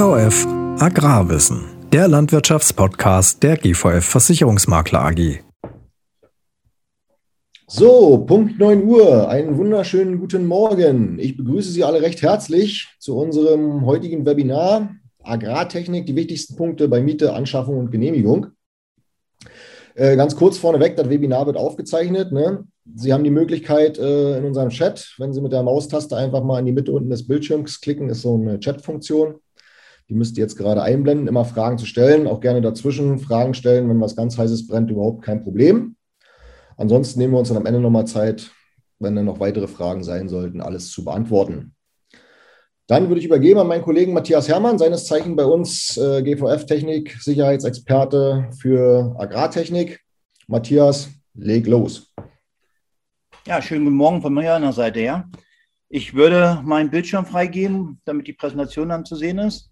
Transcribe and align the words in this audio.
GVF 0.00 0.46
Agrarwissen, 0.78 1.66
der 1.92 2.08
Landwirtschaftspodcast 2.08 3.42
der 3.42 3.58
GVF 3.58 4.02
Versicherungsmakler 4.02 5.04
AG. 5.04 5.40
So, 7.66 8.16
Punkt 8.16 8.58
9 8.58 8.82
Uhr. 8.84 9.28
Einen 9.28 9.58
wunderschönen 9.58 10.18
guten 10.18 10.46
Morgen. 10.46 11.18
Ich 11.18 11.36
begrüße 11.36 11.70
Sie 11.70 11.84
alle 11.84 12.00
recht 12.00 12.22
herzlich 12.22 12.88
zu 12.98 13.14
unserem 13.14 13.84
heutigen 13.84 14.24
Webinar 14.24 14.88
Agrartechnik, 15.22 16.06
die 16.06 16.16
wichtigsten 16.16 16.56
Punkte 16.56 16.88
bei 16.88 17.02
Miete, 17.02 17.34
Anschaffung 17.34 17.76
und 17.76 17.90
Genehmigung. 17.90 18.46
Äh, 19.96 20.16
ganz 20.16 20.34
kurz 20.34 20.56
vorneweg, 20.56 20.96
das 20.96 21.10
Webinar 21.10 21.44
wird 21.44 21.58
aufgezeichnet. 21.58 22.32
Ne? 22.32 22.64
Sie 22.94 23.12
haben 23.12 23.24
die 23.24 23.28
Möglichkeit 23.28 23.98
äh, 23.98 24.38
in 24.38 24.46
unserem 24.46 24.70
Chat, 24.70 25.14
wenn 25.18 25.34
Sie 25.34 25.42
mit 25.42 25.52
der 25.52 25.62
Maustaste 25.62 26.16
einfach 26.16 26.42
mal 26.42 26.58
in 26.58 26.64
die 26.64 26.72
Mitte 26.72 26.90
unten 26.90 27.10
des 27.10 27.28
Bildschirms 27.28 27.82
klicken, 27.82 28.08
ist 28.08 28.22
so 28.22 28.36
eine 28.36 28.58
Chat-Funktion. 28.58 29.34
Die 30.10 30.16
müsst 30.16 30.36
ihr 30.36 30.42
jetzt 30.42 30.56
gerade 30.56 30.82
einblenden, 30.82 31.28
immer 31.28 31.44
Fragen 31.44 31.78
zu 31.78 31.86
stellen, 31.86 32.26
auch 32.26 32.40
gerne 32.40 32.60
dazwischen 32.60 33.20
Fragen 33.20 33.54
stellen, 33.54 33.88
wenn 33.88 34.00
was 34.00 34.16
ganz 34.16 34.36
heißes 34.36 34.66
brennt, 34.66 34.90
überhaupt 34.90 35.22
kein 35.22 35.44
Problem. 35.44 35.94
Ansonsten 36.76 37.20
nehmen 37.20 37.32
wir 37.32 37.38
uns 37.38 37.46
dann 37.46 37.56
am 37.56 37.66
Ende 37.66 37.78
nochmal 37.78 38.08
Zeit, 38.08 38.50
wenn 38.98 39.14
dann 39.14 39.26
noch 39.26 39.38
weitere 39.38 39.68
Fragen 39.68 40.02
sein 40.02 40.28
sollten, 40.28 40.60
alles 40.60 40.90
zu 40.90 41.04
beantworten. 41.04 41.76
Dann 42.88 43.06
würde 43.06 43.20
ich 43.20 43.26
übergeben 43.26 43.60
an 43.60 43.68
meinen 43.68 43.84
Kollegen 43.84 44.12
Matthias 44.12 44.48
Herrmann, 44.48 44.78
seines 44.78 45.06
Zeichen 45.06 45.36
bei 45.36 45.44
uns 45.44 45.96
äh, 45.96 46.22
GVF-Technik, 46.22 47.16
Sicherheitsexperte 47.20 48.50
für 48.58 49.14
Agrartechnik. 49.16 50.00
Matthias, 50.48 51.08
leg 51.34 51.68
los. 51.68 52.12
Ja, 53.46 53.62
schönen 53.62 53.84
guten 53.84 53.96
Morgen 53.96 54.22
von 54.22 54.34
meiner 54.34 54.72
Seite 54.72 54.98
her. 54.98 55.30
Ich 55.88 56.14
würde 56.14 56.60
meinen 56.64 56.90
Bildschirm 56.90 57.26
freigeben, 57.26 58.00
damit 58.04 58.26
die 58.26 58.32
Präsentation 58.32 58.88
dann 58.88 59.04
zu 59.04 59.14
sehen 59.14 59.38
ist. 59.38 59.69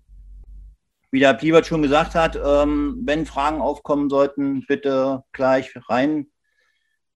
Wie 1.10 1.20
der 1.20 1.34
Pliebert 1.34 1.66
schon 1.66 1.82
gesagt 1.82 2.14
hat, 2.14 2.36
ähm, 2.36 3.00
wenn 3.04 3.24
Fragen 3.24 3.60
aufkommen 3.60 4.10
sollten, 4.10 4.64
bitte 4.66 5.24
gleich 5.32 5.72
rein. 5.88 6.26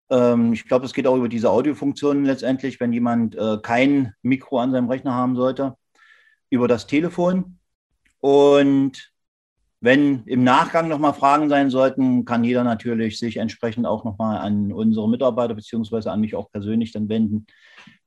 Ähm, 0.09 0.53
ich 0.53 0.67
glaube, 0.67 0.85
es 0.85 0.93
geht 0.93 1.07
auch 1.07 1.15
über 1.15 1.29
diese 1.29 1.49
Audiofunktion 1.49 2.25
letztendlich, 2.25 2.79
wenn 2.79 2.93
jemand 2.93 3.35
äh, 3.35 3.57
kein 3.61 4.13
Mikro 4.21 4.59
an 4.59 4.71
seinem 4.71 4.89
Rechner 4.89 5.13
haben 5.13 5.35
sollte 5.35 5.75
über 6.49 6.67
das 6.67 6.87
Telefon. 6.87 7.59
Und 8.19 9.11
wenn 9.81 10.23
im 10.25 10.43
Nachgang 10.43 10.89
nochmal 10.89 11.13
Fragen 11.13 11.47
sein 11.47 11.69
sollten, 11.69 12.25
kann 12.25 12.43
jeder 12.43 12.63
natürlich 12.63 13.17
sich 13.17 13.37
entsprechend 13.37 13.85
auch 13.85 14.03
nochmal 14.03 14.39
an 14.39 14.73
unsere 14.73 15.09
Mitarbeiter 15.09 15.53
beziehungsweise 15.53 16.11
an 16.11 16.19
mich 16.19 16.35
auch 16.35 16.51
persönlich 16.51 16.91
dann 16.91 17.07
wenden, 17.07 17.45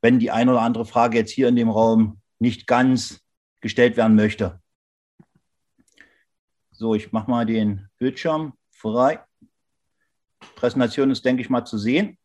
wenn 0.01 0.19
die 0.19 0.29
eine 0.29 0.51
oder 0.51 0.61
andere 0.61 0.85
Frage 0.85 1.17
jetzt 1.17 1.31
hier 1.31 1.47
in 1.47 1.55
dem 1.55 1.69
Raum 1.69 2.19
nicht 2.39 2.67
ganz 2.67 3.21
gestellt 3.61 3.97
werden 3.97 4.15
möchte. 4.15 4.59
So, 6.83 6.95
ich 6.95 7.13
mache 7.13 7.31
mal 7.31 7.45
den 7.45 7.87
Bildschirm 7.97 8.51
frei. 8.71 9.21
Präsentation 10.55 11.11
ist, 11.11 11.23
denke 11.23 11.41
ich 11.41 11.49
mal, 11.49 11.63
zu 11.63 11.77
sehen. 11.77 12.17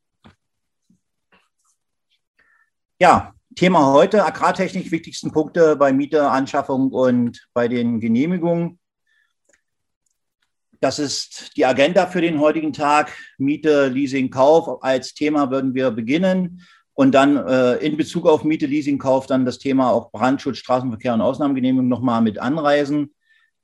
Ja, 2.98 3.34
Thema 3.54 3.92
heute, 3.92 4.24
Agrartechnik, 4.24 4.90
wichtigsten 4.90 5.30
Punkte 5.30 5.76
bei 5.76 5.92
Miete, 5.92 6.28
Anschaffung 6.28 6.90
und 6.90 7.46
bei 7.54 7.68
den 7.68 8.00
Genehmigungen. 8.00 8.80
Das 10.80 10.98
ist 10.98 11.56
die 11.56 11.64
Agenda 11.64 12.08
für 12.08 12.20
den 12.20 12.40
heutigen 12.40 12.72
Tag. 12.72 13.16
Miete, 13.38 13.86
Leasing, 13.86 14.28
Kauf. 14.28 14.82
Als 14.82 15.14
Thema 15.14 15.52
würden 15.52 15.72
wir 15.74 15.92
beginnen 15.92 16.66
und 16.94 17.12
dann 17.12 17.36
äh, 17.36 17.74
in 17.74 17.96
Bezug 17.96 18.26
auf 18.26 18.42
Miete, 18.42 18.66
Leasing, 18.66 18.98
Kauf 18.98 19.26
dann 19.26 19.44
das 19.44 19.60
Thema 19.60 19.92
auch 19.92 20.10
Brandschutz, 20.10 20.58
Straßenverkehr 20.58 21.14
und 21.14 21.20
Ausnahmegenehmigung 21.20 21.86
nochmal 21.86 22.22
mit 22.22 22.40
anreisen. 22.40 23.14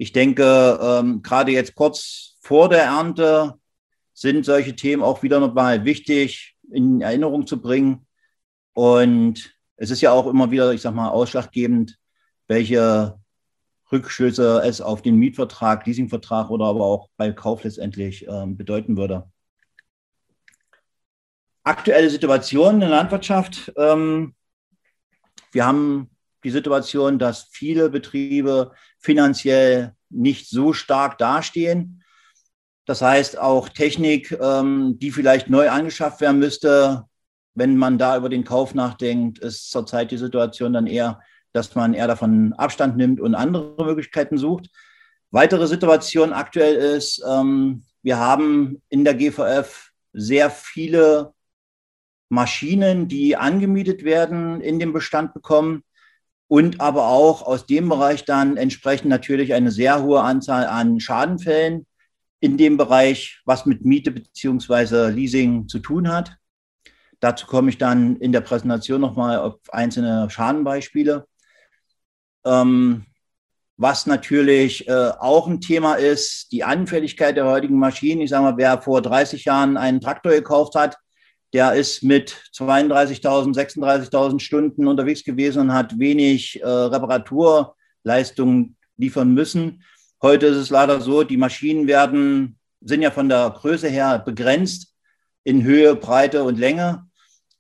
Ich 0.05 0.13
denke, 0.13 0.79
ähm, 0.83 1.23
gerade 1.23 1.51
jetzt 1.51 1.75
kurz 1.75 2.37
vor 2.43 2.69
der 2.69 2.83
Ernte 2.83 3.55
sind 4.13 4.45
solche 4.45 4.77
Themen 4.77 5.03
auch 5.03 5.23
wieder 5.23 5.41
nochmal 5.41 5.87
wichtig 5.87 6.59
in 6.71 7.01
Erinnerung 7.01 7.47
zu 7.47 7.59
bringen. 7.59 8.07
Und 8.75 9.57
es 9.77 9.91
ist 9.91 10.03
ja 10.03 10.13
auch 10.13 10.27
immer 10.27 10.51
wieder, 10.51 10.75
ich 10.75 10.83
sag 10.83 10.95
mal, 10.95 11.09
ausschlaggebend, 11.09 11.97
welche 12.49 13.19
Rückschlüsse 13.91 14.61
es 14.63 14.83
auf 14.83 15.01
den 15.01 15.17
Mietvertrag, 15.17 15.87
Leasingvertrag 15.87 16.51
oder 16.51 16.67
aber 16.67 16.85
auch 16.85 17.09
bei 17.17 17.33
Kauf 17.33 17.65
letztendlich 17.65 18.27
ähm, 18.29 18.59
bedeuten 18.59 18.99
würde. 18.99 19.33
Aktuelle 21.63 22.11
Situation 22.11 22.75
in 22.75 22.81
der 22.81 22.91
Landwirtschaft. 22.91 23.73
Ähm, 23.79 24.35
wir 25.51 25.65
haben 25.65 26.11
die 26.45 26.51
Situation, 26.51 27.19
dass 27.19 27.49
viele 27.51 27.89
Betriebe 27.89 28.73
finanziell 29.05 29.95
nicht 30.09 30.49
so 30.49 30.73
stark 30.73 31.19
dastehen. 31.19 32.03
Das 32.87 33.03
heißt, 33.03 33.39
auch 33.39 33.69
Technik, 33.69 34.37
ähm, 34.41 34.99
die 34.99 35.11
vielleicht 35.11 35.51
neu 35.51 35.69
angeschafft 35.69 36.21
werden 36.21 36.39
müsste, 36.39 37.05
wenn 37.55 37.77
man 37.77 37.99
da 37.99 38.17
über 38.17 38.29
den 38.29 38.45
Kauf 38.45 38.75
nachdenkt, 38.75 39.39
ist 39.39 39.71
zurzeit 39.71 40.11
die 40.11 40.17
Situation 40.17 40.73
dann 40.73 40.87
eher, 40.87 41.21
dass 41.53 41.75
man 41.75 41.95
eher 41.95 42.09
davon 42.09 42.53
Abstand 42.55 42.97
nimmt 42.97 43.21
und 43.21 43.35
andere 43.35 43.85
Möglichkeiten 43.85 44.39
sucht. 44.39 44.71
Weitere 45.31 45.67
Situation 45.67 46.33
aktuell 46.33 46.75
ist, 46.75 47.23
ähm, 47.29 47.85
wir 48.03 48.19
haben 48.19 48.83
in 48.89 49.05
der 49.05 49.15
GVF 49.15 49.91
sehr 50.13 50.51
viele 50.51 51.35
Maschinen, 52.31 53.07
die 53.09 53.37
angemietet 53.37 54.03
werden, 54.03 54.61
in 54.61 54.79
dem 54.79 54.93
Bestand 54.93 55.35
bekommen 55.35 55.85
und 56.49 56.81
aber 56.81 57.09
auch 57.09 57.43
aus 57.43 57.67
dem 57.67 57.89
Bereich 57.89 58.25
dann 58.25 58.57
entsprechend 58.57 59.09
natürlich 59.09 59.55
eine 59.55 59.71
sehr 59.71 60.03
hohe 60.03 60.21
Anzahl 60.21 60.67
an 60.67 61.01
Schadenfällen 61.01 61.87
in 62.41 62.59
dem 62.59 62.77
Bereich, 62.77 63.41
was 63.45 63.67
mit 63.67 63.85
Miete 63.85 64.11
beziehungsweise 64.11 65.09
Leasing 65.09 65.69
zu 65.69 65.79
tun 65.79 66.09
hat. 66.09 66.37
Dazu 67.21 67.47
komme 67.47 67.71
ich 67.71 67.79
dann 67.79 68.17
in 68.17 68.33
der 68.33 68.43
Präsentation 68.43 69.01
nochmal 69.01 69.39
auf 69.39 69.55
einzelne 69.71 70.29
Schadenbeispiele. 70.29 71.27
Ähm, 72.45 73.07
was 73.77 74.07
natürlich 74.07 74.87
äh, 74.87 75.11
auch 75.19 75.49
ein 75.49 75.61
Thema 75.61 75.95
ist, 75.95 76.53
die 76.53 76.63
Anfälligkeit 76.63 77.37
der 77.37 77.47
heutigen 77.47 77.79
Maschinen. 77.79 78.21
Ich 78.21 78.31
sage 78.31 78.45
mal, 78.45 78.57
wer 78.57 78.81
vor 78.83 79.03
30 79.03 79.47
Jahren 79.47 79.77
einen 79.77 80.01
Traktor 80.01 80.33
gekauft 80.33 80.75
hat, 80.75 80.97
der 81.55 81.73
ist 81.75 82.03
mit 82.03 82.37
32.000, 82.53 83.55
36.000 83.55 84.41
Stunden 84.41 84.89
unterwegs 84.89 85.23
gewesen 85.23 85.61
und 85.61 85.73
hat 85.73 86.01
wenig 86.01 86.61
äh, 86.61 86.67
Reparaturleistungen 86.67 88.77
liefern 88.97 89.33
müssen. 89.33 89.85
Heute 90.21 90.47
ist 90.47 90.57
es 90.57 90.71
leider 90.71 91.01
so, 91.01 91.23
die 91.23 91.37
Maschinen 91.37 91.87
werden, 91.87 92.59
sind 92.81 93.03
ja 93.03 93.13
von 93.13 93.29
der 93.29 93.51
Größe 93.51 93.87
her 93.89 94.19
begrenzt 94.19 94.97
in 95.45 95.63
Höhe, 95.63 95.95
Breite 95.95 96.43
und 96.43 96.59
Länge. 96.59 97.07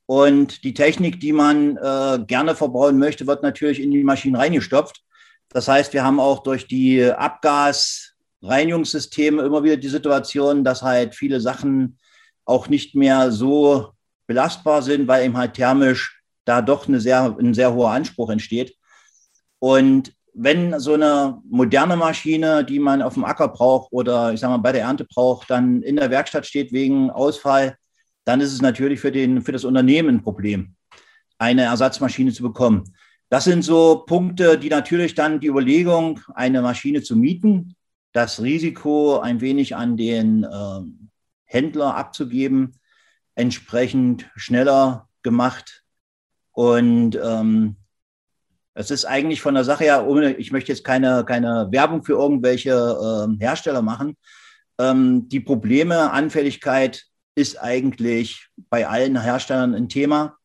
Und 0.07 0.65
die 0.65 0.75
Technik, 0.75 1.21
die 1.21 1.33
man 1.33 1.77
äh, 1.77 2.19
gerne 2.27 2.57
verbauen 2.57 2.99
möchte, 2.99 3.29
wird 3.29 3.45
natürlich 3.45 3.81
in 3.81 3.93
die 3.93 4.03
Maschinen 4.03 4.35
reingestopft. 4.35 5.05
Das 5.51 5.69
heißt, 5.69 5.93
wir 5.93 6.03
haben 6.03 6.19
auch 6.19 6.43
durch 6.43 6.67
die 6.67 7.05
Abgasreinigungssysteme 7.05 9.43
immer 9.43 9.63
wieder 9.63 9.77
die 9.77 9.89
Situation, 9.89 10.65
dass 10.65 10.83
halt 10.83 11.15
viele 11.15 11.41
Sachen 11.41 11.97
auch 12.45 12.69
nicht 12.69 12.95
mehr 12.95 13.33
so 13.33 13.93
belastbar 14.27 14.83
sind, 14.83 15.09
weil 15.09 15.25
eben 15.25 15.37
halt 15.37 15.55
thermisch 15.55 16.23
da 16.45 16.63
doch 16.63 16.89
eine 16.89 17.01
sehr, 17.01 17.37
ein 17.39 17.55
sehr 17.55 17.75
hoher 17.75 17.91
Anspruch 17.91 18.31
entsteht. 18.31 18.77
Und 19.59 20.13
wenn 20.35 20.79
so 20.81 20.95
eine 20.95 21.41
moderne 21.49 21.97
Maschine, 21.97 22.65
die 22.65 22.79
man 22.79 23.03
auf 23.03 23.15
dem 23.15 23.25
Acker 23.25 23.49
braucht 23.49 23.93
oder 23.93 24.33
ich 24.33 24.41
sage 24.41 24.53
mal 24.53 24.59
bei 24.59 24.73
der 24.73 24.83
Ernte 24.83 25.05
braucht, 25.05 25.49
dann 25.49 25.81
in 25.83 25.97
der 25.97 26.11
Werkstatt 26.11 26.45
steht 26.45 26.73
wegen 26.73 27.11
Ausfall, 27.11 27.77
dann 28.25 28.41
ist 28.41 28.53
es 28.53 28.61
natürlich 28.61 29.01
für, 29.01 29.13
den, 29.13 29.43
für 29.43 29.53
das 29.53 29.65
Unternehmen 29.65 30.17
ein 30.17 30.23
Problem, 30.23 30.75
eine 31.39 31.63
Ersatzmaschine 31.63 32.33
zu 32.33 32.43
bekommen. 32.43 32.85
Das 33.31 33.45
sind 33.45 33.63
so 33.63 34.05
Punkte, 34.07 34.59
die 34.59 34.69
natürlich 34.69 35.15
dann 35.15 35.41
die 35.41 35.49
Überlegung, 35.49 36.21
eine 36.35 36.63
Maschine 36.63 37.03
zu 37.03 37.17
mieten, 37.17 37.75
das 38.13 38.43
Risiko 38.43 39.19
ein 39.19 39.41
wenig 39.41 39.77
an 39.77 39.97
den 39.97 40.45
äh, 40.45 40.81
Händler 41.55 41.95
abzugeben, 41.95 42.79
entsprechend 43.37 44.29
schneller 44.35 45.09
gemacht. 45.23 45.85
Und 46.53 47.19
ähm, 47.23 47.77
es 48.75 48.91
ist 48.91 49.05
eigentlich 49.05 49.41
von 49.41 49.55
der 49.55 49.65
Sache 49.65 49.85
her, 49.85 50.07
ohne, 50.07 50.35
ich 50.35 50.51
möchte 50.51 50.73
jetzt 50.73 50.85
keine, 50.85 51.25
keine 51.25 51.69
Werbung 51.71 52.05
für 52.05 52.15
irgendwelche 52.15 52.73
äh, 52.73 53.39
Hersteller 53.39 53.83
machen. 53.83 54.17
Ähm, 54.79 55.29
die 55.29 55.41
Probleme, 55.41 56.11
Anfälligkeit 56.11 57.05
ist 57.37 57.57
eigentlich 57.61 58.49
bei 58.69 58.87
allen 58.87 59.21
Herstellern 59.21 59.75
ein 59.75 59.89
Thema. 59.89 60.37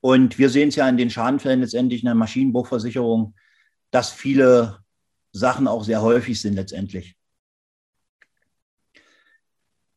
Und 0.00 0.38
wir 0.38 0.50
sehen 0.50 0.68
es 0.68 0.76
ja 0.76 0.88
in 0.88 0.96
den 0.96 1.10
Schadenfällen 1.10 1.60
letztendlich 1.60 2.02
in 2.02 2.06
der 2.06 2.14
Maschinenbruchversicherung, 2.14 3.34
dass 3.90 4.12
viele 4.12 4.78
Sachen 5.32 5.66
auch 5.66 5.82
sehr 5.82 6.02
häufig 6.02 6.40
sind 6.40 6.54
letztendlich. 6.54 7.16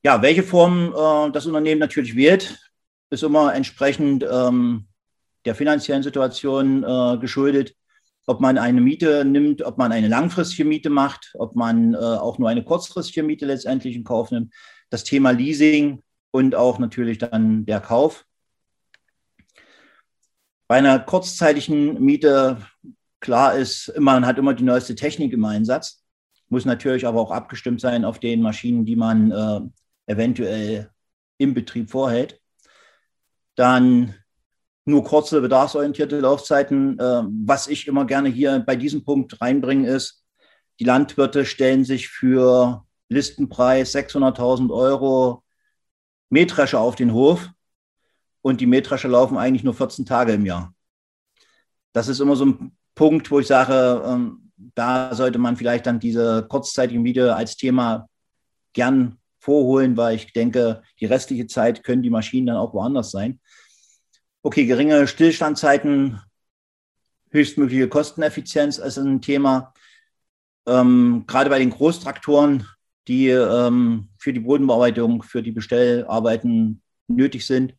Ja, 0.07 0.21
welche 0.21 0.44
Form 0.44 0.94
äh, 0.95 1.31
das 1.33 1.48
Unternehmen 1.48 1.81
natürlich 1.81 2.15
wählt, 2.15 2.57
ist 3.09 3.24
immer 3.24 3.54
entsprechend 3.54 4.24
ähm, 4.24 4.88
der 5.44 5.54
finanziellen 5.54 6.01
Situation 6.01 6.81
äh, 6.86 7.18
geschuldet. 7.18 7.75
ob 8.25 8.39
man 8.39 8.57
eine 8.57 8.80
Miete 8.80 9.25
nimmt, 9.25 9.63
ob 9.63 9.77
man 9.77 9.92
eine 9.92 10.07
langfristige 10.07 10.63
Miete 10.63 10.89
macht, 10.89 11.33
ob 11.38 11.57
man 11.57 11.94
äh, 11.94 11.98
auch 11.98 12.38
nur 12.38 12.48
eine 12.48 12.63
kurzfristige 12.63 13.21
Miete 13.21 13.45
letztendlich 13.45 13.98
in 13.98 14.06
Kauf 14.06 14.31
nimmt. 14.31 14.54
Das 14.89 15.04
Thema 15.04 15.31
Leasing 15.31 16.01
und 16.31 16.56
auch 16.56 16.80
natürlich 16.80 17.18
dann 17.18 17.65
der 17.65 17.81
Kauf. 17.81 18.24
Bei 20.69 20.77
einer 20.77 21.00
kurzzeitigen 21.00 22.01
Miete, 22.01 22.65
klar 23.19 23.56
ist, 23.56 23.92
man 24.00 24.25
hat 24.25 24.38
immer 24.38 24.53
die 24.53 24.63
neueste 24.63 24.95
Technik 24.95 25.33
im 25.33 25.44
Einsatz, 25.44 26.01
muss 26.48 26.63
natürlich 26.63 27.06
aber 27.06 27.19
auch 27.19 27.31
abgestimmt 27.31 27.81
sein 27.81 28.06
auf 28.06 28.21
den 28.21 28.42
Maschinen, 28.42 28.86
die 28.86 28.95
man 28.95 29.31
äh, 29.31 29.60
eventuell 30.07 30.89
im 31.38 31.54
Betrieb 31.54 31.92
vorhält. 31.92 32.42
Dann 33.56 34.15
nur 34.86 35.04
kurze 35.04 35.42
bedarfsorientierte 35.42 36.19
Laufzeiten. 36.19 36.98
Äh, 37.00 37.24
was 37.45 37.68
ich 37.68 37.88
immer 37.88 38.06
gerne 38.06 38.30
hier 38.30 38.59
bei 38.59 38.75
diesem 38.75 39.04
Punkt 39.04 39.39
reinbringe, 39.42 39.88
ist, 39.89 40.24
die 40.80 40.86
Landwirte 40.86 41.45
stellen 41.45 41.83
sich 41.83 42.07
für 42.07 42.86
Listenpreis 43.09 43.94
600.000 43.94 44.71
Euro 44.71 45.44
Mähdrescher 46.30 46.80
auf 46.80 46.95
den 46.95 47.13
Hof 47.13 47.50
und 48.42 48.62
die 48.62 48.65
Mähdrescher 48.65 49.10
laufen 49.10 49.38
eigentlich 49.38 49.63
nur 49.63 49.74
14 49.74 50.06
Tage 50.06 50.33
im 50.33 50.45
Jahr. 50.45 50.74
Das 51.94 52.07
ist 52.07 52.19
immer 52.19 52.36
so 52.36 52.45
ein 52.45 52.77
Punkt, 52.95 53.31
wo 53.31 53.39
ich 53.39 53.48
sage, 53.48 54.03
ähm, 54.06 54.51
da 54.75 55.13
sollte 55.13 55.39
man 55.39 55.56
vielleicht 55.57 55.86
dann 55.86 56.00
diese 56.00 56.45
kurzzeitige 56.48 57.00
Miete 57.00 57.36
als 57.36 57.56
Thema 57.56 58.07
gern 58.74 59.18
vorholen, 59.47 59.95
weil 59.95 60.17
ich 60.17 60.33
denke, 60.33 60.83
die 60.99 61.05
restliche 61.05 61.47
Zeit 61.47 61.81
können 61.85 62.03
die 62.03 62.09
Maschinen 62.09 62.47
dann 62.47 62.57
auch 62.57 62.73
woanders 62.73 63.11
sein. 63.11 63.39
Okay, 64.44 64.65
geringe 64.65 65.07
Stillstandzeiten, 65.07 66.19
höchstmögliche 67.31 67.88
Kosteneffizienz 67.88 68.77
ist 68.77 68.97
ein 68.97 69.21
Thema. 69.21 69.73
Ähm, 70.65 71.23
gerade 71.27 71.49
bei 71.49 71.59
den 71.59 71.69
Großtraktoren, 71.69 72.67
die 73.07 73.29
ähm, 73.29 74.09
für 74.17 74.33
die 74.33 74.41
Bodenbearbeitung, 74.41 75.23
für 75.23 75.41
die 75.41 75.53
Bestellarbeiten 75.53 76.81
nötig 77.07 77.45
sind, 77.45 77.73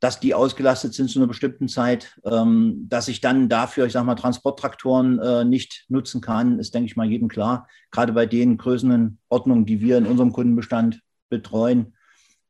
dass 0.00 0.20
die 0.20 0.34
ausgelastet 0.34 0.94
sind 0.94 1.10
zu 1.10 1.18
einer 1.18 1.26
bestimmten 1.26 1.68
Zeit, 1.68 2.18
ähm, 2.24 2.86
dass 2.88 3.08
ich 3.08 3.20
dann 3.20 3.48
dafür, 3.48 3.86
ich 3.86 3.92
sage 3.92 4.06
mal, 4.06 4.14
Transporttraktoren 4.14 5.18
äh, 5.18 5.44
nicht 5.44 5.86
nutzen 5.88 6.20
kann, 6.20 6.58
ist, 6.58 6.74
denke 6.74 6.86
ich 6.86 6.96
mal, 6.96 7.08
jedem 7.08 7.28
klar. 7.28 7.66
Gerade 7.90 8.12
bei 8.12 8.26
den 8.26 8.58
Größenordnungen, 8.58 9.66
die 9.66 9.80
wir 9.80 9.98
in 9.98 10.06
unserem 10.06 10.32
Kundenbestand 10.32 11.00
betreuen, 11.28 11.96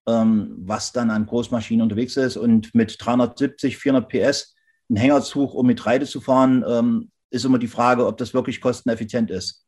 ähm, 0.06 0.56
was 0.59 0.93
dann 0.93 1.11
an 1.11 1.27
Großmaschinen 1.27 1.83
unterwegs 1.83 2.17
ist. 2.17 2.37
Und 2.37 2.75
mit 2.75 2.97
370, 2.99 3.79
400 3.79 4.09
PS 4.09 4.55
einen 4.91 4.97
Hängerzug, 4.97 5.55
um 5.55 5.67
mit 5.67 5.85
Reite 5.87 6.06
zu 6.06 6.21
fahren, 6.21 6.65
ähm, 6.69 7.11
ist 7.31 7.44
immer 7.44 7.59
die 7.59 7.69
Frage, 7.69 8.06
ob 8.06 8.19
das 8.19 8.35
wirklich 8.35 8.61
kosteneffizient 8.61 9.31
ist. 9.31 9.65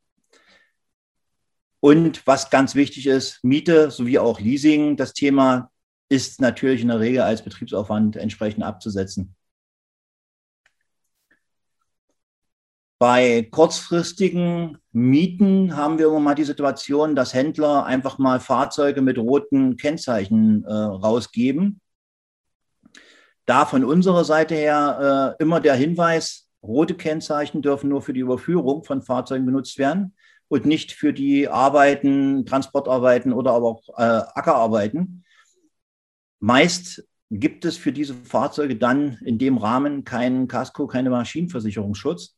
Und 1.79 2.27
was 2.27 2.51
ganz 2.51 2.75
wichtig 2.75 3.07
ist, 3.07 3.43
Miete 3.43 3.89
sowie 3.89 4.19
auch 4.19 4.39
Leasing, 4.39 4.97
das 4.97 5.13
Thema 5.13 5.70
ist 6.11 6.41
natürlich 6.41 6.81
in 6.81 6.89
der 6.89 6.99
Regel 6.99 7.21
als 7.21 7.41
Betriebsaufwand 7.41 8.17
entsprechend 8.17 8.65
abzusetzen. 8.65 9.33
Bei 12.99 13.47
kurzfristigen 13.49 14.77
Mieten 14.91 15.77
haben 15.77 15.97
wir 15.97 16.07
immer 16.07 16.19
mal 16.19 16.35
die 16.35 16.43
Situation, 16.43 17.15
dass 17.15 17.33
Händler 17.33 17.85
einfach 17.85 18.17
mal 18.17 18.41
Fahrzeuge 18.41 19.01
mit 19.01 19.17
roten 19.17 19.77
Kennzeichen 19.77 20.65
äh, 20.65 20.71
rausgeben. 20.71 21.79
Da 23.45 23.65
von 23.65 23.85
unserer 23.85 24.25
Seite 24.25 24.53
her 24.53 25.37
äh, 25.39 25.41
immer 25.41 25.61
der 25.61 25.75
Hinweis, 25.75 26.49
rote 26.61 26.93
Kennzeichen 26.93 27.61
dürfen 27.61 27.89
nur 27.89 28.01
für 28.01 28.13
die 28.13 28.19
Überführung 28.19 28.83
von 28.83 29.01
Fahrzeugen 29.01 29.45
benutzt 29.45 29.77
werden 29.77 30.13
und 30.49 30.65
nicht 30.65 30.91
für 30.91 31.13
die 31.13 31.47
Arbeiten, 31.47 32.45
Transportarbeiten 32.45 33.31
oder 33.31 33.53
aber 33.53 33.67
auch 33.67 33.89
äh, 33.97 34.21
Ackerarbeiten. 34.35 35.23
Meist 36.41 37.07
gibt 37.29 37.65
es 37.65 37.77
für 37.77 37.93
diese 37.93 38.15
Fahrzeuge 38.15 38.75
dann 38.75 39.19
in 39.23 39.37
dem 39.37 39.57
Rahmen 39.57 40.03
keinen 40.03 40.47
Casco, 40.47 40.87
keine 40.87 41.11
Maschinenversicherungsschutz. 41.11 42.35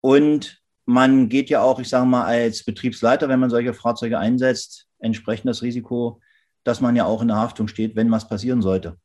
Und 0.00 0.62
man 0.86 1.28
geht 1.28 1.50
ja 1.50 1.62
auch, 1.62 1.78
ich 1.78 1.88
sage 1.88 2.06
mal, 2.06 2.24
als 2.24 2.64
Betriebsleiter, 2.64 3.28
wenn 3.28 3.38
man 3.38 3.50
solche 3.50 3.74
Fahrzeuge 3.74 4.18
einsetzt, 4.18 4.88
entsprechend 4.98 5.48
das 5.48 5.62
Risiko, 5.62 6.20
dass 6.64 6.80
man 6.80 6.96
ja 6.96 7.04
auch 7.04 7.20
in 7.20 7.28
der 7.28 7.36
Haftung 7.36 7.68
steht, 7.68 7.96
wenn 7.96 8.10
was 8.10 8.28
passieren 8.28 8.62
sollte. 8.62 8.96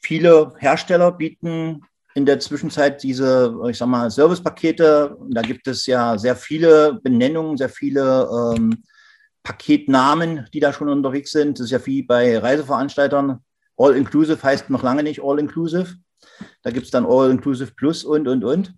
Viele 0.00 0.52
Hersteller 0.58 1.12
bieten 1.12 1.84
in 2.14 2.26
der 2.26 2.40
Zwischenzeit 2.40 3.02
diese, 3.04 3.56
ich 3.70 3.78
sag 3.78 3.86
mal, 3.86 4.10
Servicepakete. 4.10 5.16
Da 5.30 5.42
gibt 5.42 5.68
es 5.68 5.86
ja 5.86 6.18
sehr 6.18 6.34
viele 6.34 7.00
Benennungen, 7.02 7.56
sehr 7.56 7.68
viele 7.68 8.28
ähm, 8.56 8.82
Paketnamen, 9.42 10.48
die 10.52 10.60
da 10.60 10.72
schon 10.72 10.88
unterwegs 10.88 11.32
sind. 11.32 11.58
Das 11.58 11.66
ist 11.66 11.70
ja 11.72 11.84
wie 11.86 12.02
bei 12.02 12.38
Reiseveranstaltern. 12.38 13.40
All-Inclusive 13.76 14.42
heißt 14.42 14.70
noch 14.70 14.82
lange 14.82 15.02
nicht 15.02 15.22
All-Inclusive. 15.22 15.96
Da 16.62 16.70
gibt 16.70 16.86
es 16.86 16.90
dann 16.90 17.06
All-Inclusive 17.06 17.72
Plus 17.74 18.04
und, 18.04 18.28
und, 18.28 18.44
und. 18.44 18.74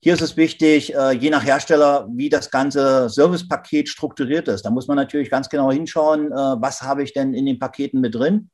Hier 0.00 0.14
ist 0.14 0.22
es 0.22 0.36
wichtig, 0.36 0.94
äh, 0.94 1.12
je 1.12 1.30
nach 1.30 1.44
Hersteller, 1.44 2.08
wie 2.12 2.28
das 2.28 2.50
ganze 2.50 3.08
Servicepaket 3.08 3.88
strukturiert 3.88 4.48
ist. 4.48 4.62
Da 4.62 4.70
muss 4.70 4.88
man 4.88 4.96
natürlich 4.96 5.30
ganz 5.30 5.48
genau 5.48 5.70
hinschauen, 5.70 6.32
äh, 6.32 6.34
was 6.34 6.82
habe 6.82 7.04
ich 7.04 7.12
denn 7.12 7.34
in 7.34 7.46
den 7.46 7.60
Paketen 7.60 8.00
mit 8.00 8.14
drin. 8.14 8.50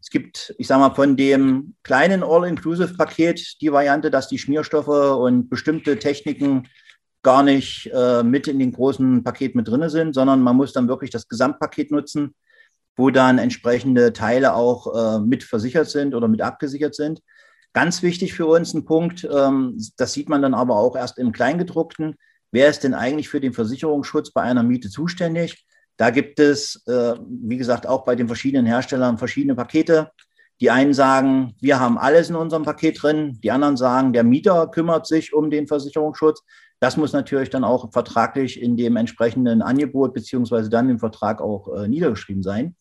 Es 0.00 0.10
gibt, 0.10 0.54
ich 0.58 0.66
sage 0.66 0.80
mal, 0.80 0.94
von 0.94 1.16
dem 1.16 1.74
kleinen 1.84 2.24
All-Inclusive-Paket 2.24 3.60
die 3.60 3.72
Variante, 3.72 4.10
dass 4.10 4.28
die 4.28 4.38
Schmierstoffe 4.38 4.88
und 4.88 5.48
bestimmte 5.48 5.98
Techniken 5.98 6.66
gar 7.22 7.42
nicht 7.42 7.90
äh, 7.92 8.22
mit 8.22 8.48
in 8.48 8.58
den 8.58 8.72
großen 8.72 9.22
Paket 9.22 9.54
mit 9.54 9.68
drin 9.68 9.88
sind, 9.88 10.14
sondern 10.14 10.40
man 10.42 10.56
muss 10.56 10.72
dann 10.72 10.88
wirklich 10.88 11.10
das 11.10 11.28
Gesamtpaket 11.28 11.90
nutzen, 11.90 12.34
wo 12.96 13.10
dann 13.10 13.38
entsprechende 13.38 14.12
Teile 14.12 14.54
auch 14.54 14.94
äh, 14.94 15.20
mit 15.20 15.44
versichert 15.44 15.88
sind 15.88 16.14
oder 16.14 16.28
mit 16.28 16.42
abgesichert 16.42 16.94
sind. 16.94 17.20
Ganz 17.72 18.02
wichtig 18.02 18.34
für 18.34 18.46
uns 18.46 18.74
ein 18.74 18.84
Punkt, 18.84 19.28
ähm, 19.30 19.76
das 19.96 20.12
sieht 20.12 20.28
man 20.28 20.42
dann 20.42 20.54
aber 20.54 20.76
auch 20.76 20.96
erst 20.96 21.18
im 21.18 21.32
Kleingedruckten. 21.32 22.16
Wer 22.52 22.68
ist 22.68 22.82
denn 22.82 22.94
eigentlich 22.94 23.28
für 23.28 23.40
den 23.40 23.52
Versicherungsschutz 23.52 24.32
bei 24.32 24.42
einer 24.42 24.62
Miete 24.62 24.88
zuständig? 24.90 25.64
Da 25.96 26.10
gibt 26.10 26.40
es, 26.40 26.82
äh, 26.86 27.14
wie 27.28 27.58
gesagt, 27.58 27.86
auch 27.86 28.04
bei 28.04 28.16
den 28.16 28.26
verschiedenen 28.26 28.66
Herstellern 28.66 29.18
verschiedene 29.18 29.54
Pakete. 29.54 30.10
Die 30.60 30.70
einen 30.70 30.94
sagen, 30.94 31.54
wir 31.60 31.78
haben 31.78 31.96
alles 31.96 32.28
in 32.28 32.36
unserem 32.36 32.64
Paket 32.64 33.02
drin. 33.02 33.38
Die 33.42 33.50
anderen 33.50 33.76
sagen, 33.76 34.12
der 34.12 34.24
Mieter 34.24 34.66
kümmert 34.66 35.06
sich 35.06 35.32
um 35.32 35.50
den 35.50 35.66
Versicherungsschutz. 35.66 36.42
Das 36.80 36.96
muss 36.96 37.12
natürlich 37.12 37.50
dann 37.50 37.62
auch 37.62 37.92
vertraglich 37.92 38.60
in 38.60 38.76
dem 38.76 38.96
entsprechenden 38.96 39.62
Angebot 39.62 40.14
beziehungsweise 40.14 40.70
dann 40.70 40.88
im 40.88 40.98
Vertrag 40.98 41.40
auch 41.40 41.68
äh, 41.76 41.88
niedergeschrieben 41.88 42.42
sein. 42.42 42.74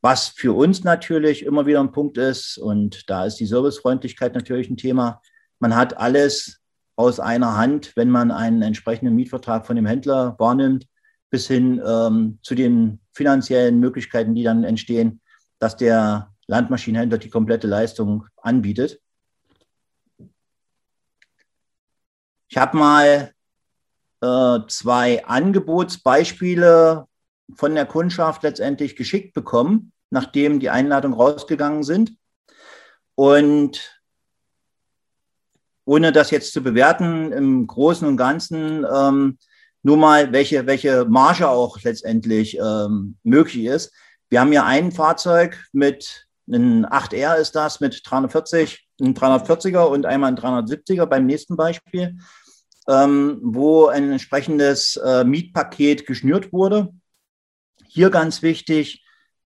Was 0.00 0.28
für 0.28 0.54
uns 0.54 0.84
natürlich 0.84 1.44
immer 1.44 1.66
wieder 1.66 1.80
ein 1.80 1.92
Punkt 1.92 2.18
ist, 2.18 2.58
und 2.58 3.08
da 3.10 3.24
ist 3.24 3.36
die 3.36 3.46
Servicefreundlichkeit 3.46 4.34
natürlich 4.34 4.70
ein 4.70 4.76
Thema, 4.76 5.20
man 5.58 5.74
hat 5.74 5.96
alles 5.96 6.60
aus 6.96 7.18
einer 7.18 7.56
Hand, 7.56 7.92
wenn 7.96 8.10
man 8.10 8.30
einen 8.30 8.62
entsprechenden 8.62 9.16
Mietvertrag 9.16 9.66
von 9.66 9.76
dem 9.76 9.86
Händler 9.86 10.36
wahrnimmt, 10.38 10.86
bis 11.30 11.48
hin 11.48 11.82
ähm, 11.84 12.38
zu 12.42 12.54
den 12.54 13.00
finanziellen 13.12 13.80
Möglichkeiten, 13.80 14.34
die 14.34 14.44
dann 14.44 14.62
entstehen, 14.62 15.20
dass 15.58 15.76
der 15.76 16.32
Landmaschinenhändler 16.46 17.18
die 17.18 17.30
komplette 17.30 17.66
Leistung 17.66 18.26
anbietet. 18.36 19.00
Ich 22.48 22.56
habe 22.56 22.76
mal 22.76 23.32
äh, 24.20 24.58
zwei 24.68 25.24
Angebotsbeispiele 25.24 27.06
von 27.54 27.74
der 27.74 27.86
Kundschaft 27.86 28.42
letztendlich 28.42 28.96
geschickt 28.96 29.34
bekommen 29.34 29.92
nachdem 30.14 30.60
die 30.60 30.70
Einladungen 30.70 31.18
rausgegangen 31.18 31.82
sind. 31.82 32.16
Und 33.16 34.00
ohne 35.84 36.12
das 36.12 36.30
jetzt 36.30 36.54
zu 36.54 36.62
bewerten, 36.62 37.32
im 37.32 37.66
Großen 37.66 38.08
und 38.08 38.16
Ganzen 38.16 38.86
ähm, 38.90 39.38
nur 39.82 39.98
mal, 39.98 40.32
welche, 40.32 40.66
welche 40.66 41.04
Marge 41.04 41.48
auch 41.48 41.78
letztendlich 41.82 42.58
ähm, 42.58 43.18
möglich 43.22 43.66
ist. 43.66 43.92
Wir 44.30 44.40
haben 44.40 44.50
hier 44.50 44.64
ein 44.64 44.92
Fahrzeug 44.92 45.62
mit 45.72 46.26
einem 46.48 46.86
8R 46.86 47.36
ist 47.36 47.54
das 47.54 47.80
mit 47.80 48.00
340, 48.04 48.83
ein 49.00 49.14
340er 49.14 49.84
und 49.84 50.06
einmal 50.06 50.32
ein 50.32 50.38
370er 50.38 51.06
beim 51.06 51.26
nächsten 51.26 51.56
Beispiel, 51.56 52.18
ähm, 52.88 53.40
wo 53.42 53.86
ein 53.86 54.12
entsprechendes 54.12 54.96
äh, 54.96 55.24
Mietpaket 55.24 56.06
geschnürt 56.06 56.52
wurde. 56.52 56.90
Hier 57.86 58.10
ganz 58.10 58.42
wichtig, 58.42 59.04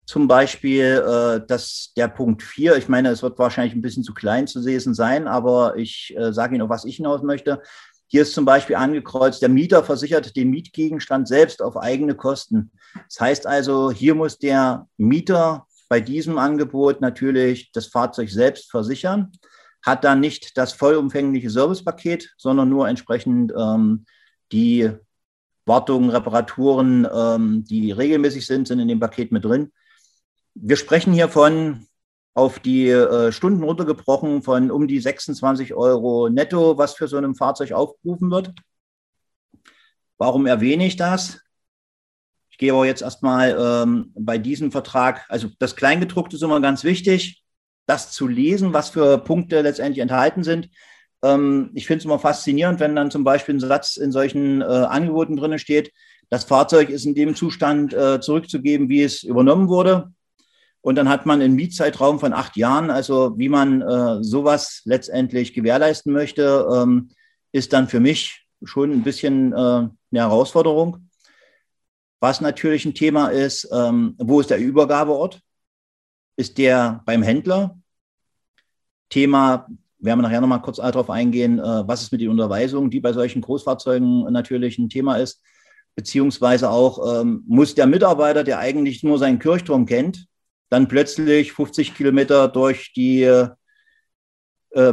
zum 0.06 0.28
Beispiel, 0.28 0.84
äh, 0.84 1.46
dass 1.46 1.92
der 1.96 2.08
Punkt 2.08 2.42
4, 2.42 2.76
ich 2.76 2.88
meine, 2.88 3.10
es 3.10 3.22
wird 3.22 3.38
wahrscheinlich 3.38 3.74
ein 3.74 3.82
bisschen 3.82 4.04
zu 4.04 4.14
klein 4.14 4.46
zu 4.46 4.60
lesen 4.60 4.94
sein, 4.94 5.26
aber 5.26 5.76
ich 5.76 6.14
äh, 6.16 6.32
sage 6.32 6.54
Ihnen 6.54 6.62
auch, 6.62 6.68
was 6.68 6.84
ich 6.84 6.96
hinaus 6.96 7.22
möchte. 7.22 7.60
Hier 8.08 8.22
ist 8.22 8.34
zum 8.34 8.44
Beispiel 8.44 8.76
angekreuzt, 8.76 9.42
der 9.42 9.48
Mieter 9.48 9.82
versichert 9.82 10.36
den 10.36 10.50
Mietgegenstand 10.50 11.26
selbst 11.26 11.60
auf 11.60 11.76
eigene 11.76 12.14
Kosten. 12.14 12.70
Das 13.08 13.18
heißt 13.18 13.46
also, 13.48 13.90
hier 13.90 14.14
muss 14.14 14.38
der 14.38 14.86
Mieter 14.96 15.65
bei 15.88 16.00
diesem 16.00 16.38
Angebot 16.38 17.00
natürlich 17.00 17.72
das 17.72 17.86
Fahrzeug 17.86 18.30
selbst 18.30 18.70
versichern, 18.70 19.32
hat 19.82 20.04
dann 20.04 20.20
nicht 20.20 20.56
das 20.56 20.72
vollumfängliche 20.72 21.50
Servicepaket, 21.50 22.34
sondern 22.36 22.68
nur 22.68 22.88
entsprechend 22.88 23.52
ähm, 23.56 24.04
die 24.52 24.90
Wartungen, 25.64 26.10
Reparaturen, 26.10 27.06
ähm, 27.12 27.64
die 27.64 27.92
regelmäßig 27.92 28.46
sind, 28.46 28.68
sind 28.68 28.80
in 28.80 28.88
dem 28.88 29.00
Paket 29.00 29.32
mit 29.32 29.44
drin. 29.44 29.72
Wir 30.54 30.76
sprechen 30.76 31.12
hier 31.12 31.28
von 31.28 31.86
auf 32.34 32.58
die 32.58 32.88
äh, 32.88 33.32
Stunden 33.32 33.62
runtergebrochen 33.62 34.42
von 34.42 34.70
um 34.70 34.86
die 34.86 35.00
26 35.00 35.74
Euro 35.74 36.28
netto, 36.28 36.76
was 36.76 36.94
für 36.94 37.08
so 37.08 37.16
einem 37.16 37.34
Fahrzeug 37.34 37.72
aufgerufen 37.72 38.30
wird. 38.30 38.52
Warum 40.18 40.46
erwähne 40.46 40.86
ich 40.86 40.96
das? 40.96 41.40
Ich 42.56 42.58
gehe 42.58 42.72
aber 42.72 42.86
jetzt 42.86 43.02
erstmal 43.02 43.54
ähm, 43.60 44.12
bei 44.14 44.38
diesem 44.38 44.72
Vertrag, 44.72 45.26
also 45.28 45.48
das 45.58 45.76
Kleingedruckte 45.76 46.36
ist 46.36 46.42
immer 46.42 46.58
ganz 46.62 46.84
wichtig, 46.84 47.42
das 47.84 48.12
zu 48.12 48.26
lesen, 48.26 48.72
was 48.72 48.88
für 48.88 49.18
Punkte 49.18 49.60
letztendlich 49.60 50.00
enthalten 50.00 50.42
sind. 50.42 50.70
Ähm, 51.22 51.70
ich 51.74 51.86
finde 51.86 51.98
es 51.98 52.04
immer 52.06 52.18
faszinierend, 52.18 52.80
wenn 52.80 52.96
dann 52.96 53.10
zum 53.10 53.24
Beispiel 53.24 53.56
ein 53.56 53.60
Satz 53.60 53.98
in 53.98 54.10
solchen 54.10 54.62
äh, 54.62 54.64
Angeboten 54.64 55.36
drin 55.36 55.58
steht, 55.58 55.92
das 56.30 56.44
Fahrzeug 56.44 56.88
ist 56.88 57.04
in 57.04 57.14
dem 57.14 57.34
Zustand 57.34 57.92
äh, 57.92 58.22
zurückzugeben, 58.22 58.88
wie 58.88 59.02
es 59.02 59.22
übernommen 59.22 59.68
wurde. 59.68 60.14
Und 60.80 60.94
dann 60.94 61.10
hat 61.10 61.26
man 61.26 61.42
einen 61.42 61.56
Mietzeitraum 61.56 62.20
von 62.20 62.32
acht 62.32 62.56
Jahren. 62.56 62.90
Also 62.90 63.34
wie 63.36 63.50
man 63.50 63.82
äh, 63.82 64.24
sowas 64.24 64.80
letztendlich 64.86 65.52
gewährleisten 65.52 66.10
möchte, 66.10 66.66
ähm, 66.74 67.10
ist 67.52 67.74
dann 67.74 67.86
für 67.86 68.00
mich 68.00 68.46
schon 68.64 68.92
ein 68.92 69.02
bisschen 69.02 69.52
äh, 69.52 69.56
eine 69.56 69.90
Herausforderung. 70.10 71.06
Was 72.20 72.40
natürlich 72.40 72.84
ein 72.84 72.94
Thema 72.94 73.28
ist, 73.28 73.68
ähm, 73.72 74.14
wo 74.18 74.40
ist 74.40 74.50
der 74.50 74.58
Übergabeort? 74.58 75.40
Ist 76.36 76.58
der 76.58 77.02
beim 77.04 77.22
Händler? 77.22 77.78
Thema, 79.08 79.66
werden 79.98 80.18
wir 80.18 80.22
nachher 80.22 80.40
nochmal 80.40 80.62
kurz 80.62 80.78
darauf 80.78 81.10
eingehen, 81.10 81.58
äh, 81.58 81.86
was 81.86 82.02
ist 82.02 82.12
mit 82.12 82.20
den 82.20 82.30
Unterweisungen, 82.30 82.90
die 82.90 83.00
bei 83.00 83.12
solchen 83.12 83.42
Großfahrzeugen 83.42 84.32
natürlich 84.32 84.78
ein 84.78 84.88
Thema 84.88 85.16
ist. 85.16 85.42
Beziehungsweise 85.94 86.70
auch, 86.70 87.20
ähm, 87.20 87.44
muss 87.46 87.74
der 87.74 87.86
Mitarbeiter, 87.86 88.44
der 88.44 88.58
eigentlich 88.58 89.02
nur 89.02 89.18
seinen 89.18 89.38
Kirchturm 89.38 89.86
kennt, 89.86 90.26
dann 90.68 90.88
plötzlich 90.88 91.52
50 91.52 91.94
Kilometer 91.94 92.48
durch 92.48 92.92
die 92.92 93.22
äh, 93.22 93.48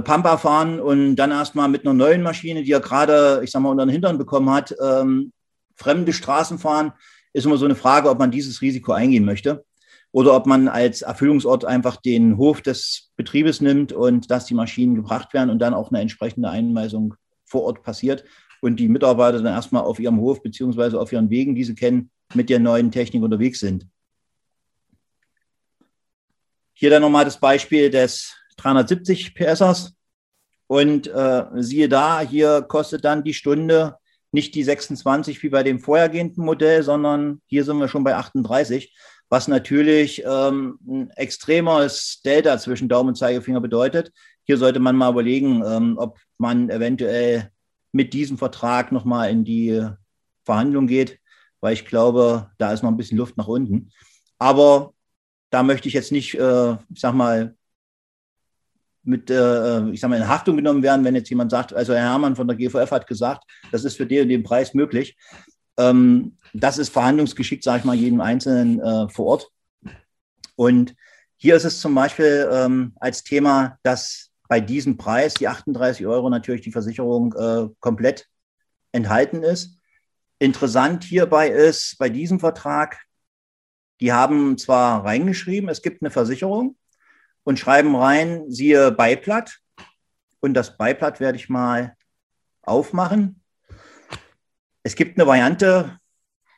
Pampa 0.01 0.37
fahren 0.37 0.79
und 0.79 1.17
dann 1.17 1.31
erstmal 1.31 1.67
mit 1.67 1.81
einer 1.81 1.93
neuen 1.93 2.21
Maschine, 2.21 2.63
die 2.63 2.71
er 2.71 2.79
gerade, 2.79 3.41
ich 3.43 3.51
sag 3.51 3.61
mal, 3.61 3.69
unter 3.69 3.85
den 3.85 3.91
Hintern 3.91 4.17
bekommen 4.17 4.49
hat, 4.49 4.73
ähm, 4.81 5.33
fremde 5.75 6.13
Straßen 6.13 6.57
fahren, 6.59 6.93
ist 7.33 7.45
immer 7.45 7.57
so 7.57 7.65
eine 7.65 7.75
Frage, 7.75 8.09
ob 8.09 8.19
man 8.19 8.31
dieses 8.31 8.61
Risiko 8.61 8.93
eingehen 8.93 9.25
möchte 9.25 9.65
oder 10.11 10.35
ob 10.35 10.45
man 10.45 10.67
als 10.67 11.01
Erfüllungsort 11.01 11.65
einfach 11.65 11.97
den 11.97 12.37
Hof 12.37 12.61
des 12.61 13.11
Betriebes 13.15 13.61
nimmt 13.61 13.91
und 13.91 14.29
dass 14.31 14.45
die 14.45 14.53
Maschinen 14.53 14.95
gebracht 14.95 15.33
werden 15.33 15.49
und 15.49 15.59
dann 15.59 15.73
auch 15.73 15.89
eine 15.89 16.01
entsprechende 16.01 16.49
Einweisung 16.49 17.15
vor 17.45 17.63
Ort 17.63 17.83
passiert 17.83 18.23
und 18.61 18.79
die 18.79 18.87
Mitarbeiter 18.87 19.41
dann 19.41 19.53
erstmal 19.53 19.83
auf 19.83 19.99
ihrem 19.99 20.19
Hof 20.19 20.41
beziehungsweise 20.41 20.99
auf 20.99 21.11
ihren 21.11 21.29
Wegen, 21.29 21.55
die 21.55 21.63
sie 21.63 21.75
kennen, 21.75 22.11
mit 22.33 22.49
der 22.49 22.59
neuen 22.59 22.91
Technik 22.91 23.23
unterwegs 23.23 23.59
sind. 23.59 23.87
Hier 26.73 26.89
dann 26.89 27.01
nochmal 27.01 27.25
das 27.25 27.39
Beispiel 27.39 27.89
des 27.89 28.35
370 28.57 29.35
PSers. 29.35 29.93
Und 30.67 31.07
äh, 31.07 31.45
siehe 31.57 31.89
da, 31.89 32.21
hier 32.21 32.61
kostet 32.63 33.03
dann 33.05 33.23
die 33.23 33.33
Stunde 33.33 33.97
nicht 34.33 34.55
die 34.55 34.63
26 34.63 35.41
wie 35.43 35.49
bei 35.49 35.63
dem 35.63 35.79
vorhergehenden 35.79 36.43
Modell, 36.43 36.83
sondern 36.83 37.41
hier 37.45 37.63
sind 37.63 37.77
wir 37.77 37.87
schon 37.87 38.03
bei 38.03 38.15
38, 38.15 38.93
was 39.29 39.47
natürlich 39.47 40.23
ähm, 40.25 40.79
ein 40.87 41.09
extremes 41.11 42.21
Delta 42.25 42.57
zwischen 42.57 42.89
Daumen 42.89 43.09
und 43.09 43.15
Zeigefinger 43.15 43.61
bedeutet. 43.61 44.11
Hier 44.43 44.57
sollte 44.57 44.79
man 44.79 44.95
mal 44.95 45.11
überlegen, 45.11 45.63
ähm, 45.65 45.95
ob 45.97 46.19
man 46.37 46.69
eventuell 46.69 47.51
mit 47.91 48.13
diesem 48.13 48.37
Vertrag 48.37 48.91
nochmal 48.91 49.29
in 49.29 49.45
die 49.45 49.87
Verhandlung 50.45 50.87
geht, 50.87 51.19
weil 51.61 51.73
ich 51.73 51.85
glaube, 51.85 52.51
da 52.57 52.73
ist 52.73 52.83
noch 52.83 52.89
ein 52.89 52.97
bisschen 52.97 53.17
Luft 53.17 53.37
nach 53.37 53.47
unten. 53.47 53.91
Aber 54.39 54.93
da 55.51 55.61
möchte 55.63 55.87
ich 55.87 55.93
jetzt 55.93 56.11
nicht, 56.11 56.33
äh, 56.33 56.73
ich 56.73 56.99
sag 56.99 57.13
mal, 57.13 57.55
mit, 59.03 59.29
äh, 59.29 59.89
ich 59.89 59.99
sag 59.99 60.09
mal, 60.09 60.17
in 60.17 60.27
Haftung 60.27 60.55
genommen 60.55 60.83
werden, 60.83 61.03
wenn 61.03 61.15
jetzt 61.15 61.29
jemand 61.29 61.51
sagt, 61.51 61.73
also 61.73 61.93
Herr 61.93 62.03
Hermann 62.03 62.35
von 62.35 62.47
der 62.47 62.57
GVF 62.57 62.91
hat 62.91 63.07
gesagt, 63.07 63.43
das 63.71 63.83
ist 63.83 63.97
für 63.97 64.05
den 64.05 64.23
und 64.23 64.29
den 64.29 64.43
Preis 64.43 64.73
möglich. 64.73 65.17
Ähm, 65.77 66.37
das 66.53 66.77
ist 66.77 66.89
Verhandlungsgeschick, 66.89 67.63
sage 67.63 67.79
ich 67.79 67.85
mal, 67.85 67.95
jedem 67.95 68.21
Einzelnen 68.21 68.79
äh, 68.79 69.09
vor 69.09 69.25
Ort. 69.25 69.49
Und 70.55 70.95
hier 71.37 71.55
ist 71.55 71.65
es 71.65 71.81
zum 71.81 71.95
Beispiel 71.95 72.47
ähm, 72.51 72.93
als 72.95 73.23
Thema, 73.23 73.77
dass 73.83 74.29
bei 74.47 74.59
diesem 74.59 74.97
Preis, 74.97 75.33
die 75.33 75.47
38 75.47 76.05
Euro, 76.05 76.29
natürlich 76.29 76.61
die 76.61 76.71
Versicherung 76.71 77.33
äh, 77.33 77.67
komplett 77.79 78.27
enthalten 78.91 79.43
ist. 79.43 79.77
Interessant 80.39 81.03
hierbei 81.03 81.49
ist, 81.49 81.97
bei 81.97 82.09
diesem 82.09 82.39
Vertrag, 82.39 82.99
die 83.99 84.13
haben 84.13 84.57
zwar 84.57 85.03
reingeschrieben, 85.03 85.69
es 85.69 85.81
gibt 85.81 86.01
eine 86.01 86.11
Versicherung 86.11 86.75
und 87.43 87.59
schreiben 87.59 87.95
rein, 87.95 88.49
siehe 88.49 88.91
Beiblatt. 88.91 89.59
Und 90.39 90.53
das 90.53 90.77
Beiblatt 90.77 91.19
werde 91.19 91.37
ich 91.37 91.49
mal 91.49 91.95
aufmachen. 92.61 93.41
Es 94.83 94.95
gibt 94.95 95.17
eine 95.17 95.27
Variante, 95.27 95.97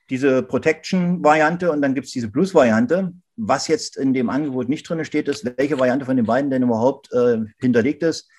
diese 0.10 0.44
Protection-Variante 0.44 1.72
und 1.72 1.82
dann 1.82 1.94
gibt 1.94 2.08
es 2.08 2.14
diese 2.14 2.32
Plus-Variante. 2.32 3.14
Was 3.38 3.68
jetzt 3.68 3.98
in 3.98 4.14
dem 4.14 4.30
Angebot 4.30 4.70
nicht 4.70 4.88
drin 4.88 5.04
steht, 5.06 5.28
ist, 5.28 5.46
welche 5.58 5.80
Variante 5.80 6.06
von 6.06 6.16
den 6.16 6.26
beiden 6.26 6.50
denn 6.50 6.64
überhaupt 6.64 7.12
äh, 7.12 7.40
hinterlegt 7.60 8.02
ist. 8.02 8.30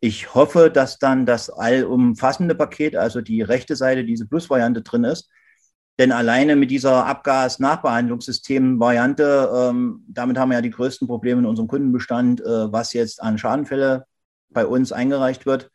Ich 0.00 0.34
hoffe, 0.34 0.70
dass 0.70 0.98
dann 0.98 1.26
das 1.26 1.50
allumfassende 1.50 2.54
Paket, 2.54 2.96
also 2.96 3.20
die 3.20 3.42
rechte 3.42 3.76
Seite, 3.76 4.04
diese 4.04 4.26
Plus-Variante 4.26 4.82
drin 4.82 5.04
ist. 5.04 5.28
Denn 5.98 6.12
alleine 6.12 6.56
mit 6.56 6.70
dieser 6.70 7.06
Abgas-Nachbehandlungssystem-Variante, 7.06 9.50
ähm, 9.54 10.04
damit 10.08 10.36
haben 10.36 10.50
wir 10.50 10.58
ja 10.58 10.62
die 10.62 10.68
größten 10.70 11.08
Probleme 11.08 11.40
in 11.40 11.46
unserem 11.46 11.68
Kundenbestand, 11.68 12.42
äh, 12.42 12.70
was 12.70 12.92
jetzt 12.92 13.22
an 13.22 13.38
Schadenfälle 13.38 14.06
bei 14.50 14.66
uns 14.66 14.92
eingereicht 14.92 15.46
wird. 15.46 15.70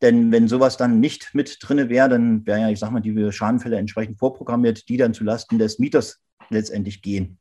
Denn 0.00 0.32
wenn 0.32 0.48
sowas 0.48 0.78
dann 0.78 1.00
nicht 1.00 1.34
mit 1.34 1.58
drin 1.60 1.90
wäre, 1.90 2.08
dann 2.08 2.46
wären 2.46 2.62
ja, 2.62 2.70
ich 2.70 2.78
sag 2.78 2.90
mal, 2.90 3.00
die 3.00 3.30
Schadenfälle 3.30 3.76
entsprechend 3.76 4.18
vorprogrammiert, 4.18 4.88
die 4.88 4.96
dann 4.96 5.12
zulasten 5.14 5.58
des 5.58 5.78
Mieters 5.78 6.20
letztendlich 6.48 7.02
gehen. 7.02 7.38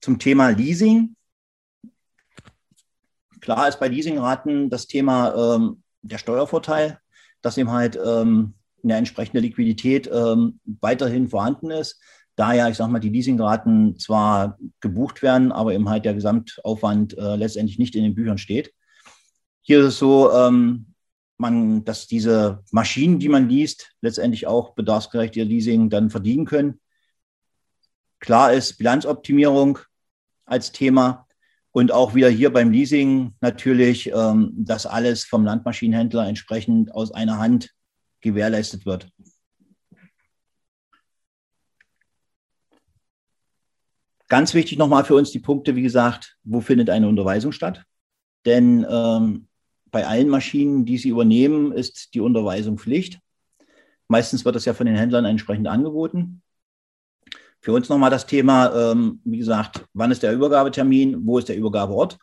Zum 0.00 0.18
Thema 0.18 0.48
Leasing. 0.48 1.14
Klar 3.40 3.68
ist 3.68 3.78
bei 3.78 3.88
Leasingraten 3.88 4.70
das 4.70 4.88
Thema 4.88 5.56
ähm, 5.56 5.81
der 6.02 6.18
Steuervorteil, 6.18 6.98
dass 7.40 7.58
eben 7.58 7.70
halt 7.70 7.98
ähm, 8.04 8.54
eine 8.82 8.96
entsprechende 8.96 9.40
Liquidität 9.40 10.10
ähm, 10.12 10.60
weiterhin 10.80 11.28
vorhanden 11.28 11.70
ist. 11.70 12.00
Da 12.36 12.52
ja, 12.54 12.68
ich 12.68 12.76
sag 12.76 12.88
mal, 12.88 12.98
die 12.98 13.10
Leasingraten 13.10 13.98
zwar 13.98 14.58
gebucht 14.80 15.22
werden, 15.22 15.52
aber 15.52 15.74
eben 15.74 15.88
halt 15.88 16.04
der 16.04 16.14
Gesamtaufwand 16.14 17.16
äh, 17.16 17.36
letztendlich 17.36 17.78
nicht 17.78 17.94
in 17.94 18.04
den 18.04 18.14
Büchern 18.14 18.38
steht. 18.38 18.72
Hier 19.60 19.80
ist 19.80 19.86
es 19.86 19.98
so, 19.98 20.32
ähm, 20.32 20.94
man, 21.36 21.84
dass 21.84 22.06
diese 22.06 22.62
Maschinen, 22.70 23.18
die 23.18 23.28
man 23.28 23.48
liest, 23.48 23.92
letztendlich 24.00 24.46
auch 24.46 24.74
bedarfsgerecht 24.74 25.36
ihr 25.36 25.44
Leasing 25.44 25.90
dann 25.90 26.10
verdienen 26.10 26.46
können. 26.46 26.80
Klar 28.18 28.52
ist 28.52 28.78
Bilanzoptimierung 28.78 29.78
als 30.44 30.72
Thema. 30.72 31.26
Und 31.72 31.90
auch 31.90 32.14
wieder 32.14 32.28
hier 32.28 32.52
beim 32.52 32.70
Leasing 32.70 33.34
natürlich, 33.40 34.12
ähm, 34.14 34.52
dass 34.56 34.86
alles 34.86 35.24
vom 35.24 35.44
Landmaschinenhändler 35.44 36.26
entsprechend 36.28 36.94
aus 36.94 37.12
einer 37.12 37.38
Hand 37.38 37.70
gewährleistet 38.20 38.84
wird. 38.84 39.08
Ganz 44.28 44.54
wichtig 44.54 44.78
nochmal 44.78 45.04
für 45.04 45.14
uns 45.14 45.30
die 45.30 45.40
Punkte, 45.40 45.76
wie 45.76 45.82
gesagt, 45.82 46.36
wo 46.42 46.60
findet 46.60 46.88
eine 46.88 47.08
Unterweisung 47.08 47.52
statt? 47.52 47.84
Denn 48.46 48.86
ähm, 48.88 49.48
bei 49.90 50.06
allen 50.06 50.28
Maschinen, 50.28 50.84
die 50.84 50.98
Sie 50.98 51.10
übernehmen, 51.10 51.72
ist 51.72 52.14
die 52.14 52.20
Unterweisung 52.20 52.78
Pflicht. 52.78 53.18
Meistens 54.08 54.44
wird 54.44 54.56
das 54.56 54.64
ja 54.64 54.74
von 54.74 54.86
den 54.86 54.96
Händlern 54.96 55.24
entsprechend 55.24 55.68
angeboten. 55.68 56.42
Für 57.62 57.72
uns 57.72 57.88
nochmal 57.88 58.10
das 58.10 58.26
Thema, 58.26 58.74
ähm, 58.74 59.20
wie 59.24 59.38
gesagt, 59.38 59.84
wann 59.94 60.10
ist 60.10 60.24
der 60.24 60.32
Übergabetermin, 60.32 61.24
wo 61.24 61.38
ist 61.38 61.48
der 61.48 61.56
Übergabeort? 61.56 62.18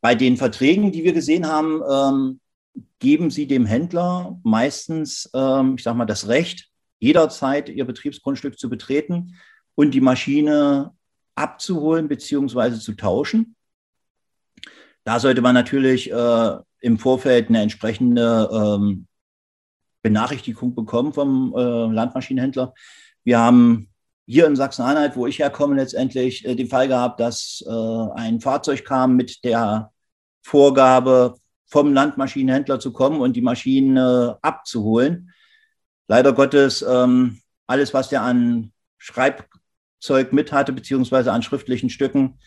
Bei 0.00 0.14
den 0.14 0.36
Verträgen, 0.36 0.92
die 0.92 1.02
wir 1.02 1.12
gesehen 1.12 1.48
haben, 1.48 1.82
ähm, 1.90 2.40
geben 3.00 3.30
Sie 3.30 3.48
dem 3.48 3.66
Händler 3.66 4.38
meistens, 4.44 5.28
ähm, 5.34 5.74
ich 5.76 5.82
sage 5.82 5.98
mal, 5.98 6.06
das 6.06 6.28
Recht, 6.28 6.70
jederzeit 7.00 7.68
Ihr 7.68 7.84
Betriebsgrundstück 7.84 8.60
zu 8.60 8.70
betreten 8.70 9.34
und 9.74 9.90
die 9.92 10.00
Maschine 10.00 10.92
abzuholen 11.34 12.06
bzw. 12.06 12.78
zu 12.78 12.94
tauschen. 12.94 13.56
Da 15.02 15.18
sollte 15.18 15.42
man 15.42 15.54
natürlich 15.54 16.12
äh, 16.12 16.56
im 16.80 16.98
Vorfeld 17.00 17.48
eine 17.48 17.60
entsprechende 17.60 18.48
ähm, 18.52 19.08
Benachrichtigung 20.02 20.76
bekommen 20.76 21.12
vom 21.12 21.52
äh, 21.56 21.92
Landmaschinenhändler. 21.92 22.72
Wir 23.24 23.40
haben 23.40 23.88
hier 24.26 24.46
in 24.46 24.56
Sachsen-Anhalt, 24.56 25.16
wo 25.16 25.26
ich 25.26 25.38
herkomme, 25.38 25.76
letztendlich 25.76 26.44
äh, 26.44 26.54
den 26.54 26.68
Fall 26.68 26.88
gehabt, 26.88 27.20
dass 27.20 27.64
äh, 27.66 28.10
ein 28.14 28.40
Fahrzeug 28.40 28.84
kam 28.84 29.16
mit 29.16 29.44
der 29.44 29.92
Vorgabe, 30.42 31.34
vom 31.68 31.92
Landmaschinenhändler 31.92 32.78
zu 32.78 32.92
kommen 32.92 33.20
und 33.20 33.34
die 33.34 33.42
Maschine 33.42 34.38
abzuholen. 34.40 35.32
Leider 36.08 36.32
Gottes, 36.32 36.84
ähm, 36.88 37.40
alles, 37.66 37.92
was 37.92 38.08
der 38.08 38.22
an 38.22 38.72
Schreibzeug 38.98 40.32
mit 40.32 40.52
hatte, 40.52 40.72
beziehungsweise 40.72 41.32
an 41.32 41.42
schriftlichen 41.42 41.90
Stücken, 41.90 42.38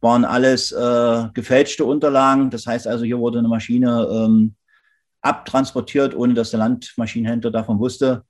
waren 0.00 0.24
alles 0.24 0.70
äh, 0.70 1.24
gefälschte 1.34 1.84
Unterlagen. 1.84 2.50
Das 2.50 2.66
heißt 2.66 2.86
also, 2.86 3.04
hier 3.04 3.18
wurde 3.18 3.40
eine 3.40 3.48
Maschine 3.48 4.08
ähm, 4.10 4.54
abtransportiert, 5.22 6.14
ohne 6.14 6.34
dass 6.34 6.50
der 6.50 6.60
Landmaschinenhändler 6.60 7.50
davon 7.50 7.80
wusste. 7.80 8.24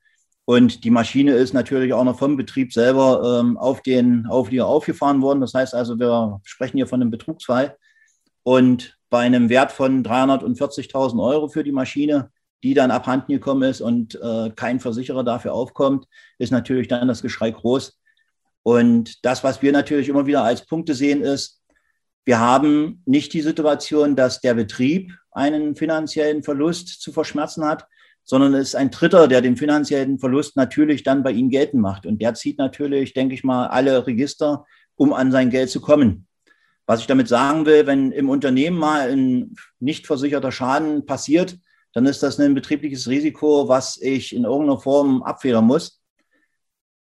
Und 0.49 0.85
die 0.85 0.91
Maschine 0.91 1.33
ist 1.33 1.53
natürlich 1.53 1.93
auch 1.93 2.05
noch 2.05 2.19
vom 2.19 2.39
Betrieb 2.39 2.73
selber 2.73 3.39
ähm, 3.39 3.59
auf 3.59 3.83
den 3.83 4.25
Auflieger 4.25 4.67
aufgefahren 4.67 5.21
worden. 5.21 5.43
Das 5.43 5.53
heißt 5.53 5.75
also, 5.75 5.99
wir 5.99 6.41
sprechen 6.43 6.79
hier 6.79 6.87
von 6.87 7.03
einem 7.03 7.11
Betrugsfall. 7.11 7.77
Und 8.45 8.97
bei 9.11 9.19
einem 9.19 9.51
Wert 9.51 9.73
von 9.73 10.03
340.000 10.03 11.23
Euro 11.23 11.49
für 11.49 11.65
die 11.65 11.73
Maschine, 11.73 12.31
die 12.63 12.73
dann 12.73 12.91
abhanden 12.91 13.31
gekommen 13.31 13.63
ist 13.65 13.83
und 13.83 14.15
äh, 14.23 14.49
kein 14.57 14.81
Versicherer 14.81 15.23
dafür 15.23 15.53
aufkommt, 15.53 16.07
ist 16.39 16.51
natürlich 16.51 16.89
dann 16.89 17.09
das 17.09 17.21
Geschrei 17.21 17.51
groß. 17.51 18.01
Und 18.63 19.23
das, 19.27 19.45
was 19.45 19.61
wir 19.61 19.73
natürlich 19.73 20.09
immer 20.09 20.27
wieder 20.27 20.45
als 20.45 20.65
Punkte 20.65 20.95
sehen, 20.95 21.21
ist, 21.21 21.61
wir 22.25 22.41
haben 22.41 23.03
nicht 23.05 23.35
die 23.35 23.43
Situation, 23.43 24.17
dass 24.17 24.41
der 24.41 24.55
Betrieb 24.55 25.13
einen 25.31 25.77
finanziellen 25.77 26.43
Verlust 26.43 27.03
zu 27.03 27.13
verschmerzen 27.13 27.67
hat, 27.67 27.85
sondern 28.29 28.53
es 28.53 28.69
ist 28.69 28.75
ein 28.75 28.91
Dritter, 28.91 29.27
der 29.27 29.41
den 29.41 29.57
finanziellen 29.57 30.19
Verlust 30.19 30.55
natürlich 30.55 31.03
dann 31.03 31.23
bei 31.23 31.33
Ihnen 31.33 31.49
geltend 31.49 31.81
macht. 31.81 32.05
Und 32.05 32.21
der 32.21 32.35
zieht 32.35 32.59
natürlich, 32.59 33.15
denke 33.15 33.35
ich 33.35 33.43
mal, 33.43 33.69
alle 33.69 34.07
Register, 34.07 34.67
um 34.97 35.15
an 35.15 35.33
sein 35.33 35.49
Geld 35.49 35.71
zu 35.71 35.81
kommen. 35.81 36.27
Was 36.85 37.01
ich 37.01 37.07
damit 37.07 37.29
sagen 37.29 37.65
will, 37.65 37.87
wenn 37.87 38.13
im 38.13 38.29
Unternehmen 38.29 38.77
mal 38.77 39.11
ein 39.11 39.55
nicht 39.81 40.07
versicherter 40.07 40.53
Schaden 40.53 41.07
passiert, 41.07 41.57
dann 41.95 42.05
ist 42.05 42.23
das 42.23 42.39
ein 42.39 42.55
betriebliches 42.55 43.09
Risiko, 43.09 43.67
was 43.67 43.99
ich 43.99 44.35
in 44.37 44.45
irgendeiner 44.45 44.79
Form 44.79 45.23
abfedern 45.23 45.65
muss. 45.65 46.03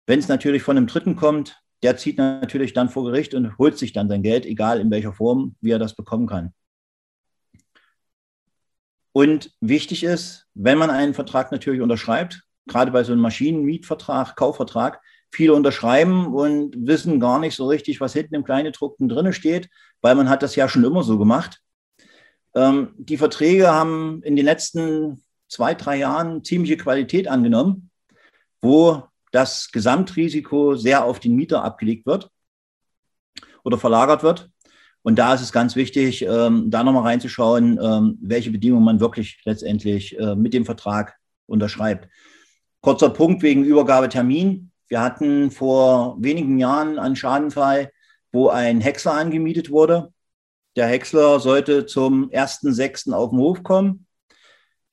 Wenn 0.06 0.20
es 0.20 0.28
natürlich 0.28 0.62
von 0.62 0.78
einem 0.78 0.86
Dritten 0.86 1.14
kommt, 1.14 1.60
der 1.82 1.98
zieht 1.98 2.16
natürlich 2.16 2.72
dann 2.72 2.88
vor 2.88 3.04
Gericht 3.04 3.34
und 3.34 3.58
holt 3.58 3.76
sich 3.76 3.92
dann 3.92 4.08
sein 4.08 4.22
Geld, 4.22 4.46
egal 4.46 4.80
in 4.80 4.90
welcher 4.90 5.12
Form, 5.12 5.56
wie 5.60 5.72
er 5.72 5.78
das 5.78 5.94
bekommen 5.94 6.26
kann. 6.26 6.54
Und 9.18 9.50
wichtig 9.60 10.04
ist, 10.04 10.46
wenn 10.54 10.78
man 10.78 10.90
einen 10.90 11.12
Vertrag 11.12 11.50
natürlich 11.50 11.80
unterschreibt, 11.80 12.44
gerade 12.68 12.92
bei 12.92 13.02
so 13.02 13.10
einem 13.10 13.20
Maschinenmietvertrag, 13.20 14.36
Kaufvertrag, 14.36 15.00
viele 15.32 15.54
unterschreiben 15.54 16.32
und 16.32 16.86
wissen 16.86 17.18
gar 17.18 17.40
nicht 17.40 17.56
so 17.56 17.66
richtig, 17.66 18.00
was 18.00 18.12
hinten 18.12 18.36
im 18.36 18.44
Kleingedruckten 18.44 19.08
drin 19.08 19.32
steht, 19.32 19.70
weil 20.02 20.14
man 20.14 20.28
hat 20.28 20.44
das 20.44 20.54
ja 20.54 20.68
schon 20.68 20.84
immer 20.84 21.02
so 21.02 21.18
gemacht. 21.18 21.60
Ähm, 22.54 22.94
die 22.96 23.16
Verträge 23.16 23.66
haben 23.66 24.22
in 24.22 24.36
den 24.36 24.44
letzten 24.44 25.24
zwei, 25.48 25.74
drei 25.74 25.96
Jahren 25.96 26.44
ziemliche 26.44 26.76
Qualität 26.76 27.26
angenommen, 27.26 27.90
wo 28.62 29.02
das 29.32 29.72
Gesamtrisiko 29.72 30.76
sehr 30.76 31.04
auf 31.04 31.18
den 31.18 31.34
Mieter 31.34 31.64
abgelegt 31.64 32.06
wird 32.06 32.30
oder 33.64 33.78
verlagert 33.78 34.22
wird. 34.22 34.48
Und 35.02 35.18
da 35.18 35.34
ist 35.34 35.42
es 35.42 35.52
ganz 35.52 35.76
wichtig, 35.76 36.22
ähm, 36.22 36.70
da 36.70 36.82
nochmal 36.82 37.04
reinzuschauen, 37.04 37.78
ähm, 37.82 38.18
welche 38.20 38.50
Bedingungen 38.50 38.84
man 38.84 39.00
wirklich 39.00 39.40
letztendlich 39.44 40.18
äh, 40.18 40.34
mit 40.34 40.54
dem 40.54 40.64
Vertrag 40.64 41.16
unterschreibt. 41.46 42.08
Kurzer 42.80 43.10
Punkt 43.10 43.42
wegen 43.42 43.64
Übergabetermin. 43.64 44.70
Wir 44.88 45.00
hatten 45.00 45.50
vor 45.50 46.16
wenigen 46.20 46.58
Jahren 46.58 46.98
einen 46.98 47.16
Schadenfall, 47.16 47.90
wo 48.32 48.48
ein 48.48 48.80
Häcksler 48.80 49.14
angemietet 49.14 49.70
wurde. 49.70 50.12
Der 50.76 50.86
Häcksler 50.86 51.40
sollte 51.40 51.86
zum 51.86 52.30
1.6. 52.30 53.12
auf 53.12 53.30
den 53.30 53.38
Hof 53.38 53.62
kommen. 53.62 54.06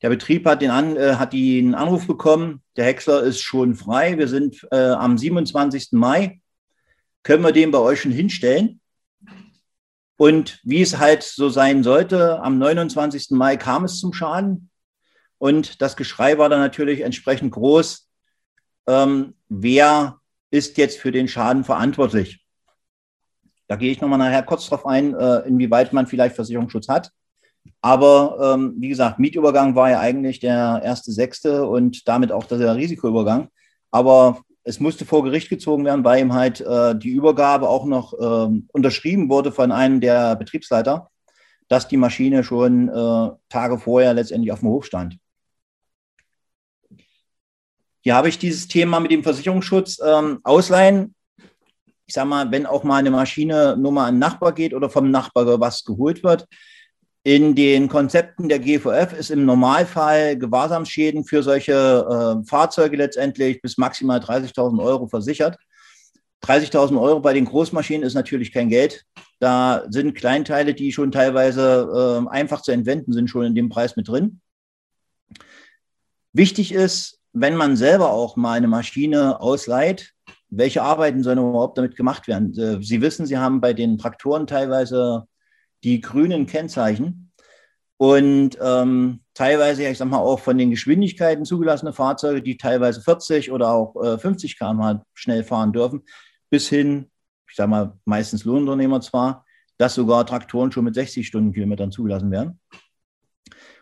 Der 0.02 0.10
Betrieb 0.10 0.46
hat 0.46 0.62
den, 0.62 0.72
An, 0.72 0.98
äh, 0.98 1.16
hat 1.16 1.34
den 1.34 1.74
Anruf 1.74 2.06
bekommen, 2.08 2.62
der 2.76 2.86
Häcksler 2.86 3.24
ist 3.24 3.42
schon 3.42 3.76
frei. 3.76 4.18
Wir 4.18 4.28
sind 4.28 4.68
äh, 4.72 4.92
am 4.92 5.18
27. 5.18 5.94
Mai. 5.94 6.42
Können 7.24 7.44
wir 7.44 7.52
den 7.52 7.72
bei 7.72 7.80
euch 7.80 8.02
schon 8.02 8.12
hinstellen? 8.12 8.82
Und 10.18 10.60
wie 10.64 10.82
es 10.82 10.98
halt 10.98 11.24
so 11.24 11.50
sein 11.50 11.84
sollte, 11.84 12.42
am 12.42 12.58
29. 12.58 13.32
Mai 13.32 13.58
kam 13.58 13.84
es 13.84 14.00
zum 14.00 14.14
Schaden. 14.14 14.70
Und 15.38 15.82
das 15.82 15.98
Geschrei 15.98 16.38
war 16.38 16.50
dann 16.50 16.62
natürlich 16.62 17.02
entsprechend 17.02 17.52
groß. 17.52 18.10
Ähm, 18.88 19.36
wer 19.50 20.20
ist 20.52 20.78
jetzt 20.78 21.00
für 21.00 21.12
den 21.12 21.28
Schaden 21.28 21.64
verantwortlich? 21.64 22.46
Da 23.68 23.76
gehe 23.76 23.92
ich 23.92 24.00
nochmal 24.00 24.20
nachher 24.20 24.44
kurz 24.44 24.68
drauf 24.68 24.86
ein, 24.86 25.16
äh, 25.16 25.40
inwieweit 25.40 25.92
man 25.92 26.08
vielleicht 26.08 26.36
Versicherungsschutz 26.36 26.88
hat. 26.88 27.12
Aber 27.82 28.56
ähm, 28.56 28.76
wie 28.78 28.90
gesagt, 28.90 29.20
Mietübergang 29.20 29.76
war 29.76 29.90
ja 29.90 30.00
eigentlich 30.00 30.40
der 30.40 30.82
erste 30.84 31.12
Sechste 31.12 31.68
und 31.68 32.08
damit 32.08 32.32
auch 32.32 32.46
der 32.46 32.76
Risikoübergang. 32.76 33.50
Aber 33.92 34.42
es 34.68 34.80
musste 34.80 35.06
vor 35.06 35.24
Gericht 35.24 35.50
gezogen 35.50 35.86
werden, 35.86 36.04
weil 36.04 36.22
ihm 36.22 36.34
halt 36.34 36.60
äh, 36.60 36.98
die 36.98 37.12
Übergabe 37.12 37.70
auch 37.70 37.86
noch 37.86 38.14
äh, 38.14 38.62
unterschrieben 38.74 39.30
wurde 39.30 39.52
von 39.52 39.72
einem 39.72 40.02
der 40.02 40.36
Betriebsleiter, 40.36 41.12
dass 41.68 41.88
die 41.88 41.98
Maschine 41.98 42.44
schon 42.44 42.90
äh, 42.90 43.30
Tage 43.48 43.78
vorher 43.78 44.16
letztendlich 44.16 44.52
auf 44.52 44.62
dem 44.62 44.70
Hof 44.70 44.86
stand. 44.86 45.18
Hier 48.02 48.16
habe 48.16 48.28
ich 48.28 48.40
dieses 48.40 48.68
Thema 48.68 49.00
mit 49.00 49.12
dem 49.12 49.24
Versicherungsschutz 49.24 50.00
ähm, 50.04 50.40
ausleihen. 50.44 51.14
Ich 52.08 52.16
sage 52.16 52.28
mal, 52.28 52.52
wenn 52.52 52.66
auch 52.66 52.84
mal 52.84 52.98
eine 52.98 53.12
Maschine 53.12 53.78
nur 53.78 53.92
mal 53.92 54.08
an 54.08 54.16
den 54.16 54.20
Nachbar 54.20 54.54
geht 54.54 54.74
oder 54.74 54.90
vom 54.90 55.12
Nachbar 55.12 55.60
was 55.60 55.84
geholt 55.86 56.24
wird, 56.24 56.48
in 57.26 57.56
den 57.56 57.90
Konzepten 57.90 58.48
der 58.50 58.60
GVF 58.60 59.12
ist 59.14 59.32
im 59.32 59.46
Normalfall 59.46 60.38
Gewahrsamsschäden 60.38 61.24
für 61.24 61.42
solche 61.42 61.74
äh, 61.74 62.48
Fahrzeuge 62.48 62.98
letztendlich 62.98 63.64
bis 63.64 63.80
maximal 63.80 64.20
30.000 64.20 64.80
Euro 64.80 65.08
versichert. 65.08 65.58
30.000 66.44 67.02
Euro 67.02 67.20
bei 67.22 67.34
den 67.34 67.46
Großmaschinen 67.46 68.04
ist 68.04 68.14
natürlich 68.14 68.52
kein 68.52 68.70
Geld. 68.70 69.06
Da 69.40 69.86
sind 69.90 70.14
Kleinteile, 70.14 70.76
die 70.76 70.92
schon 70.92 71.12
teilweise 71.12 72.24
äh, 72.28 72.30
einfach 72.30 72.62
zu 72.62 72.72
entwenden 72.72 73.12
sind, 73.12 73.28
schon 73.28 73.46
in 73.46 73.56
dem 73.56 73.70
Preis 73.70 73.96
mit 73.96 74.08
drin. 74.08 74.40
Wichtig 76.32 76.76
ist, 76.76 77.20
wenn 77.34 77.56
man 77.56 77.76
selber 77.76 78.12
auch 78.12 78.36
mal 78.36 78.54
eine 78.54 78.68
Maschine 78.68 79.42
ausleiht, 79.42 80.12
welche 80.52 80.84
Arbeiten 80.84 81.24
sollen 81.24 81.40
überhaupt 81.40 81.80
damit 81.80 81.96
gemacht 81.96 82.28
werden? 82.28 82.56
Äh, 82.56 82.84
Sie 82.84 83.02
wissen, 83.02 83.26
Sie 83.26 83.40
haben 83.40 83.62
bei 83.62 83.74
den 83.74 83.98
Traktoren 83.98 84.46
teilweise 84.46 85.26
die 85.86 86.02
grünen 86.02 86.48
Kennzeichen. 86.48 87.32
Und 87.98 88.58
ähm, 88.62 89.22
teilweise, 89.34 89.88
ich 89.88 89.98
sag 89.98 90.10
mal, 90.10 90.18
auch 90.18 90.40
von 90.40 90.58
den 90.58 90.72
Geschwindigkeiten 90.72 91.46
zugelassene 91.46 91.94
Fahrzeuge, 91.94 92.42
die 92.42 92.58
teilweise 92.58 93.02
40 93.02 93.52
oder 93.52 93.72
auch 93.72 93.96
äh, 94.04 94.18
50 94.18 94.58
km/h 94.58 95.06
schnell 95.14 95.44
fahren 95.46 95.72
dürfen, 95.72 96.04
bis 96.50 96.68
hin, 96.68 97.10
ich 97.48 97.56
sag 97.56 97.70
mal, 97.70 97.98
meistens 98.04 98.44
Lohnunternehmer 98.44 99.00
zwar, 99.00 99.46
dass 99.78 99.96
sogar 99.96 100.26
Traktoren 100.26 100.72
schon 100.72 100.84
mit 100.84 100.96
60 100.96 101.26
Stundenkilometern 101.26 101.92
zugelassen 101.92 102.32
werden. 102.32 102.60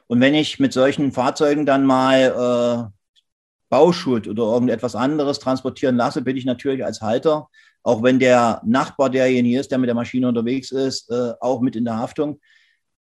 Und 0.08 0.20
wenn 0.20 0.36
ich 0.36 0.60
mit 0.60 0.74
solchen 0.74 1.12
Fahrzeugen 1.12 1.66
dann 1.66 1.86
mal 1.86 2.92
Bauschutt 3.74 4.28
oder 4.28 4.44
irgendetwas 4.44 4.96
anderes 4.96 5.40
transportieren 5.40 5.96
lasse, 5.96 6.22
bin 6.22 6.38
ich 6.38 6.46
natürlich 6.46 6.86
als 6.86 7.02
Halter 7.02 7.48
auch 7.84 8.02
wenn 8.02 8.18
der 8.18 8.62
Nachbar 8.66 9.10
derjenige 9.10 9.60
ist, 9.60 9.72
der 9.72 9.78
mit 9.78 9.90
der 9.90 9.96
Maschine 9.96 10.30
unterwegs 10.30 10.72
ist, 10.72 11.12
äh, 11.12 11.34
auch 11.42 11.62
mit 11.62 11.76
in 11.76 11.84
der 11.84 11.98
Haftung. 11.98 12.40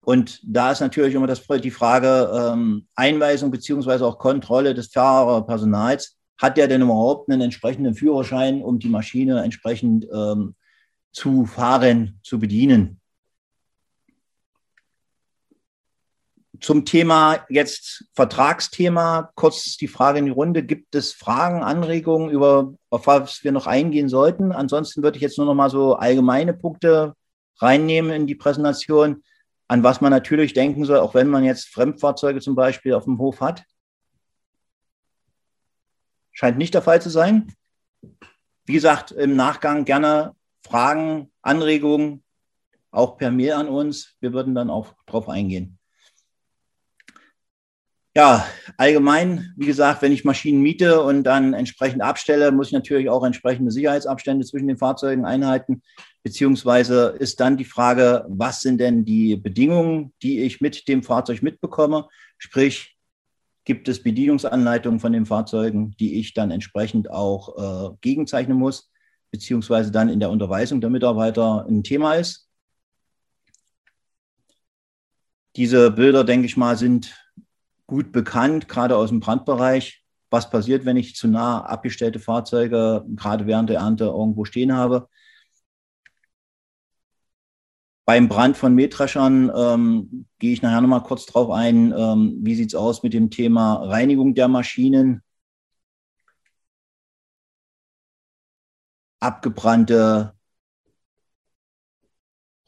Und 0.01 0.41
da 0.43 0.71
ist 0.71 0.81
natürlich 0.81 1.15
immer 1.15 1.27
das, 1.27 1.41
die 1.63 1.71
Frage 1.71 2.29
ähm, 2.36 2.88
Einweisung 2.93 3.49
beziehungsweise 3.49 4.05
auch 4.05 4.19
Kontrolle 4.19 4.73
des 4.73 4.88
Fahrerpersonals. 4.88 6.17
Hat 6.38 6.57
der 6.57 6.67
denn 6.67 6.81
überhaupt 6.81 7.29
einen 7.29 7.41
entsprechenden 7.41 7.95
Führerschein, 7.95 8.62
um 8.62 8.79
die 8.79 8.89
Maschine 8.89 9.41
entsprechend 9.43 10.05
ähm, 10.13 10.55
zu 11.13 11.45
fahren, 11.45 12.19
zu 12.21 12.38
bedienen? 12.38 12.99
Zum 16.63 16.86
Thema 16.86 17.45
jetzt 17.49 18.06
Vertragsthema, 18.13 19.34
kurz 19.36 19.76
die 19.76 19.89
Frage 19.89 20.19
in 20.19 20.26
die 20.28 20.32
Runde. 20.32 20.63
Gibt 20.63 20.95
es 20.95 21.12
Fragen, 21.12 21.62
Anregungen, 21.62 22.30
über, 22.30 22.73
auf 22.89 23.06
was 23.06 23.43
wir 23.43 23.52
noch 23.52 23.67
eingehen 23.67 24.08
sollten? 24.08 24.54
Ansonsten 24.54 25.04
würde 25.04 25.17
ich 25.17 25.21
jetzt 25.21 25.38
nur 25.38 25.45
noch 25.45 25.56
mal 25.56 25.69
so 25.69 25.95
allgemeine 25.95 26.54
Punkte 26.54 27.15
reinnehmen 27.58 28.12
in 28.12 28.28
die 28.28 28.36
Präsentation, 28.36 29.23
an 29.67 29.84
was 29.84 29.99
man 29.99 30.12
natürlich 30.12 30.54
denken 30.54 30.86
soll, 30.86 30.99
auch 30.99 31.13
wenn 31.13 31.28
man 31.28 31.43
jetzt 31.43 31.67
Fremdfahrzeuge 31.67 32.39
zum 32.39 32.56
Beispiel 32.56 32.93
auf 32.93 33.04
dem 33.04 33.19
Hof 33.19 33.41
hat. 33.41 33.65
Scheint 36.32 36.58
nicht 36.58 36.73
der 36.73 36.82
Fall 36.82 37.02
zu 37.02 37.10
sein. 37.10 37.54
Wie 38.63 38.73
gesagt, 38.73 39.12
im 39.12 39.36
Nachgang 39.36 39.84
gerne 39.84 40.34
Fragen, 40.65 41.30
Anregungen, 41.41 42.23
auch 42.89 43.17
per 43.17 43.32
Mail 43.32 43.52
an 43.52 43.67
uns. 43.67 44.15
Wir 44.21 44.32
würden 44.32 44.56
dann 44.56 44.69
auch 44.69 44.93
darauf 45.06 45.28
eingehen. 45.28 45.78
Ja, 48.15 48.45
allgemein, 48.78 49.54
wie 49.58 49.65
gesagt, 49.65 50.04
wenn 50.04 50.12
ich 50.12 50.23
Maschinen 50.23 50.62
miete 50.62 51.02
und 51.02 51.23
dann 51.23 51.56
entsprechend 51.56 52.04
abstelle, 52.04 52.52
muss 52.52 52.67
ich 52.67 52.73
natürlich 52.73 53.10
auch 53.10 53.23
entsprechende 53.23 53.71
Sicherheitsabstände 53.71 54.45
zwischen 54.45 54.67
den 54.67 54.78
Fahrzeugen 54.78 55.26
einhalten. 55.26 55.82
Beziehungsweise 56.21 57.15
ist 57.17 57.39
dann 57.39 57.58
die 57.58 57.65
Frage, 57.65 58.23
was 58.30 58.62
sind 58.62 58.78
denn 58.80 59.04
die 59.04 59.36
Bedingungen, 59.36 60.13
die 60.21 60.41
ich 60.41 60.62
mit 60.62 60.88
dem 60.88 61.02
Fahrzeug 61.02 61.41
mitbekomme? 61.41 62.08
Sprich, 62.38 62.95
gibt 63.65 63.88
es 63.88 64.04
Bedienungsanleitungen 64.04 64.99
von 64.99 65.12
den 65.12 65.26
Fahrzeugen, 65.26 65.95
die 65.99 66.19
ich 66.19 66.36
dann 66.36 66.52
entsprechend 66.52 67.10
auch 67.10 67.93
äh, 67.93 67.95
gegenzeichnen 68.02 68.58
muss, 68.58 68.91
beziehungsweise 69.32 69.91
dann 69.91 70.10
in 70.10 70.19
der 70.19 70.30
Unterweisung 70.30 70.82
der 70.82 70.91
Mitarbeiter 70.91 71.65
ein 71.67 71.84
Thema 71.84 72.13
ist. 72.13 72.47
Diese 75.56 75.89
Bilder, 75.89 76.23
denke 76.23 76.45
ich 76.45 76.58
mal, 76.58 76.78
sind 76.78 77.22
gut 77.88 78.12
bekannt, 78.12 78.67
gerade 78.67 78.96
aus 78.98 79.10
dem 79.10 79.19
Brandbereich. 79.19 80.04
Was 80.30 80.50
passiert, 80.50 80.86
wenn 80.86 80.98
ich 80.98 81.15
zu 81.15 81.28
nah 81.28 81.62
abgestellte 81.62 82.19
Fahrzeuge 82.19 83.06
gerade 83.15 83.46
während 83.46 83.69
der 83.69 83.80
Ernte 83.80 84.06
irgendwo 84.06 84.46
stehen 84.46 84.74
habe? 84.74 85.08
Beim 88.06 88.28
Brand 88.28 88.58
von 88.58 88.76
Mähdreschern 88.76 89.52
ähm, 89.56 90.26
gehe 90.39 90.52
ich 90.52 90.62
nachher 90.62 90.82
nochmal 90.82 91.04
kurz 91.04 91.26
drauf 91.26 91.50
ein. 91.52 91.93
Ähm, 91.98 92.39
wie 92.41 92.56
sieht 92.56 92.69
es 92.69 92.76
aus 92.76 93.02
mit 93.04 93.13
dem 93.13 93.30
Thema 93.30 93.76
Reinigung 93.76 94.34
der 94.34 94.50
Maschinen? 94.50 95.24
Abgebrannte 99.22 100.34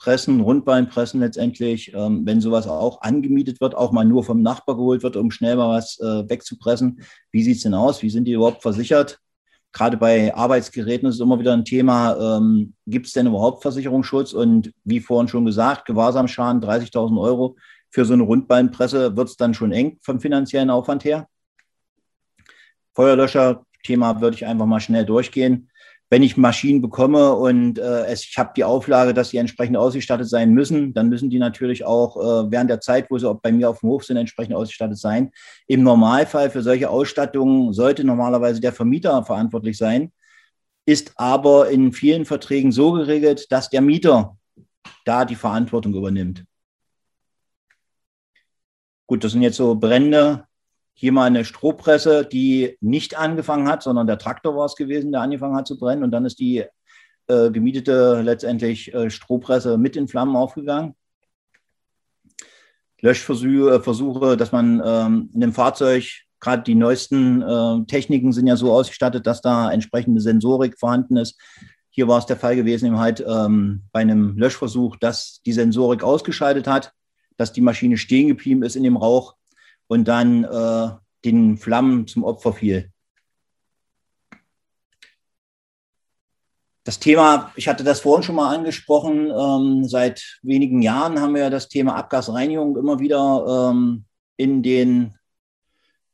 Pressen, 0.05 0.39
Rundbeinpressen 0.39 1.19
letztendlich, 1.19 1.91
ähm, 1.95 2.27
wenn 2.27 2.39
sowas 2.39 2.67
auch 2.67 3.01
angemietet 3.01 3.59
wird, 3.59 3.73
auch 3.73 3.91
mal 3.91 4.05
nur 4.05 4.23
vom 4.23 4.43
Nachbar 4.43 4.75
geholt 4.75 5.01
wird, 5.01 5.15
um 5.15 5.31
schnell 5.31 5.55
mal 5.55 5.75
was 5.75 5.99
äh, 5.99 6.29
wegzupressen. 6.29 7.01
Wie 7.31 7.41
sieht 7.41 7.57
es 7.57 7.63
denn 7.63 7.73
aus? 7.73 8.03
Wie 8.03 8.11
sind 8.11 8.25
die 8.25 8.33
überhaupt 8.33 8.61
versichert? 8.61 9.19
gerade 9.73 9.97
bei 9.97 10.33
Arbeitsgeräten 10.33 11.09
ist 11.09 11.15
es 11.15 11.21
immer 11.21 11.37
wieder 11.37 11.51
ein 11.51 11.65
Thema, 11.65 12.37
ähm, 12.37 12.75
gibt 12.87 13.07
es 13.07 13.13
denn 13.13 13.27
überhaupt 13.27 13.61
Versicherungsschutz? 13.61 14.31
Und 14.31 14.71
wie 14.85 15.01
vorhin 15.01 15.27
schon 15.27 15.43
gesagt, 15.43 15.85
Gewahrsamschaden 15.85 16.61
30.000 16.61 17.19
Euro 17.19 17.57
für 17.89 18.05
so 18.05 18.13
eine 18.13 18.23
Rundbeinpresse 18.23 19.17
wird 19.17 19.27
es 19.27 19.35
dann 19.35 19.53
schon 19.53 19.73
eng 19.73 19.97
vom 20.01 20.21
finanziellen 20.21 20.69
Aufwand 20.69 21.03
her. 21.03 21.27
Feuerlöscher-Thema 22.93 24.21
würde 24.21 24.37
ich 24.37 24.45
einfach 24.45 24.65
mal 24.65 24.79
schnell 24.79 25.03
durchgehen 25.03 25.69
wenn 26.09 26.21
ich 26.21 26.37
Maschinen 26.37 26.81
bekomme 26.81 27.33
und 27.33 27.79
äh, 27.79 28.05
es, 28.05 28.23
ich 28.23 28.37
habe 28.37 28.53
die 28.55 28.63
Auflage, 28.63 29.13
dass 29.13 29.29
sie 29.29 29.37
entsprechend 29.37 29.75
ausgestattet 29.75 30.29
sein 30.29 30.53
müssen, 30.53 30.93
dann 30.93 31.09
müssen 31.09 31.29
die 31.29 31.39
natürlich 31.39 31.83
auch 31.83 32.17
äh, 32.17 32.51
während 32.51 32.69
der 32.69 32.79
Zeit, 32.79 33.09
wo 33.09 33.17
sie 33.17 33.33
bei 33.41 33.51
mir 33.51 33.69
auf 33.69 33.79
dem 33.79 33.89
Hof 33.89 34.05
sind, 34.05 34.17
entsprechend 34.17 34.55
ausgestattet 34.55 34.99
sein. 34.99 35.31
Im 35.67 35.83
Normalfall 35.83 36.49
für 36.51 36.61
solche 36.61 36.89
Ausstattungen 36.89 37.73
sollte 37.73 38.03
normalerweise 38.03 38.61
der 38.61 38.73
Vermieter 38.73 39.23
verantwortlich 39.25 39.77
sein, 39.77 40.11
ist 40.85 41.13
aber 41.15 41.69
in 41.69 41.91
vielen 41.91 42.25
Verträgen 42.25 42.71
so 42.71 42.91
geregelt, 42.91 43.51
dass 43.51 43.69
der 43.69 43.81
Mieter 43.81 44.37
da 45.05 45.25
die 45.25 45.35
Verantwortung 45.35 45.95
übernimmt. 45.95 46.45
Gut, 49.07 49.23
das 49.23 49.31
sind 49.31 49.41
jetzt 49.41 49.57
so 49.57 49.75
Brände, 49.75 50.45
hier 50.97 51.11
mal 51.11 51.25
eine 51.25 51.43
Strohpresse, 51.43 52.25
die 52.25 52.77
nicht 52.79 53.17
angefangen 53.17 53.67
hat, 53.67 53.83
sondern 53.83 54.07
der 54.07 54.17
Traktor 54.17 54.55
war 54.55 54.65
es 54.65 54.75
gewesen, 54.75 55.11
der 55.11 55.21
angefangen 55.21 55.55
hat 55.55 55.67
zu 55.67 55.77
brennen. 55.77 56.03
Und 56.03 56.11
dann 56.11 56.25
ist 56.25 56.39
die 56.39 56.63
äh, 57.27 57.51
gemietete 57.51 58.21
letztendlich 58.21 58.93
äh, 58.93 59.09
Strohpresse 59.09 59.77
mit 59.77 59.97
in 59.97 60.07
Flammen 60.07 60.37
aufgegangen. 60.37 60.95
Löschversuche, 63.01 64.33
äh, 64.33 64.37
dass 64.37 64.53
man 64.53 64.81
ähm, 64.83 65.29
in 65.33 65.41
dem 65.41 65.53
Fahrzeug, 65.53 66.05
gerade 66.39 66.63
die 66.63 66.75
neuesten 66.75 67.41
äh, 67.41 67.85
Techniken 67.87 68.31
sind 68.31 68.47
ja 68.47 68.55
so 68.55 68.71
ausgestattet, 68.71 69.27
dass 69.27 69.41
da 69.41 69.71
entsprechende 69.71 70.21
Sensorik 70.21 70.79
vorhanden 70.79 71.17
ist. 71.17 71.37
Hier 71.89 72.07
war 72.07 72.19
es 72.19 72.25
der 72.25 72.37
Fall 72.37 72.55
gewesen, 72.55 72.87
eben 72.87 72.99
halt 72.99 73.23
ähm, 73.27 73.83
bei 73.91 73.99
einem 73.99 74.37
Löschversuch, 74.37 74.95
dass 74.95 75.41
die 75.45 75.53
Sensorik 75.53 76.03
ausgeschaltet 76.03 76.67
hat, 76.67 76.93
dass 77.35 77.51
die 77.51 77.61
Maschine 77.61 77.97
stehen 77.97 78.29
geblieben 78.29 78.63
ist 78.63 78.77
in 78.77 78.83
dem 78.83 78.95
Rauch 78.95 79.35
und 79.87 80.07
dann 80.07 80.43
äh, 80.43 80.89
den 81.23 81.57
Flammen 81.57 82.07
zum 82.07 82.23
Opfer 82.23 82.53
fiel. 82.53 82.91
Das 86.83 86.99
Thema, 86.99 87.51
ich 87.55 87.67
hatte 87.67 87.83
das 87.83 88.01
vorhin 88.01 88.21
schon 88.21 88.35
mal 88.35 88.55
angesprochen, 88.55 89.31
ähm, 89.31 89.85
seit 89.85 90.39
wenigen 90.43 90.83
Jahren 90.83 91.19
haben 91.19 91.33
wir 91.33 91.49
das 91.49 91.67
Thema 91.67 91.95
Abgasreinigung 91.95 92.77
immer 92.77 92.99
wieder 92.99 93.71
ähm, 93.71 94.05
in 94.37 94.61
den 94.61 95.15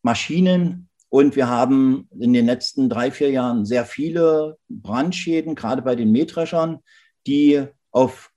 Maschinen. 0.02 0.88
Und 1.10 1.36
wir 1.36 1.50
haben 1.50 2.08
in 2.18 2.32
den 2.32 2.46
letzten 2.46 2.88
drei, 2.88 3.12
vier 3.12 3.32
Jahren 3.32 3.66
sehr 3.66 3.86
viele 3.86 4.58
Brandschäden, 4.70 5.56
gerade 5.56 5.82
bei 5.82 5.96
den 5.96 6.10
Mähdreschern, 6.14 6.80
die 7.28 7.66
auf 7.92 8.32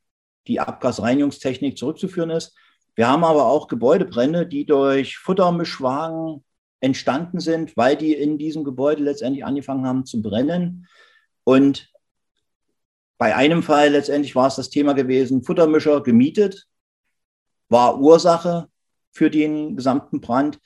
die 0.49 0.59
Abgasreinigungstechnik 0.59 1.79
zurückzuführen 1.79 2.31
ist. 2.31 2.57
Wir 2.97 3.09
haben 3.09 3.25
aber 3.25 3.47
auch 3.47 3.69
Gebäudebrände, 3.69 4.47
die 4.47 4.67
durch 4.67 5.19
Futtermischwagen 5.19 6.45
entstanden 6.81 7.41
sind, 7.41 7.77
weil 7.77 7.97
die 7.97 8.13
in 8.13 8.39
diesem 8.39 8.63
Gebäude 8.63 9.03
letztendlich 9.03 9.45
angefangen 9.45 9.87
haben 9.87 10.05
zu 10.05 10.23
brennen. 10.23 10.87
Und 11.43 11.91
bei 13.19 13.35
einem 13.35 13.63
Fall 13.63 13.91
letztendlich 13.91 14.37
war 14.37 14.49
es 14.49 14.57
das 14.57 14.71
Thema 14.71 14.93
gewesen, 14.93 15.43
Futtermischer 15.43 16.03
gemietet, 16.03 16.67
war 17.69 17.99
Ursache 17.99 18.69
für 19.13 19.31
den 19.31 19.77
gesamten 19.77 20.21
Brand. 20.21 20.61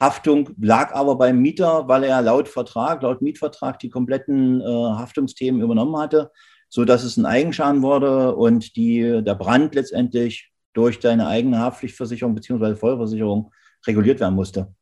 Haftung 0.00 0.50
lag 0.60 0.92
aber 0.94 1.16
beim 1.16 1.40
Mieter, 1.40 1.88
weil 1.88 2.04
er 2.04 2.22
laut 2.22 2.48
Vertrag, 2.48 3.02
laut 3.02 3.22
Mietvertrag 3.22 3.78
die 3.78 3.88
kompletten 3.88 4.60
äh, 4.60 4.64
Haftungsthemen 4.64 5.62
übernommen 5.62 5.96
hatte, 5.96 6.30
so 6.68 6.84
dass 6.84 7.04
es 7.04 7.16
ein 7.16 7.26
Eigenschaden 7.26 7.82
wurde 7.82 8.34
und 8.34 8.76
die, 8.76 9.22
der 9.22 9.34
Brand 9.34 9.74
letztendlich 9.74 10.50
durch 10.78 11.00
deine 11.00 11.26
eigene 11.26 11.58
Haftpflichtversicherung 11.58 12.36
bzw. 12.36 12.76
Vollversicherung 12.76 13.52
reguliert 13.84 14.20
werden 14.20 14.36
musste. 14.36 14.72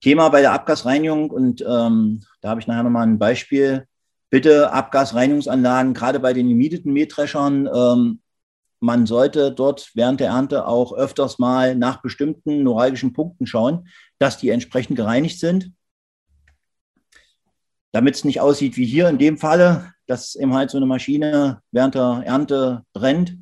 Thema 0.00 0.30
bei 0.30 0.40
der 0.40 0.52
Abgasreinigung 0.52 1.30
und 1.30 1.60
ähm, 1.60 2.22
da 2.40 2.48
habe 2.48 2.58
ich 2.58 2.66
nachher 2.66 2.84
nochmal 2.84 3.06
ein 3.06 3.18
Beispiel. 3.18 3.86
Bitte 4.30 4.72
Abgasreinigungsanlagen, 4.72 5.92
gerade 5.92 6.20
bei 6.20 6.32
den 6.32 6.48
gemieteten 6.48 6.90
Mähdreschern, 6.94 7.68
ähm, 7.70 8.22
man 8.80 9.04
sollte 9.04 9.52
dort 9.52 9.90
während 9.92 10.20
der 10.20 10.28
Ernte 10.28 10.66
auch 10.66 10.94
öfters 10.94 11.38
mal 11.38 11.74
nach 11.74 12.00
bestimmten 12.00 12.62
neuralgischen 12.62 13.12
Punkten 13.12 13.46
schauen, 13.46 13.88
dass 14.18 14.38
die 14.38 14.48
entsprechend 14.48 14.96
gereinigt 14.96 15.38
sind. 15.38 15.70
Damit 17.92 18.14
es 18.14 18.24
nicht 18.24 18.40
aussieht 18.40 18.78
wie 18.78 18.86
hier 18.86 19.10
in 19.10 19.18
dem 19.18 19.36
Falle, 19.36 19.92
dass 20.06 20.34
eben 20.34 20.54
halt 20.54 20.70
so 20.70 20.78
eine 20.78 20.86
Maschine 20.86 21.60
während 21.72 21.94
der 21.94 22.22
Ernte 22.24 22.86
brennt 22.94 23.36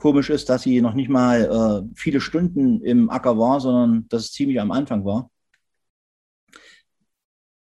Komisch 0.00 0.30
ist, 0.30 0.48
dass 0.48 0.62
sie 0.62 0.80
noch 0.80 0.94
nicht 0.94 1.10
mal 1.10 1.84
äh, 1.84 1.94
viele 1.94 2.20
Stunden 2.20 2.82
im 2.82 3.10
Acker 3.10 3.38
war, 3.38 3.60
sondern 3.60 4.08
dass 4.08 4.24
es 4.24 4.32
ziemlich 4.32 4.58
am 4.60 4.72
Anfang 4.72 5.04
war. 5.04 5.30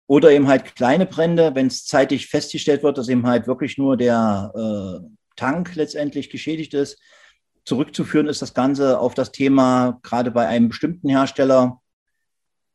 Oder 0.07 0.31
eben 0.31 0.47
halt 0.47 0.75
kleine 0.75 1.05
Brände, 1.05 1.55
wenn 1.55 1.67
es 1.67 1.85
zeitig 1.85 2.27
festgestellt 2.27 2.83
wird, 2.83 2.97
dass 2.97 3.07
eben 3.09 3.25
halt 3.25 3.47
wirklich 3.47 3.77
nur 3.77 3.97
der 3.97 4.51
äh, 4.53 5.07
Tank 5.35 5.75
letztendlich 5.75 6.29
geschädigt 6.29 6.73
ist. 6.73 6.99
Zurückzuführen 7.63 8.27
ist 8.27 8.41
das 8.41 8.53
Ganze 8.53 8.99
auf 8.99 9.15
das 9.15 9.31
Thema, 9.31 9.99
gerade 10.03 10.29
bei 10.29 10.45
einem 10.47 10.67
bestimmten 10.69 11.09
Hersteller, 11.09 11.81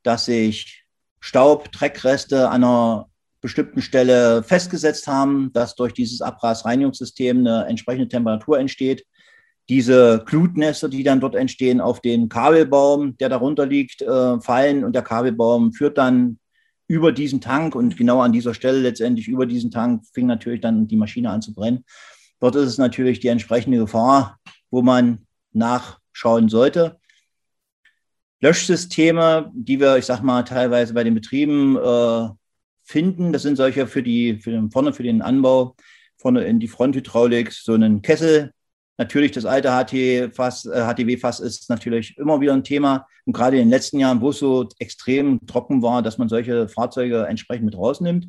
dass 0.02 0.24
sich 0.24 0.84
Staub, 1.20 1.70
Dreckreste 1.70 2.48
an 2.48 2.64
einer 2.64 3.10
bestimmten 3.40 3.82
Stelle 3.82 4.42
festgesetzt 4.42 5.06
haben, 5.06 5.52
dass 5.52 5.74
durch 5.74 5.92
dieses 5.92 6.22
Abgasreinigungssystem 6.22 7.38
eine 7.38 7.66
entsprechende 7.66 8.08
Temperatur 8.08 8.58
entsteht, 8.58 9.06
diese 9.70 10.24
Glutnester, 10.26 10.88
die 10.88 11.04
dann 11.04 11.20
dort 11.20 11.36
entstehen, 11.36 11.80
auf 11.80 12.00
den 12.00 12.28
Kabelbaum, 12.28 13.16
der 13.18 13.28
darunter 13.28 13.66
liegt, 13.66 14.02
äh, 14.02 14.40
fallen 14.40 14.84
und 14.84 14.94
der 14.94 15.02
Kabelbaum 15.02 15.72
führt 15.72 15.96
dann 15.96 16.40
über 16.88 17.12
diesen 17.12 17.40
Tank 17.40 17.76
und 17.76 17.96
genau 17.96 18.20
an 18.20 18.32
dieser 18.32 18.52
Stelle 18.52 18.80
letztendlich 18.80 19.28
über 19.28 19.46
diesen 19.46 19.70
Tank 19.70 20.02
fing 20.12 20.26
natürlich 20.26 20.60
dann 20.60 20.88
die 20.88 20.96
Maschine 20.96 21.30
an 21.30 21.40
zu 21.40 21.54
brennen. 21.54 21.84
Dort 22.40 22.56
ist 22.56 22.66
es 22.66 22.78
natürlich 22.78 23.20
die 23.20 23.28
entsprechende 23.28 23.78
Gefahr, 23.78 24.40
wo 24.72 24.82
man 24.82 25.24
nachschauen 25.52 26.48
sollte. 26.48 26.98
Löschsysteme, 28.40 29.52
die 29.54 29.78
wir, 29.78 29.98
ich 29.98 30.06
sag 30.06 30.20
mal, 30.22 30.42
teilweise 30.42 30.94
bei 30.94 31.04
den 31.04 31.14
Betrieben 31.14 31.76
äh, 31.76 32.28
finden, 32.82 33.32
das 33.32 33.42
sind 33.42 33.54
solche 33.54 33.86
für 33.86 34.02
die, 34.02 34.40
für 34.40 34.50
den, 34.50 34.72
vorne 34.72 34.92
für 34.92 35.04
den 35.04 35.22
Anbau, 35.22 35.76
vorne 36.16 36.42
in 36.42 36.58
die 36.58 36.66
Fronthydraulik, 36.66 37.52
so 37.52 37.74
einen 37.74 38.02
Kessel, 38.02 38.52
Natürlich, 39.00 39.32
das 39.32 39.46
alte 39.46 39.70
HT-Fass, 39.70 40.66
äh, 40.66 40.82
HTW-Fass 40.82 41.40
ist 41.40 41.70
natürlich 41.70 42.18
immer 42.18 42.38
wieder 42.42 42.52
ein 42.52 42.64
Thema. 42.64 43.06
Und 43.24 43.32
gerade 43.32 43.56
in 43.56 43.62
den 43.62 43.70
letzten 43.70 43.98
Jahren, 43.98 44.20
wo 44.20 44.28
es 44.28 44.40
so 44.40 44.68
extrem 44.78 45.46
trocken 45.46 45.80
war, 45.80 46.02
dass 46.02 46.18
man 46.18 46.28
solche 46.28 46.68
Fahrzeuge 46.68 47.24
entsprechend 47.26 47.64
mit 47.64 47.78
rausnimmt. 47.78 48.28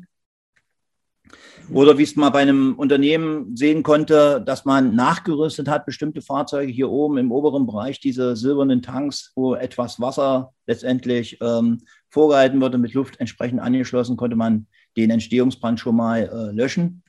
Oder 1.74 1.98
wie 1.98 2.04
es 2.04 2.16
mal 2.16 2.30
bei 2.30 2.40
einem 2.40 2.74
Unternehmen 2.76 3.54
sehen 3.54 3.82
konnte, 3.82 4.40
dass 4.40 4.64
man 4.64 4.94
nachgerüstet 4.94 5.68
hat, 5.68 5.84
bestimmte 5.84 6.22
Fahrzeuge 6.22 6.72
hier 6.72 6.88
oben 6.88 7.18
im 7.18 7.32
oberen 7.32 7.66
Bereich, 7.66 8.00
diese 8.00 8.34
silbernen 8.34 8.80
Tanks, 8.80 9.32
wo 9.34 9.54
etwas 9.54 10.00
Wasser 10.00 10.54
letztendlich 10.66 11.36
ähm, 11.42 11.82
vorgehalten 12.08 12.62
wurde, 12.62 12.78
mit 12.78 12.94
Luft 12.94 13.20
entsprechend 13.20 13.60
angeschlossen, 13.60 14.16
konnte 14.16 14.36
man 14.36 14.66
den 14.96 15.10
Entstehungsbrand 15.10 15.78
schon 15.78 15.96
mal 15.96 16.30
äh, 16.32 16.56
löschen. 16.56 17.02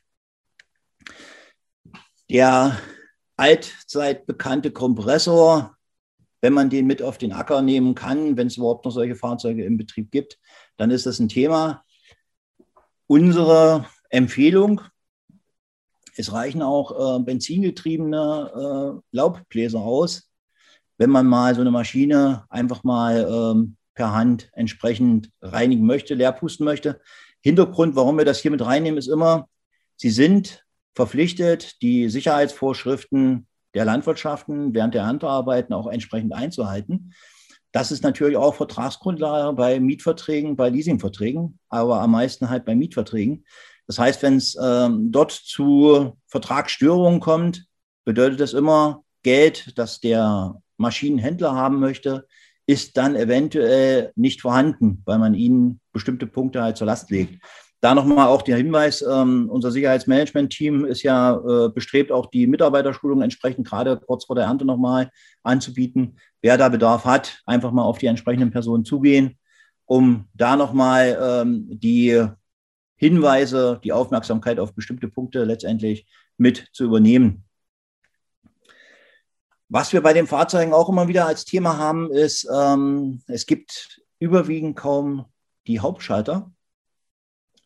Der 2.29 2.77
allzeit 3.37 4.25
bekannte 4.25 4.71
Kompressor, 4.71 5.75
wenn 6.41 6.53
man 6.53 6.69
den 6.69 6.87
mit 6.87 7.01
auf 7.01 7.17
den 7.17 7.31
Acker 7.31 7.61
nehmen 7.61 7.95
kann, 7.95 8.37
wenn 8.37 8.47
es 8.47 8.57
überhaupt 8.57 8.85
noch 8.85 8.91
solche 8.91 9.15
Fahrzeuge 9.15 9.63
im 9.63 9.77
Betrieb 9.77 10.11
gibt, 10.11 10.39
dann 10.77 10.91
ist 10.91 11.05
das 11.05 11.19
ein 11.19 11.29
Thema. 11.29 11.83
Unsere 13.07 13.85
Empfehlung, 14.09 14.81
es 16.15 16.33
reichen 16.33 16.61
auch 16.61 17.17
äh, 17.17 17.23
benzingetriebene 17.23 18.99
äh, 18.99 19.01
Laubbläser 19.11 19.79
aus, 19.79 20.29
wenn 20.97 21.09
man 21.09 21.25
mal 21.25 21.55
so 21.55 21.61
eine 21.61 21.71
Maschine 21.71 22.45
einfach 22.49 22.83
mal 22.83 23.27
ähm, 23.29 23.77
per 23.93 24.13
Hand 24.13 24.49
entsprechend 24.53 25.31
reinigen 25.41 25.85
möchte, 25.85 26.13
leer 26.13 26.31
pusten 26.31 26.65
möchte. 26.65 27.01
Hintergrund, 27.41 27.95
warum 27.95 28.17
wir 28.17 28.25
das 28.25 28.39
hier 28.39 28.51
mit 28.51 28.65
reinnehmen, 28.65 28.97
ist 28.97 29.07
immer, 29.07 29.49
sie 29.95 30.09
sind 30.09 30.65
verpflichtet, 30.95 31.81
die 31.81 32.09
Sicherheitsvorschriften 32.09 33.47
der 33.73 33.85
Landwirtschaften 33.85 34.73
während 34.73 34.93
der 34.93 35.03
Erntearbeiten 35.03 35.73
auch 35.73 35.87
entsprechend 35.87 36.33
einzuhalten. 36.33 37.13
Das 37.71 37.91
ist 37.91 38.03
natürlich 38.03 38.37
auch 38.37 38.53
Vertragsgrundlage 38.53 39.53
bei 39.55 39.79
Mietverträgen, 39.79 40.55
bei 40.55 40.69
Leasingverträgen, 40.69 41.59
aber 41.69 42.01
am 42.01 42.11
meisten 42.11 42.49
halt 42.49 42.65
bei 42.65 42.75
Mietverträgen. 42.75 43.45
Das 43.87 43.97
heißt, 43.97 44.21
wenn 44.21 44.37
es 44.37 44.55
ähm, 44.61 45.11
dort 45.11 45.31
zu 45.31 46.17
Vertragsstörungen 46.27 47.19
kommt, 47.19 47.65
bedeutet 48.05 48.39
das 48.39 48.53
immer 48.53 49.03
Geld, 49.23 49.77
das 49.77 49.99
der 49.99 50.61
Maschinenhändler 50.77 51.55
haben 51.55 51.79
möchte, 51.79 52.27
ist 52.65 52.95
dann 52.95 53.15
eventuell 53.15 54.11
nicht 54.15 54.41
vorhanden, 54.41 55.01
weil 55.05 55.17
man 55.17 55.33
ihnen 55.33 55.81
bestimmte 55.91 56.27
Punkte 56.27 56.61
halt 56.61 56.77
zur 56.77 56.87
Last 56.87 57.09
legt. 57.09 57.43
Da 57.83 57.93
nochmal 57.93 58.27
auch 58.29 58.43
der 58.43 58.55
Hinweis, 58.55 59.01
ähm, 59.01 59.49
unser 59.49 59.69
Sicherheitsmanagement-Team 59.69 60.85
ist 60.85 61.03
ja 61.03 61.35
äh, 61.35 61.67
bestrebt, 61.67 62.13
auch 62.13 62.27
die 62.27 62.47
Mitarbeiterschulung 62.47 63.21
entsprechend 63.21 63.67
gerade 63.67 63.97
kurz 63.97 64.23
vor 64.23 64.37
der 64.37 64.45
Ernte 64.45 64.63
nochmal 64.63 65.11
anzubieten. 65.43 66.17
Wer 66.41 66.57
da 66.57 66.69
Bedarf 66.69 67.03
hat, 67.03 67.41
einfach 67.45 67.73
mal 67.73 67.83
auf 67.83 67.97
die 67.97 68.05
entsprechenden 68.05 68.51
Personen 68.51 68.85
zugehen, 68.85 69.37
um 69.83 70.29
da 70.33 70.55
nochmal 70.55 71.19
ähm, 71.21 71.67
die 71.71 72.25
Hinweise, 72.95 73.81
die 73.83 73.91
Aufmerksamkeit 73.91 74.59
auf 74.59 74.73
bestimmte 74.73 75.09
Punkte 75.09 75.43
letztendlich 75.43 76.07
mit 76.37 76.69
zu 76.71 76.85
übernehmen. 76.85 77.43
Was 79.67 79.91
wir 79.91 79.99
bei 79.99 80.13
den 80.13 80.27
Fahrzeugen 80.27 80.71
auch 80.73 80.87
immer 80.87 81.09
wieder 81.09 81.27
als 81.27 81.43
Thema 81.43 81.77
haben, 81.77 82.09
ist, 82.13 82.47
ähm, 82.49 83.21
es 83.27 83.45
gibt 83.45 84.01
überwiegend 84.19 84.77
kaum 84.77 85.25
die 85.67 85.81
Hauptschalter. 85.81 86.52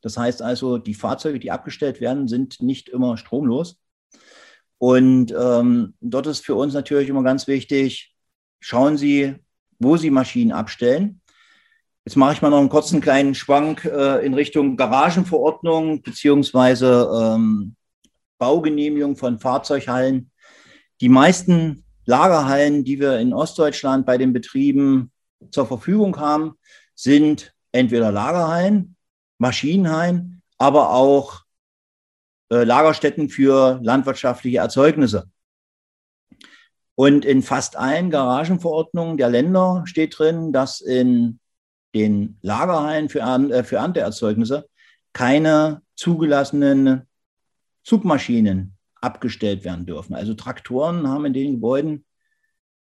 Das 0.07 0.15
heißt 0.15 0.41
also, 0.41 0.77
die 0.77 0.93
Fahrzeuge, 0.93 1.37
die 1.37 1.51
abgestellt 1.51 1.99
werden, 1.99 2.29
sind 2.29 2.61
nicht 2.61 2.87
immer 2.87 3.17
stromlos. 3.17 3.77
Und 4.77 5.35
ähm, 5.37 5.95
dort 5.99 6.27
ist 6.27 6.45
für 6.45 6.55
uns 6.55 6.73
natürlich 6.73 7.09
immer 7.09 7.23
ganz 7.23 7.45
wichtig, 7.45 8.15
schauen 8.61 8.95
Sie, 8.95 9.35
wo 9.79 9.97
Sie 9.97 10.09
Maschinen 10.09 10.53
abstellen. 10.53 11.19
Jetzt 12.05 12.15
mache 12.15 12.31
ich 12.31 12.41
mal 12.41 12.51
noch 12.51 12.59
einen 12.59 12.69
kurzen 12.69 13.01
kleinen 13.01 13.35
Schwank 13.35 13.83
äh, 13.83 14.25
in 14.25 14.33
Richtung 14.33 14.77
Garagenverordnung 14.77 16.01
beziehungsweise 16.03 17.09
ähm, 17.13 17.75
Baugenehmigung 18.37 19.17
von 19.17 19.39
Fahrzeughallen. 19.39 20.31
Die 21.01 21.09
meisten 21.09 21.83
Lagerhallen, 22.05 22.85
die 22.85 23.01
wir 23.01 23.19
in 23.19 23.33
Ostdeutschland 23.33 24.05
bei 24.05 24.17
den 24.17 24.31
Betrieben 24.31 25.11
zur 25.51 25.67
Verfügung 25.67 26.17
haben, 26.17 26.53
sind 26.95 27.53
entweder 27.73 28.09
Lagerhallen, 28.09 28.96
Maschinenhallen, 29.37 30.41
aber 30.57 30.91
auch 30.91 31.43
äh, 32.49 32.63
Lagerstätten 32.63 33.29
für 33.29 33.79
landwirtschaftliche 33.83 34.57
Erzeugnisse. 34.57 35.29
Und 36.95 37.25
in 37.25 37.43
fast 37.43 37.75
allen 37.75 38.09
Garagenverordnungen 38.09 39.17
der 39.17 39.29
Länder 39.29 39.83
steht 39.85 40.17
drin, 40.17 40.51
dass 40.51 40.81
in 40.81 41.39
den 41.93 42.37
Lagerhallen 42.41 43.09
für, 43.09 43.19
äh, 43.19 43.63
für 43.63 43.77
Ernteerzeugnisse 43.77 44.67
keine 45.13 45.81
zugelassenen 45.95 47.07
Zugmaschinen 47.83 48.77
abgestellt 49.01 49.63
werden 49.63 49.85
dürfen. 49.85 50.15
Also 50.15 50.33
Traktoren 50.33 51.07
haben 51.07 51.25
in 51.25 51.33
den 51.33 51.53
Gebäuden 51.53 52.05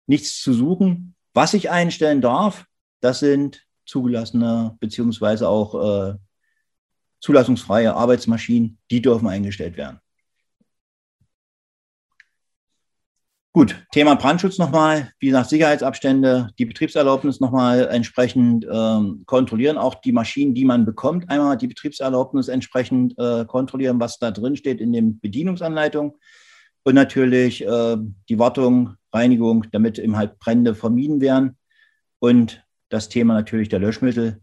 nichts 0.06 0.40
zu 0.40 0.52
suchen. 0.52 1.14
Was 1.34 1.54
ich 1.54 1.70
einstellen 1.70 2.20
darf, 2.20 2.66
das 3.00 3.20
sind 3.20 3.66
zugelassene 3.84 4.76
beziehungsweise 4.80 5.48
auch 5.48 6.10
äh, 6.10 6.14
zulassungsfreie 7.20 7.94
Arbeitsmaschinen, 7.94 8.78
die 8.90 9.02
dürfen 9.02 9.28
eingestellt 9.28 9.76
werden. 9.76 10.00
Gut, 13.58 13.74
Thema 13.90 14.14
Brandschutz 14.14 14.58
nochmal, 14.58 15.10
wie 15.18 15.26
gesagt, 15.26 15.48
Sicherheitsabstände, 15.48 16.50
die 16.60 16.64
Betriebserlaubnis 16.64 17.40
nochmal 17.40 17.88
entsprechend 17.88 18.64
ähm, 18.70 19.24
kontrollieren, 19.26 19.78
auch 19.78 19.96
die 19.96 20.12
Maschinen, 20.12 20.54
die 20.54 20.64
man 20.64 20.84
bekommt, 20.84 21.28
einmal 21.28 21.56
die 21.56 21.66
Betriebserlaubnis 21.66 22.46
entsprechend 22.46 23.18
äh, 23.18 23.46
kontrollieren, 23.46 23.98
was 23.98 24.18
da 24.20 24.30
drin 24.30 24.54
steht 24.54 24.80
in 24.80 24.92
den 24.92 25.18
Bedienungsanleitungen. 25.18 26.12
Und 26.84 26.94
natürlich 26.94 27.66
äh, 27.66 27.96
die 28.28 28.38
Wartung, 28.38 28.94
Reinigung, 29.12 29.66
damit 29.72 29.98
eben 29.98 30.16
halt 30.16 30.38
Brände 30.38 30.76
vermieden 30.76 31.20
werden. 31.20 31.56
Und 32.20 32.62
das 32.90 33.08
Thema 33.08 33.34
natürlich 33.34 33.68
der 33.68 33.80
Löschmittel. 33.80 34.40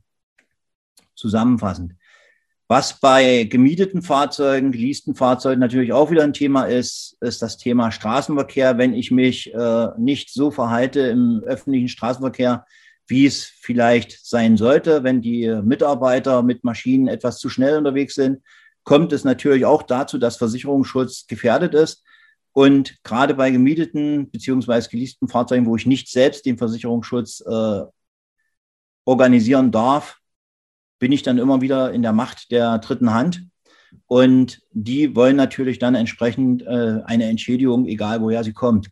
Zusammenfassend. 1.15 1.93
Was 2.67 2.99
bei 2.99 3.43
gemieteten 3.43 4.01
Fahrzeugen, 4.01 4.71
geleasten 4.71 5.13
Fahrzeugen 5.13 5.60
natürlich 5.60 5.93
auch 5.93 6.10
wieder 6.10 6.23
ein 6.23 6.34
Thema 6.34 6.63
ist, 6.63 7.15
ist 7.21 7.43
das 7.43 7.58
Thema 7.58 7.91
Straßenverkehr. 7.91 8.80
Wenn 8.80 8.95
ich 8.95 9.12
mich 9.12 9.54
äh, 9.54 9.88
nicht 9.99 10.32
so 10.32 10.49
verhalte 10.49 11.01
im 11.01 11.43
öffentlichen 11.45 11.89
Straßenverkehr, 11.89 12.65
wie 13.08 13.28
es 13.28 13.43
vielleicht 13.43 14.25
sein 14.25 14.58
sollte, 14.58 15.04
wenn 15.04 15.21
die 15.21 15.47
Mitarbeiter 15.63 16.41
mit 16.41 16.63
Maschinen 16.63 17.08
etwas 17.08 17.38
zu 17.38 17.49
schnell 17.49 17.78
unterwegs 17.78 18.15
sind, 18.15 18.41
kommt 18.84 19.13
es 19.13 19.23
natürlich 19.23 19.65
auch 19.65 19.84
dazu, 19.84 20.17
dass 20.17 20.38
Versicherungsschutz 20.38 21.28
gefährdet 21.28 21.75
ist. 21.75 22.04
Und 22.51 23.04
gerade 23.04 23.36
bei 23.36 23.51
gemieteten 23.51 24.32
beziehungsweise 24.32 24.89
geleasten 24.89 25.28
Fahrzeugen, 25.28 25.67
wo 25.67 25.75
ich 25.75 25.86
nicht 25.86 26.10
selbst 26.10 26.47
den 26.47 26.58
Versicherungsschutz 26.58 27.41
äh, 27.41 27.82
organisieren 29.04 29.71
darf, 29.71 30.19
bin 30.99 31.12
ich 31.12 31.23
dann 31.23 31.38
immer 31.38 31.62
wieder 31.62 31.91
in 31.91 32.01
der 32.01 32.13
Macht 32.13 32.51
der 32.51 32.79
dritten 32.79 33.13
Hand. 33.13 33.47
Und 34.08 34.62
die 34.71 35.15
wollen 35.15 35.36
natürlich 35.36 35.79
dann 35.79 35.95
entsprechend 35.95 36.62
äh, 36.63 37.01
eine 37.05 37.25
Entschädigung, 37.25 37.86
egal 37.86 38.21
woher 38.21 38.43
sie 38.43 38.53
kommt. 38.53 38.89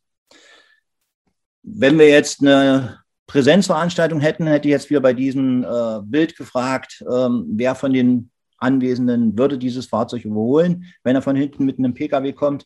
Wenn 1.61 1.97
wir 1.97 2.09
jetzt 2.09 2.41
eine 2.41 2.99
Präsenzveranstaltung 3.27 4.19
hätten, 4.19 4.47
hätte 4.47 4.67
ich 4.67 4.73
jetzt 4.73 4.89
wieder 4.89 5.01
bei 5.01 5.13
diesem 5.13 5.63
äh, 5.63 5.99
Bild 6.03 6.35
gefragt, 6.35 7.03
ähm, 7.11 7.45
wer 7.49 7.75
von 7.75 7.93
den 7.93 8.31
Anwesenden 8.57 9.37
würde 9.37 9.57
dieses 9.57 9.87
Fahrzeug 9.87 10.25
überholen, 10.25 10.85
wenn 11.03 11.15
er 11.15 11.21
von 11.21 11.35
hinten 11.35 11.65
mit 11.65 11.77
einem 11.77 11.93
Pkw 11.93 12.33
kommt 12.33 12.65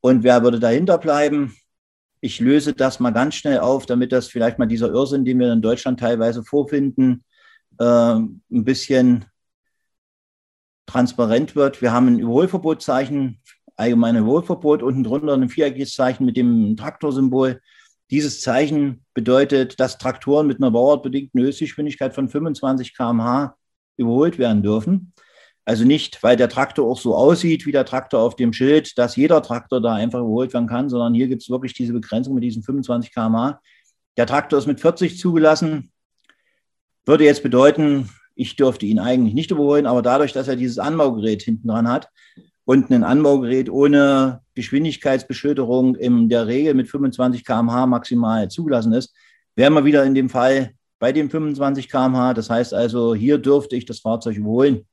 und 0.00 0.22
wer 0.22 0.42
würde 0.42 0.60
dahinter 0.60 0.98
bleiben. 0.98 1.56
Ich 2.20 2.40
löse 2.40 2.72
das 2.72 3.00
mal 3.00 3.10
ganz 3.10 3.34
schnell 3.34 3.58
auf, 3.58 3.86
damit 3.86 4.12
das 4.12 4.28
vielleicht 4.28 4.58
mal 4.58 4.66
dieser 4.66 4.88
Irrsinn, 4.88 5.24
den 5.24 5.38
wir 5.38 5.52
in 5.52 5.62
Deutschland 5.62 6.00
teilweise 6.00 6.42
vorfinden, 6.42 7.24
ein 7.78 8.40
bisschen 8.48 9.26
transparent 10.86 11.56
wird. 11.56 11.82
Wir 11.82 11.92
haben 11.92 12.06
ein 12.08 12.18
Überholverbotszeichen, 12.18 13.40
allgemeine 13.76 14.20
Überholverbot, 14.20 14.82
unten 14.82 15.04
drunter 15.04 15.34
ein 15.34 15.48
viereckiges 15.48 15.94
Zeichen 15.94 16.24
mit 16.24 16.36
dem 16.36 16.76
Traktorsymbol. 16.76 17.60
Dieses 18.10 18.40
Zeichen 18.40 19.04
bedeutet, 19.14 19.80
dass 19.80 19.98
Traktoren 19.98 20.46
mit 20.46 20.58
einer 20.58 20.70
bauartbedingten 20.70 21.40
Höchstgeschwindigkeit 21.40 22.14
von 22.14 22.28
25 22.28 22.96
km/h 22.96 23.56
überholt 23.96 24.38
werden 24.38 24.62
dürfen. 24.62 25.12
Also 25.64 25.84
nicht, 25.84 26.22
weil 26.22 26.36
der 26.36 26.48
Traktor 26.48 26.88
auch 26.88 27.00
so 27.00 27.16
aussieht 27.16 27.66
wie 27.66 27.72
der 27.72 27.84
Traktor 27.84 28.20
auf 28.20 28.36
dem 28.36 28.52
Schild, 28.52 28.96
dass 28.98 29.16
jeder 29.16 29.42
Traktor 29.42 29.80
da 29.80 29.94
einfach 29.94 30.20
überholt 30.20 30.54
werden 30.54 30.68
kann, 30.68 30.88
sondern 30.88 31.12
hier 31.12 31.26
gibt 31.26 31.42
es 31.42 31.50
wirklich 31.50 31.74
diese 31.74 31.92
Begrenzung 31.92 32.34
mit 32.34 32.44
diesen 32.44 32.62
25 32.62 33.12
km/h. 33.12 33.60
Der 34.16 34.26
Traktor 34.26 34.60
ist 34.60 34.66
mit 34.66 34.78
40 34.78 35.18
zugelassen. 35.18 35.90
Würde 37.06 37.24
jetzt 37.24 37.44
bedeuten, 37.44 38.10
ich 38.34 38.56
dürfte 38.56 38.84
ihn 38.84 38.98
eigentlich 38.98 39.34
nicht 39.34 39.52
überholen, 39.52 39.86
aber 39.86 40.02
dadurch, 40.02 40.32
dass 40.32 40.48
er 40.48 40.56
dieses 40.56 40.78
Anbaugerät 40.78 41.42
hinten 41.42 41.68
dran 41.68 41.88
hat 41.88 42.10
und 42.64 42.90
ein 42.90 43.04
Anbaugerät 43.04 43.70
ohne 43.70 44.40
Geschwindigkeitsbeschilderung 44.56 45.94
in 45.94 46.28
der 46.28 46.48
Regel 46.48 46.74
mit 46.74 46.88
25 46.88 47.44
km/h 47.44 47.86
maximal 47.86 48.48
zugelassen 48.48 48.92
ist, 48.92 49.14
wären 49.54 49.74
wir 49.74 49.84
wieder 49.84 50.04
in 50.04 50.14
dem 50.16 50.28
Fall 50.28 50.72
bei 50.98 51.12
den 51.12 51.30
25 51.30 51.88
km/h. 51.88 52.34
Das 52.34 52.50
heißt 52.50 52.74
also, 52.74 53.14
hier 53.14 53.38
dürfte 53.38 53.76
ich 53.76 53.86
das 53.86 54.00
Fahrzeug 54.00 54.36
überholen. 54.36 54.84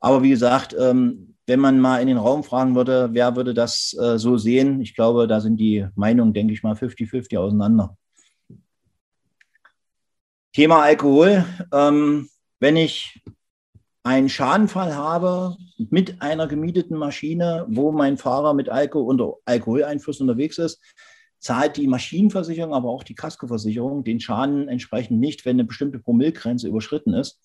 Aber 0.00 0.22
wie 0.24 0.30
gesagt, 0.30 0.74
ähm, 0.78 1.36
wenn 1.46 1.60
man 1.60 1.80
mal 1.80 2.00
in 2.00 2.08
den 2.08 2.18
Raum 2.18 2.42
fragen 2.42 2.74
würde, 2.74 3.10
wer 3.12 3.36
würde 3.36 3.54
das 3.54 3.96
äh, 3.98 4.18
so 4.18 4.36
sehen, 4.36 4.80
ich 4.80 4.94
glaube, 4.94 5.26
da 5.28 5.40
sind 5.40 5.58
die 5.58 5.86
Meinungen, 5.94 6.34
denke 6.34 6.52
ich 6.52 6.62
mal, 6.62 6.74
50-50 6.74 7.38
auseinander. 7.38 7.96
Thema 10.52 10.82
Alkohol. 10.82 11.44
Ähm, 11.72 12.28
wenn 12.60 12.76
ich 12.76 13.20
einen 14.02 14.28
Schadenfall 14.28 14.94
habe 14.94 15.56
mit 15.76 16.22
einer 16.22 16.46
gemieteten 16.46 16.96
Maschine, 16.96 17.66
wo 17.68 17.92
mein 17.92 18.16
Fahrer 18.16 18.54
mit 18.54 18.68
Alkohol 18.68 19.06
unter 19.06 19.34
Alkoholeinfluss 19.44 20.20
unterwegs 20.20 20.58
ist, 20.58 20.80
zahlt 21.38 21.76
die 21.76 21.86
Maschinenversicherung, 21.86 22.74
aber 22.74 22.88
auch 22.88 23.04
die 23.04 23.14
Kaskoversicherung 23.14 24.02
den 24.02 24.18
Schaden 24.18 24.68
entsprechend 24.68 25.20
nicht, 25.20 25.44
wenn 25.44 25.56
eine 25.56 25.64
bestimmte 25.64 25.98
Promillgrenze 25.98 26.66
überschritten 26.66 27.14
ist. 27.14 27.38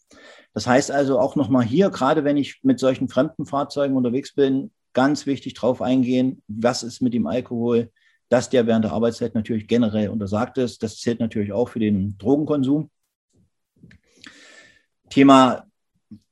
Das 0.54 0.66
heißt 0.66 0.90
also 0.90 1.20
auch 1.20 1.36
nochmal 1.36 1.64
hier, 1.64 1.90
gerade 1.90 2.24
wenn 2.24 2.38
ich 2.38 2.60
mit 2.64 2.80
solchen 2.80 3.08
fremden 3.08 3.46
Fahrzeugen 3.46 3.96
unterwegs 3.96 4.34
bin, 4.34 4.72
ganz 4.94 5.26
wichtig 5.26 5.54
drauf 5.54 5.82
eingehen, 5.82 6.42
was 6.48 6.84
ist 6.84 7.02
mit 7.02 7.14
dem 7.14 7.28
Alkohol, 7.28 7.92
dass 8.34 8.50
der 8.50 8.66
während 8.66 8.84
der 8.84 8.94
Arbeitszeit 8.94 9.36
natürlich 9.36 9.68
generell 9.68 10.10
untersagt 10.10 10.58
ist. 10.58 10.82
Das 10.82 10.98
zählt 10.98 11.20
natürlich 11.20 11.54
auch 11.54 11.70
für 11.70 11.78
den 11.78 12.18
Drogenkonsum. 12.18 12.90
Thema 15.08 15.68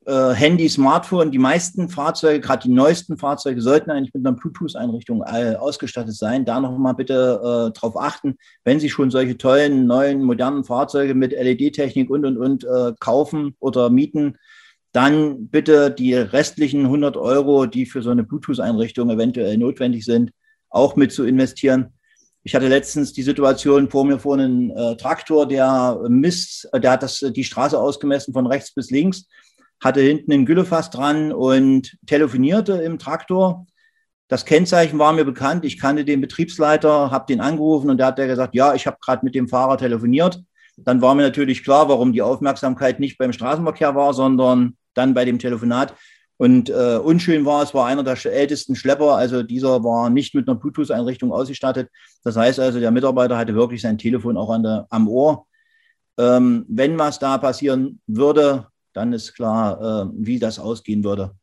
äh, 0.08 0.32
Handy, 0.32 0.68
Smartphone. 0.68 1.30
Die 1.30 1.38
meisten 1.38 1.90
Fahrzeuge, 1.90 2.40
gerade 2.40 2.64
die 2.64 2.74
neuesten 2.74 3.20
Fahrzeuge, 3.20 3.62
sollten 3.62 3.92
eigentlich 3.92 4.16
mit 4.16 4.26
einer 4.26 4.36
Bluetooth-Einrichtung 4.36 5.22
äh, 5.22 5.54
ausgestattet 5.54 6.16
sein. 6.16 6.44
Da 6.44 6.60
nochmal 6.60 6.96
bitte 6.96 7.70
äh, 7.70 7.78
drauf 7.78 7.96
achten, 7.96 8.36
wenn 8.64 8.80
Sie 8.80 8.90
schon 8.90 9.12
solche 9.12 9.38
tollen, 9.38 9.86
neuen, 9.86 10.24
modernen 10.24 10.64
Fahrzeuge 10.64 11.14
mit 11.14 11.34
LED-Technik 11.34 12.10
und, 12.10 12.26
und, 12.26 12.40
und 12.40 12.64
äh, 12.64 12.94
kaufen 13.00 13.56
oder 13.60 13.92
mieten, 13.92 14.40
dann 14.92 15.50
bitte 15.50 15.92
die 15.92 16.16
restlichen 16.16 16.86
100 16.86 17.16
Euro, 17.16 17.68
die 17.68 17.86
für 17.86 18.02
so 18.02 18.10
eine 18.10 18.24
Bluetooth-Einrichtung 18.24 19.12
eventuell 19.12 19.56
notwendig 19.60 20.04
sind, 20.04 20.32
auch 20.72 20.96
mit 20.96 21.12
zu 21.12 21.24
investieren. 21.26 21.94
Ich 22.44 22.56
hatte 22.56 22.68
letztens 22.68 23.14
die 23.14 23.22
Situation 23.22 23.90
vor 23.90 24.04
mir 24.04 24.18
vor 24.18 24.34
einem 24.34 24.72
äh, 24.72 24.96
Traktor, 24.96 25.48
der 25.48 26.00
misst, 26.10 26.68
der 26.74 26.92
hat 26.92 27.04
das, 27.04 27.20
die 27.20 27.44
Straße 27.44 27.78
ausgemessen 27.78 28.34
von 28.34 28.48
rechts 28.48 28.74
bis 28.74 28.90
links 28.90 29.28
hatte 29.82 30.00
hinten 30.00 30.32
ein 30.32 30.46
Güllefass 30.46 30.92
dran 30.92 31.34
und 31.34 31.98
telefonierte 32.06 32.74
im 32.74 33.00
Traktor. 33.00 33.66
Das 34.28 34.46
Kennzeichen 34.46 35.00
war 35.00 35.12
mir 35.12 35.26
bekannt. 35.26 35.66
Ich 35.66 35.80
kannte 35.80 36.06
den 36.06 36.22
Betriebsleiter, 36.22 37.12
habe 37.12 37.26
den 37.28 37.42
angerufen 37.42 37.90
und 37.90 37.98
da 37.98 38.08
hat 38.08 38.20
er 38.20 38.28
gesagt, 38.28 38.56
ja, 38.56 38.76
ich 38.76 38.88
habe 38.88 38.98
gerade 39.02 39.26
mit 39.26 39.36
dem 39.36 39.50
Fahrer 39.50 39.78
telefoniert. 39.78 40.42
Dann 40.78 41.02
war 41.02 41.16
mir 41.16 41.24
natürlich 41.24 41.64
klar, 41.64 41.90
warum 41.90 42.14
die 42.14 42.22
Aufmerksamkeit 42.22 43.00
nicht 43.00 43.18
beim 43.18 43.34
Straßenverkehr 43.34 43.94
war, 43.96 44.14
sondern 44.14 44.78
dann 44.94 45.14
bei 45.14 45.26
dem 45.26 45.40
Telefonat. 45.40 45.96
Und 46.42 46.72
äh, 46.72 46.98
unschön 46.98 47.46
war, 47.46 47.62
es 47.62 47.76
war 47.76 47.86
einer 47.86 48.02
der 48.02 48.18
ältesten 48.26 48.76
Schlepper, 48.76 49.16
also 49.16 49.44
dieser 49.44 49.84
war 49.84 50.10
nicht 50.10 50.34
mit 50.34 50.50
einer 50.50 50.58
Bluetooth-Einrichtung 50.58 51.32
ausgestattet. 51.32 51.88
Das 52.24 52.36
heißt 52.36 52.60
also, 52.60 52.80
der 52.80 52.90
Mitarbeiter 52.90 53.38
hatte 53.38 53.54
wirklich 53.54 53.84
sein 53.84 54.00
Telefon 54.00 54.38
auch 54.38 54.50
an 54.50 54.64
der, 54.64 54.88
am 54.90 55.08
Ohr. 55.08 55.46
Ähm, 56.18 56.66
wenn 56.68 56.98
was 56.98 57.20
da 57.20 57.38
passieren 57.38 58.02
würde, 58.08 58.66
dann 58.94 59.14
ist 59.14 59.36
klar, 59.36 60.08
äh, 60.08 60.10
wie 60.16 60.40
das 60.40 60.58
ausgehen 60.58 61.04
würde. 61.04 61.36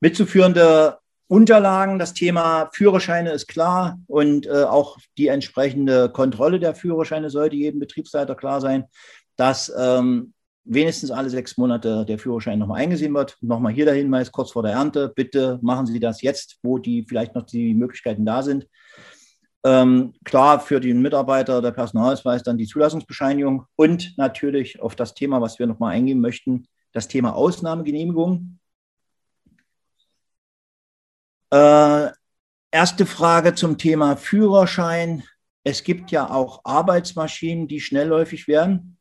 Mitzuführende 0.00 0.98
Unterlagen, 1.28 1.98
das 1.98 2.12
Thema 2.12 2.68
Führerscheine 2.74 3.30
ist 3.30 3.46
klar 3.46 3.98
und 4.06 4.44
äh, 4.44 4.64
auch 4.64 4.98
die 5.16 5.28
entsprechende 5.28 6.10
Kontrolle 6.10 6.60
der 6.60 6.74
Führerscheine 6.74 7.30
sollte 7.30 7.56
jedem 7.56 7.80
Betriebsleiter 7.80 8.34
klar 8.34 8.60
sein, 8.60 8.84
dass 9.36 9.72
ähm, 9.78 10.34
wenigstens 10.66 11.10
alle 11.10 11.30
sechs 11.30 11.56
Monate 11.56 12.04
der 12.04 12.18
Führerschein 12.18 12.58
nochmal 12.58 12.82
eingesehen 12.82 13.14
wird. 13.14 13.36
Nochmal 13.40 13.72
hier 13.72 13.84
der 13.84 13.94
Hinweis, 13.94 14.32
kurz 14.32 14.52
vor 14.52 14.62
der 14.62 14.72
Ernte, 14.72 15.12
bitte 15.14 15.58
machen 15.62 15.86
Sie 15.86 16.00
das 16.00 16.22
jetzt, 16.22 16.58
wo 16.62 16.78
die 16.78 17.04
vielleicht 17.08 17.34
noch 17.34 17.44
die 17.44 17.74
Möglichkeiten 17.74 18.26
da 18.26 18.42
sind. 18.42 18.66
Ähm, 19.64 20.14
klar, 20.24 20.60
für 20.60 20.80
den 20.80 21.02
Mitarbeiter 21.02 21.60
der 21.62 21.72
Personalausweis 21.72 22.42
dann 22.42 22.58
die 22.58 22.66
Zulassungsbescheinigung 22.66 23.66
und 23.74 24.14
natürlich 24.16 24.80
auf 24.80 24.94
das 24.94 25.14
Thema, 25.14 25.40
was 25.40 25.58
wir 25.58 25.66
nochmal 25.66 25.92
eingehen 25.92 26.20
möchten, 26.20 26.68
das 26.92 27.08
Thema 27.08 27.34
Ausnahmegenehmigung. 27.34 28.58
Äh, 31.50 32.08
erste 32.70 33.06
Frage 33.06 33.54
zum 33.54 33.78
Thema 33.78 34.16
Führerschein. 34.16 35.22
Es 35.64 35.82
gibt 35.82 36.10
ja 36.10 36.30
auch 36.30 36.60
Arbeitsmaschinen, 36.64 37.66
die 37.66 37.80
schnellläufig 37.80 38.46
werden, 38.46 38.98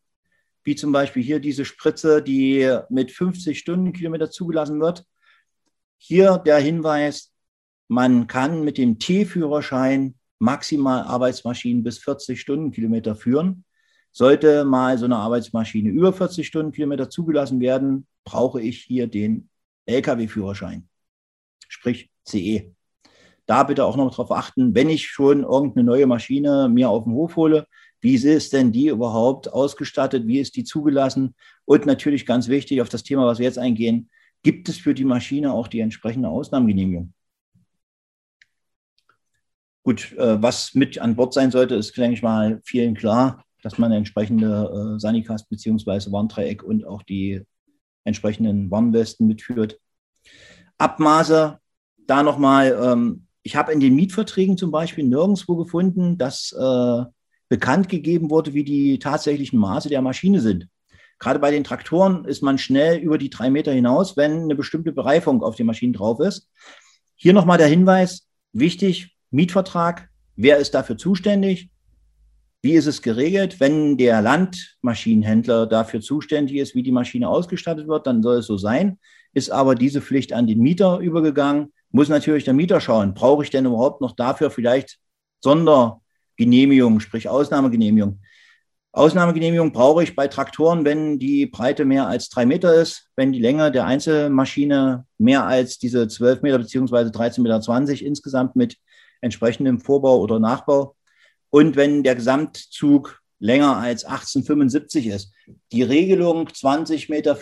wie 0.66 0.76
zum 0.76 0.92
Beispiel 0.92 1.24
hier 1.24 1.40
diese 1.40 1.64
Spritze, 1.64 2.22
die 2.22 2.78
mit 2.90 3.12
50 3.12 3.58
Stundenkilometer 3.58 4.32
zugelassen 4.32 4.82
wird. 4.82 5.06
Hier 5.98 6.40
der 6.40 6.58
Hinweis, 6.58 7.32
man 7.88 8.28
kann 8.28 8.64
mit 8.64 8.78
dem 8.78 8.98
T-Führerschein 9.00 10.16
maximal 10.40 11.04
Arbeitsmaschinen 11.04 11.84
bis 11.84 12.00
40 12.00 12.42
Stundenkilometer 12.42 13.16
führen. 13.16 13.64
Sollte 14.12 14.66
mal 14.66 14.98
so 14.98 15.06
eine 15.06 15.18
Arbeitsmaschine 15.18 15.90
über 15.90 16.12
40 16.12 16.48
Stundenkilometer 16.48 17.10
zugelassen 17.10 17.60
werden, 17.60 18.08
brauche 18.24 18.62
ich 18.62 18.82
hier 18.82 19.08
den 19.08 19.50
Lkw-Führerschein, 19.86 20.90
sprich 21.68 22.10
CE. 22.24 22.74
Da 23.46 23.64
bitte 23.64 23.86
auch 23.86 23.98
noch 23.98 24.10
darauf 24.10 24.32
achten, 24.32 24.74
wenn 24.74 24.90
ich 24.90 25.08
schon 25.08 25.44
irgendeine 25.44 25.84
neue 25.84 26.08
Maschine 26.08 26.68
mir 26.70 26.90
auf 26.90 27.04
den 27.04 27.14
Hof 27.14 27.36
hole, 27.36 27.68
wie 28.06 28.14
ist 28.14 28.54
denn 28.54 28.72
die 28.72 28.90
überhaupt 28.90 29.52
ausgestattet? 29.52 30.28
Wie 30.28 30.38
ist 30.38 30.56
die 30.56 30.64
zugelassen? 30.64 31.34
Und 31.66 31.88
natürlich 31.88 32.28
ganz 32.28 32.48
wichtig 32.50 32.80
auf 32.82 32.88
das 32.88 33.02
Thema, 33.02 33.26
was 33.26 33.40
wir 33.40 33.48
jetzt 33.48 33.58
eingehen, 33.58 34.12
gibt 34.44 34.70
es 34.70 34.78
für 34.78 34.94
die 34.94 35.06
Maschine 35.06 35.52
auch 35.52 35.68
die 35.68 35.80
entsprechende 35.80 36.30
Ausnahmegenehmigung? 36.30 37.14
Gut, 39.82 40.14
äh, 40.20 40.40
was 40.40 40.76
mit 40.76 41.00
an 41.00 41.16
Bord 41.16 41.34
sein 41.34 41.50
sollte, 41.50 41.74
ist, 41.74 41.98
denke 41.98 42.14
ich 42.14 42.22
mal, 42.22 42.62
vielen 42.64 42.94
klar, 42.94 43.44
dass 43.64 43.80
man 43.80 43.92
entsprechende 43.92 44.94
äh, 44.96 45.00
Sanicast 45.00 45.50
bzw. 45.50 46.12
Warndreieck 46.12 46.62
und 46.62 46.86
auch 46.86 47.02
die 47.02 47.42
entsprechenden 48.04 48.70
Warnwesten 48.70 49.26
mitführt. 49.26 49.80
Abmaße, 50.78 51.58
da 52.06 52.22
nochmal, 52.22 52.78
ähm, 52.80 53.26
ich 53.42 53.56
habe 53.56 53.74
in 53.74 53.80
den 53.80 53.96
Mietverträgen 53.96 54.58
zum 54.58 54.70
Beispiel 54.70 55.06
nirgendwo 55.06 55.56
gefunden, 55.56 56.20
dass 56.20 56.52
äh, 56.52 57.06
bekannt 57.50 57.90
gegeben 57.90 58.30
wurde, 58.30 58.54
wie 58.54 58.64
die 58.64 59.00
tatsächlichen 59.00 59.60
Maße 59.60 59.90
der 59.90 60.02
Maschine 60.02 60.42
sind. 60.42 60.68
Gerade 61.20 61.40
bei 61.40 61.52
den 61.52 61.64
Traktoren 61.64 62.26
ist 62.26 62.44
man 62.44 62.58
schnell 62.58 62.98
über 62.98 63.18
die 63.18 63.30
drei 63.30 63.50
Meter 63.50 63.72
hinaus, 63.72 64.18
wenn 64.18 64.44
eine 64.44 64.56
bestimmte 64.56 64.92
Bereifung 64.92 65.44
auf 65.44 65.56
den 65.56 65.66
Maschinen 65.66 65.94
drauf 65.94 66.20
ist. 66.20 66.50
Hier 67.16 67.34
nochmal 67.34 67.58
der 67.58 67.68
Hinweis, 67.68 68.28
wichtig, 68.52 69.16
Mietvertrag, 69.32 70.10
wer 70.36 70.58
ist 70.58 70.74
dafür 70.74 70.98
zuständig? 70.98 71.70
Wie 72.62 72.74
ist 72.74 72.88
es 72.88 73.02
geregelt? 73.02 73.60
Wenn 73.60 73.96
der 73.96 74.22
Landmaschinenhändler 74.22 75.68
dafür 75.68 76.02
zuständig 76.02 76.58
ist, 76.58 76.76
wie 76.76 76.84
die 76.84 76.92
Maschine 76.92 77.30
ausgestattet 77.30 77.88
wird, 77.88 78.08
dann 78.08 78.24
soll 78.24 78.38
es 78.38 78.48
so 78.48 78.58
sein. 78.58 78.98
Ist 79.34 79.52
aber 79.52 79.76
diese 79.76 80.02
Pflicht 80.02 80.34
an 80.34 80.48
den 80.48 80.60
Mieter 80.60 81.00
übergegangen, 81.00 81.74
muss 81.92 82.10
natürlich 82.10 82.44
der 82.44 82.54
Mieter 82.54 82.82
schauen, 82.82 83.14
brauche 83.14 83.44
ich 83.44 83.52
denn 83.52 83.66
überhaupt 83.66 84.02
noch 84.02 84.16
dafür 84.16 84.50
vielleicht 84.50 84.98
Sondergenehmigung, 86.38 87.00
sprich 87.00 87.30
Ausnahmegenehmigung? 87.30 88.20
Ausnahmegenehmigung 88.92 89.74
brauche 89.74 90.04
ich 90.04 90.16
bei 90.16 90.28
Traktoren, 90.28 90.86
wenn 90.86 91.20
die 91.20 91.48
Breite 91.48 91.84
mehr 91.84 92.08
als 92.08 92.30
drei 92.30 92.46
Meter 92.46 92.74
ist, 92.74 93.10
wenn 93.18 93.34
die 93.34 93.42
Länge 93.42 93.72
der 93.72 93.86
Einzelmaschine 93.86 95.06
mehr 95.18 95.46
als 95.46 95.78
diese 95.78 96.08
12 96.08 96.42
Meter 96.44 96.58
beziehungsweise 96.60 97.10
13,20 97.12 97.42
Meter 97.42 98.06
insgesamt 98.06 98.56
mit 98.56 98.78
entsprechendem 99.22 99.80
Vorbau 99.82 100.20
oder 100.20 100.40
Nachbau. 100.40 100.96
Und 101.50 101.76
wenn 101.76 102.04
der 102.04 102.16
Gesamtzug 102.16 103.22
länger 103.40 103.78
als 103.78 104.06
1875 104.06 105.08
ist. 105.08 105.32
Die 105.72 105.84
Regelung 105.84 106.48
20,50 106.48 107.12
Meter 107.12 107.38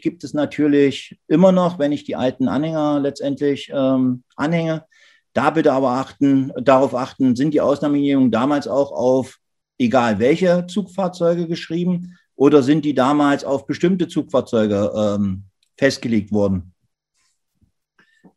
gibt 0.00 0.22
es 0.22 0.34
natürlich 0.34 1.18
immer 1.28 1.50
noch, 1.50 1.78
wenn 1.78 1.92
ich 1.92 2.04
die 2.04 2.16
alten 2.16 2.48
Anhänger 2.48 3.00
letztendlich 3.00 3.70
ähm, 3.74 4.22
anhänge. 4.36 4.84
Da 5.32 5.50
bitte 5.50 5.72
aber 5.72 5.90
achten, 5.92 6.52
darauf 6.60 6.94
achten, 6.94 7.36
sind 7.36 7.54
die 7.54 7.60
Ausnahmegenehmigungen 7.60 8.32
damals 8.32 8.66
auch 8.66 8.90
auf 8.90 9.38
egal 9.78 10.18
welche 10.18 10.66
Zugfahrzeuge 10.66 11.46
geschrieben 11.46 12.16
oder 12.36 12.62
sind 12.62 12.84
die 12.84 12.94
damals 12.94 13.44
auf 13.44 13.66
bestimmte 13.66 14.08
Zugfahrzeuge 14.08 14.92
ähm, 14.94 15.44
festgelegt 15.76 16.32
worden? 16.32 16.74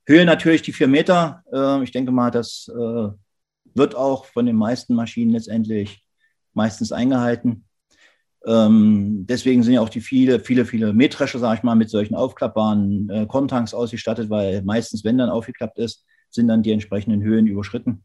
Höhe 0.05 0.25
natürlich 0.25 0.61
die 0.61 0.73
vier 0.73 0.87
Meter. 0.87 1.43
Äh, 1.51 1.83
ich 1.83 1.91
denke 1.91 2.11
mal, 2.11 2.31
das 2.31 2.69
äh, 2.69 3.09
wird 3.75 3.95
auch 3.95 4.25
von 4.25 4.45
den 4.45 4.55
meisten 4.55 4.93
Maschinen 4.93 5.31
letztendlich 5.31 6.03
meistens 6.53 6.91
eingehalten. 6.91 7.65
Ähm, 8.45 9.25
deswegen 9.27 9.63
sind 9.63 9.73
ja 9.73 9.81
auch 9.81 9.89
die 9.89 10.01
viele, 10.01 10.39
viele, 10.39 10.65
viele 10.65 10.93
Mähdrescher, 10.93 11.39
sage 11.39 11.57
ich 11.57 11.63
mal, 11.63 11.75
mit 11.75 11.89
solchen 11.89 12.15
aufklappbaren 12.15 13.09
äh, 13.09 13.25
Kontanks 13.25 13.73
ausgestattet, 13.73 14.29
weil 14.29 14.61
meistens, 14.63 15.03
wenn 15.03 15.17
dann 15.17 15.29
aufgeklappt 15.29 15.79
ist, 15.79 16.05
sind 16.33 16.47
dann 16.47 16.63
die 16.63 16.71
entsprechenden 16.71 17.21
Höhen 17.21 17.47
überschritten. 17.47 18.03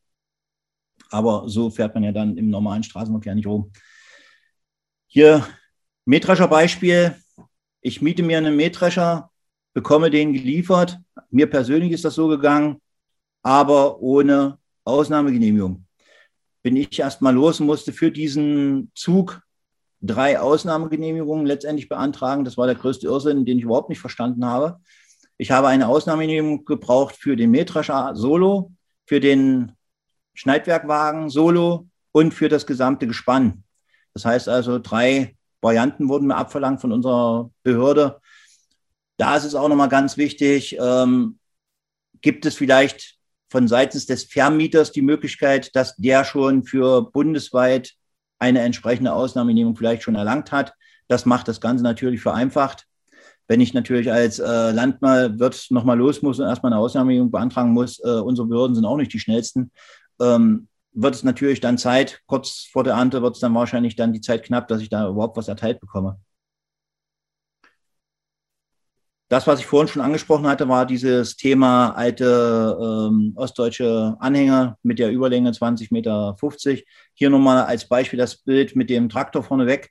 Aber 1.10 1.48
so 1.48 1.70
fährt 1.70 1.94
man 1.94 2.04
ja 2.04 2.12
dann 2.12 2.36
im 2.36 2.50
normalen 2.50 2.82
Straßenverkehr 2.82 3.34
nicht 3.34 3.46
rum. 3.46 3.72
Hier 5.06 5.46
Mähdrescher-Beispiel. 6.04 7.16
ich 7.80 8.02
miete 8.02 8.22
mir 8.22 8.38
einen 8.38 8.56
Mähdrescher, 8.56 9.30
bekomme 9.72 10.10
den 10.10 10.32
geliefert. 10.32 10.98
Mir 11.30 11.48
persönlich 11.48 11.92
ist 11.92 12.04
das 12.04 12.14
so 12.14 12.28
gegangen, 12.28 12.80
aber 13.42 14.00
ohne 14.00 14.58
Ausnahmegenehmigung. 14.84 15.86
Bin 16.62 16.76
ich 16.76 16.98
erstmal 16.98 17.34
los 17.34 17.60
und 17.60 17.66
musste 17.66 17.92
für 17.92 18.10
diesen 18.10 18.90
Zug 18.94 19.40
drei 20.00 20.38
Ausnahmegenehmigungen 20.38 21.46
letztendlich 21.46 21.88
beantragen. 21.88 22.44
Das 22.44 22.56
war 22.56 22.66
der 22.66 22.76
größte 22.76 23.06
Irrsinn, 23.06 23.44
den 23.44 23.58
ich 23.58 23.64
überhaupt 23.64 23.88
nicht 23.88 24.00
verstanden 24.00 24.44
habe. 24.44 24.80
Ich 25.40 25.52
habe 25.52 25.68
eine 25.68 25.86
Ausnahmegenehmigung 25.86 26.64
gebraucht 26.64 27.14
für 27.16 27.36
den 27.36 27.52
Mähdrescher 27.52 28.16
Solo, 28.16 28.72
für 29.06 29.20
den 29.20 29.72
Schneidwerkwagen 30.34 31.30
Solo 31.30 31.88
und 32.10 32.34
für 32.34 32.48
das 32.48 32.66
gesamte 32.66 33.06
Gespann. 33.06 33.62
Das 34.14 34.24
heißt 34.24 34.48
also, 34.48 34.80
drei 34.80 35.36
Varianten 35.60 36.08
wurden 36.08 36.26
mir 36.26 36.34
abverlangt 36.34 36.80
von 36.80 36.90
unserer 36.90 37.52
Behörde. 37.62 38.20
Da 39.16 39.36
ist 39.36 39.44
es 39.44 39.54
auch 39.54 39.68
nochmal 39.68 39.88
ganz 39.88 40.16
wichtig, 40.16 40.76
ähm, 40.80 41.38
gibt 42.20 42.44
es 42.44 42.56
vielleicht 42.56 43.16
von 43.48 43.68
seitens 43.68 44.06
des 44.06 44.24
Vermieters 44.24 44.90
die 44.90 45.02
Möglichkeit, 45.02 45.74
dass 45.76 45.94
der 45.94 46.24
schon 46.24 46.64
für 46.64 47.12
bundesweit 47.12 47.94
eine 48.40 48.60
entsprechende 48.62 49.12
Ausnahmenehmung 49.12 49.76
vielleicht 49.76 50.02
schon 50.02 50.16
erlangt 50.16 50.50
hat. 50.50 50.74
Das 51.06 51.26
macht 51.26 51.46
das 51.46 51.60
Ganze 51.60 51.84
natürlich 51.84 52.20
vereinfacht. 52.20 52.87
Wenn 53.48 53.60
ich 53.60 53.74
natürlich 53.74 54.12
als 54.12 54.38
äh, 54.38 54.70
Landwirt 54.70 55.66
nochmal 55.70 55.98
los 55.98 56.22
muss 56.22 56.38
und 56.38 56.46
erstmal 56.46 56.72
eine 56.72 56.80
Ausnahmegenehmigung 56.80 57.32
beantragen 57.32 57.72
muss, 57.72 57.98
äh, 58.04 58.20
unsere 58.20 58.46
Behörden 58.46 58.76
sind 58.76 58.84
auch 58.84 58.96
nicht 58.96 59.12
die 59.12 59.18
schnellsten, 59.18 59.72
ähm, 60.20 60.68
wird 60.92 61.14
es 61.14 61.24
natürlich 61.24 61.60
dann 61.60 61.78
Zeit, 61.78 62.20
kurz 62.26 62.68
vor 62.70 62.84
der 62.84 62.94
Ernte 62.94 63.22
wird 63.22 63.34
es 63.34 63.40
dann 63.40 63.54
wahrscheinlich 63.54 63.96
dann 63.96 64.12
die 64.12 64.20
Zeit 64.20 64.44
knapp, 64.44 64.68
dass 64.68 64.82
ich 64.82 64.90
da 64.90 65.08
überhaupt 65.08 65.36
was 65.36 65.48
erteilt 65.48 65.80
bekomme. 65.80 66.18
Das, 69.30 69.46
was 69.46 69.60
ich 69.60 69.66
vorhin 69.66 69.88
schon 69.88 70.00
angesprochen 70.00 70.46
hatte, 70.46 70.68
war 70.68 70.86
dieses 70.86 71.36
Thema 71.36 71.90
alte 71.90 72.78
ähm, 72.80 73.34
ostdeutsche 73.36 74.16
Anhänger 74.20 74.78
mit 74.82 74.98
der 74.98 75.10
Überlänge 75.10 75.50
20,50 75.50 75.88
Meter. 75.90 76.36
Hier 77.12 77.28
nochmal 77.28 77.64
als 77.64 77.86
Beispiel 77.86 78.18
das 78.18 78.38
Bild 78.38 78.74
mit 78.74 78.88
dem 78.88 79.10
Traktor 79.10 79.42
vorneweg. 79.42 79.90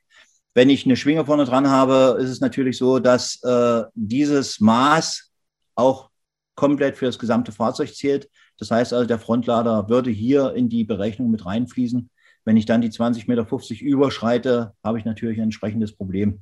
Wenn 0.58 0.70
ich 0.70 0.84
eine 0.84 0.96
Schwinge 0.96 1.24
vorne 1.24 1.44
dran 1.44 1.68
habe, 1.68 2.18
ist 2.20 2.30
es 2.30 2.40
natürlich 2.40 2.78
so, 2.78 2.98
dass 2.98 3.40
äh, 3.44 3.84
dieses 3.94 4.58
Maß 4.58 5.30
auch 5.76 6.10
komplett 6.56 6.96
für 6.96 7.06
das 7.06 7.20
gesamte 7.20 7.52
Fahrzeug 7.52 7.94
zählt. 7.94 8.28
Das 8.58 8.72
heißt 8.72 8.92
also, 8.92 9.06
der 9.06 9.20
Frontlader 9.20 9.88
würde 9.88 10.10
hier 10.10 10.54
in 10.54 10.68
die 10.68 10.82
Berechnung 10.82 11.30
mit 11.30 11.46
reinfließen. 11.46 12.10
Wenn 12.44 12.56
ich 12.56 12.66
dann 12.66 12.80
die 12.80 12.90
20,50 12.90 13.28
Meter 13.28 13.46
überschreite, 13.86 14.72
habe 14.82 14.98
ich 14.98 15.04
natürlich 15.04 15.38
ein 15.38 15.44
entsprechendes 15.44 15.94
Problem. 15.94 16.40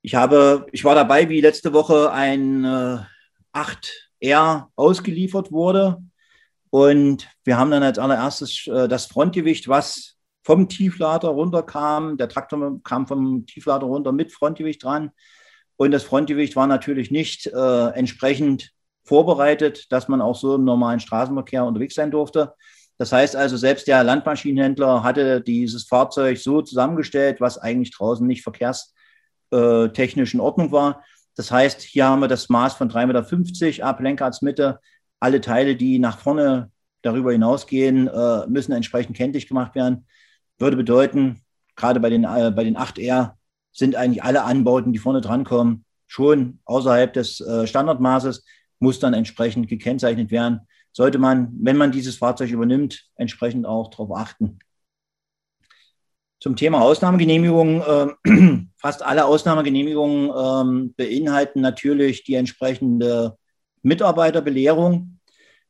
Ich 0.00 0.14
habe, 0.14 0.64
ich 0.72 0.82
war 0.82 0.94
dabei, 0.94 1.28
wie 1.28 1.42
letzte 1.42 1.74
Woche 1.74 2.10
ein 2.10 2.64
äh, 2.64 3.00
8R 3.52 4.68
ausgeliefert 4.76 5.52
wurde. 5.52 5.98
Und 6.70 7.28
wir 7.44 7.58
haben 7.58 7.70
dann 7.70 7.82
als 7.82 7.98
allererstes 7.98 8.66
äh, 8.66 8.88
das 8.88 9.04
Frontgewicht, 9.04 9.68
was 9.68 10.16
vom 10.42 10.68
Tieflader 10.68 11.28
runterkam. 11.28 12.16
Der 12.16 12.28
Traktor 12.28 12.80
kam 12.82 13.06
vom 13.06 13.46
Tieflader 13.46 13.86
runter 13.86 14.12
mit 14.12 14.32
Frontgewicht 14.32 14.82
dran. 14.82 15.10
Und 15.76 15.92
das 15.92 16.02
Frontgewicht 16.04 16.56
war 16.56 16.66
natürlich 16.66 17.10
nicht 17.10 17.46
äh, 17.46 17.88
entsprechend 17.88 18.72
vorbereitet, 19.04 19.90
dass 19.90 20.08
man 20.08 20.20
auch 20.20 20.36
so 20.36 20.56
im 20.56 20.64
normalen 20.64 21.00
Straßenverkehr 21.00 21.64
unterwegs 21.64 21.94
sein 21.94 22.10
durfte. 22.10 22.54
Das 22.98 23.12
heißt 23.12 23.34
also, 23.34 23.56
selbst 23.56 23.86
der 23.88 24.04
Landmaschinenhändler 24.04 25.02
hatte 25.02 25.40
dieses 25.40 25.84
Fahrzeug 25.84 26.36
so 26.36 26.60
zusammengestellt, 26.60 27.40
was 27.40 27.56
eigentlich 27.56 27.96
draußen 27.96 28.26
nicht 28.26 28.42
verkehrstechnisch 28.42 30.34
in 30.34 30.40
Ordnung 30.40 30.70
war. 30.70 31.02
Das 31.34 31.50
heißt, 31.50 31.80
hier 31.80 32.04
haben 32.04 32.20
wir 32.20 32.28
das 32.28 32.50
Maß 32.50 32.74
von 32.74 32.90
3,50 32.90 33.64
Meter 33.64 33.86
ab 33.86 34.00
Lenkradsmitte. 34.00 34.80
Alle 35.18 35.40
Teile, 35.40 35.76
die 35.76 35.98
nach 35.98 36.18
vorne 36.18 36.70
darüber 37.00 37.32
hinausgehen, 37.32 38.06
äh, 38.08 38.46
müssen 38.48 38.72
entsprechend 38.72 39.16
kenntlich 39.16 39.48
gemacht 39.48 39.74
werden. 39.74 40.06
Würde 40.60 40.76
bedeuten, 40.76 41.40
gerade 41.74 41.98
bei 41.98 42.10
den, 42.10 42.24
äh, 42.24 42.52
bei 42.54 42.64
den 42.64 42.76
8R 42.76 43.32
sind 43.72 43.96
eigentlich 43.96 44.22
alle 44.22 44.44
Anbauten, 44.44 44.92
die 44.92 44.98
vorne 44.98 45.20
drankommen, 45.20 45.84
schon 46.06 46.60
außerhalb 46.64 47.12
des 47.12 47.40
äh, 47.40 47.66
Standardmaßes, 47.66 48.44
muss 48.78 48.98
dann 48.98 49.14
entsprechend 49.14 49.68
gekennzeichnet 49.68 50.30
werden. 50.30 50.60
Sollte 50.92 51.18
man, 51.18 51.50
wenn 51.60 51.76
man 51.76 51.92
dieses 51.92 52.16
Fahrzeug 52.16 52.50
übernimmt, 52.50 53.06
entsprechend 53.14 53.66
auch 53.66 53.90
darauf 53.90 54.12
achten. 54.12 54.58
Zum 56.40 56.56
Thema 56.56 56.80
Ausnahmegenehmigungen. 56.80 58.16
Äh, 58.26 58.66
fast 58.76 59.02
alle 59.02 59.24
Ausnahmegenehmigungen 59.26 60.30
äh, 60.30 60.92
beinhalten 60.96 61.60
natürlich 61.60 62.24
die 62.24 62.34
entsprechende 62.34 63.36
Mitarbeiterbelehrung. 63.82 65.20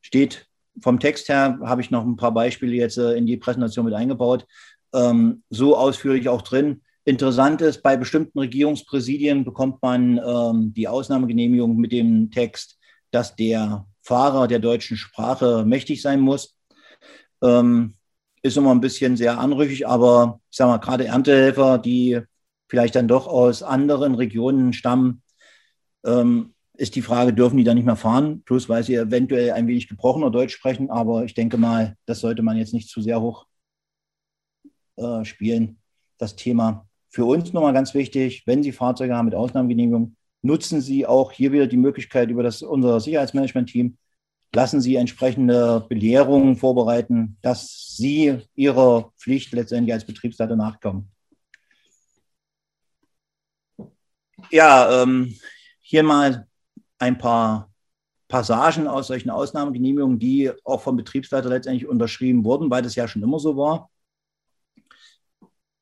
Steht 0.01 0.47
vom 0.81 0.99
Text 0.99 1.29
her, 1.29 1.59
habe 1.63 1.81
ich 1.81 1.91
noch 1.91 2.05
ein 2.05 2.15
paar 2.15 2.33
Beispiele 2.33 2.73
jetzt 2.73 2.97
äh, 2.97 3.13
in 3.13 3.25
die 3.25 3.37
Präsentation 3.37 3.85
mit 3.85 3.93
eingebaut, 3.93 4.47
ähm, 4.93 5.43
so 5.49 5.75
ausführlich 5.75 6.29
auch 6.29 6.41
drin. 6.41 6.81
Interessant 7.03 7.61
ist, 7.61 7.81
bei 7.81 7.97
bestimmten 7.97 8.39
Regierungspräsidien 8.39 9.43
bekommt 9.43 9.81
man 9.81 10.19
ähm, 10.23 10.73
die 10.75 10.87
Ausnahmegenehmigung 10.87 11.75
mit 11.75 11.91
dem 11.91 12.29
Text, 12.29 12.77
dass 13.09 13.35
der 13.35 13.87
Fahrer 14.03 14.47
der 14.47 14.59
deutschen 14.59 14.97
Sprache 14.97 15.65
mächtig 15.65 16.01
sein 16.01 16.19
muss. 16.19 16.55
Ähm, 17.43 17.95
ist 18.43 18.57
immer 18.57 18.71
ein 18.71 18.81
bisschen 18.81 19.17
sehr 19.17 19.39
anrüchig, 19.39 19.87
aber 19.87 20.39
ich 20.49 20.57
sage 20.57 20.71
mal, 20.71 20.77
gerade 20.77 21.05
Erntehelfer, 21.05 21.77
die 21.77 22.21
vielleicht 22.67 22.95
dann 22.95 23.07
doch 23.07 23.27
aus 23.27 23.63
anderen 23.63 24.15
Regionen 24.15 24.73
stammen, 24.73 25.21
ähm, 26.05 26.53
ist 26.77 26.95
die 26.95 27.01
Frage, 27.01 27.33
dürfen 27.33 27.57
die 27.57 27.63
da 27.63 27.73
nicht 27.73 27.85
mehr 27.85 27.95
fahren? 27.95 28.43
Plus, 28.43 28.69
weil 28.69 28.83
sie 28.83 28.95
eventuell 28.95 29.51
ein 29.51 29.67
wenig 29.67 29.87
gebrochener 29.87 30.31
Deutsch 30.31 30.55
sprechen, 30.55 30.89
aber 30.89 31.25
ich 31.25 31.33
denke 31.33 31.57
mal, 31.57 31.95
das 32.05 32.21
sollte 32.21 32.41
man 32.41 32.57
jetzt 32.57 32.73
nicht 32.73 32.89
zu 32.89 33.01
sehr 33.01 33.21
hoch 33.21 33.45
äh, 35.01 35.25
spielen, 35.25 35.77
das 36.17 36.35
Thema. 36.35 36.87
Für 37.09 37.25
uns 37.25 37.51
nochmal 37.51 37.73
ganz 37.73 37.93
wichtig, 37.93 38.43
wenn 38.45 38.63
Sie 38.63 38.71
Fahrzeuge 38.71 39.15
haben 39.15 39.25
mit 39.25 39.35
Ausnahmegenehmigung, 39.35 40.15
nutzen 40.41 40.81
Sie 40.81 41.05
auch 41.05 41.31
hier 41.31 41.51
wieder 41.51 41.67
die 41.67 41.77
Möglichkeit 41.77 42.29
über 42.29 42.43
das, 42.43 42.61
unser 42.61 42.99
Sicherheitsmanagement-Team, 42.99 43.97
lassen 44.53 44.81
Sie 44.81 44.95
entsprechende 44.95 45.85
Belehrungen 45.89 46.55
vorbereiten, 46.55 47.37
dass 47.41 47.95
Sie 47.97 48.39
Ihrer 48.55 49.11
Pflicht 49.17 49.51
letztendlich 49.53 49.93
als 49.93 50.05
Betriebsleiter 50.05 50.55
nachkommen. 50.55 51.11
Ja, 54.49 55.03
ähm, 55.03 55.35
hier 55.81 56.03
mal 56.03 56.47
ein 56.97 57.17
paar 57.17 57.71
Passagen 58.27 58.87
aus 58.87 59.07
solchen 59.07 59.29
Ausnahmegenehmigungen, 59.29 60.17
die 60.17 60.51
auch 60.63 60.81
vom 60.81 60.95
Betriebsleiter 60.95 61.49
letztendlich 61.49 61.87
unterschrieben 61.87 62.45
wurden, 62.45 62.69
weil 62.69 62.81
das 62.81 62.95
ja 62.95 63.07
schon 63.07 63.23
immer 63.23 63.39
so 63.39 63.57
war 63.57 63.90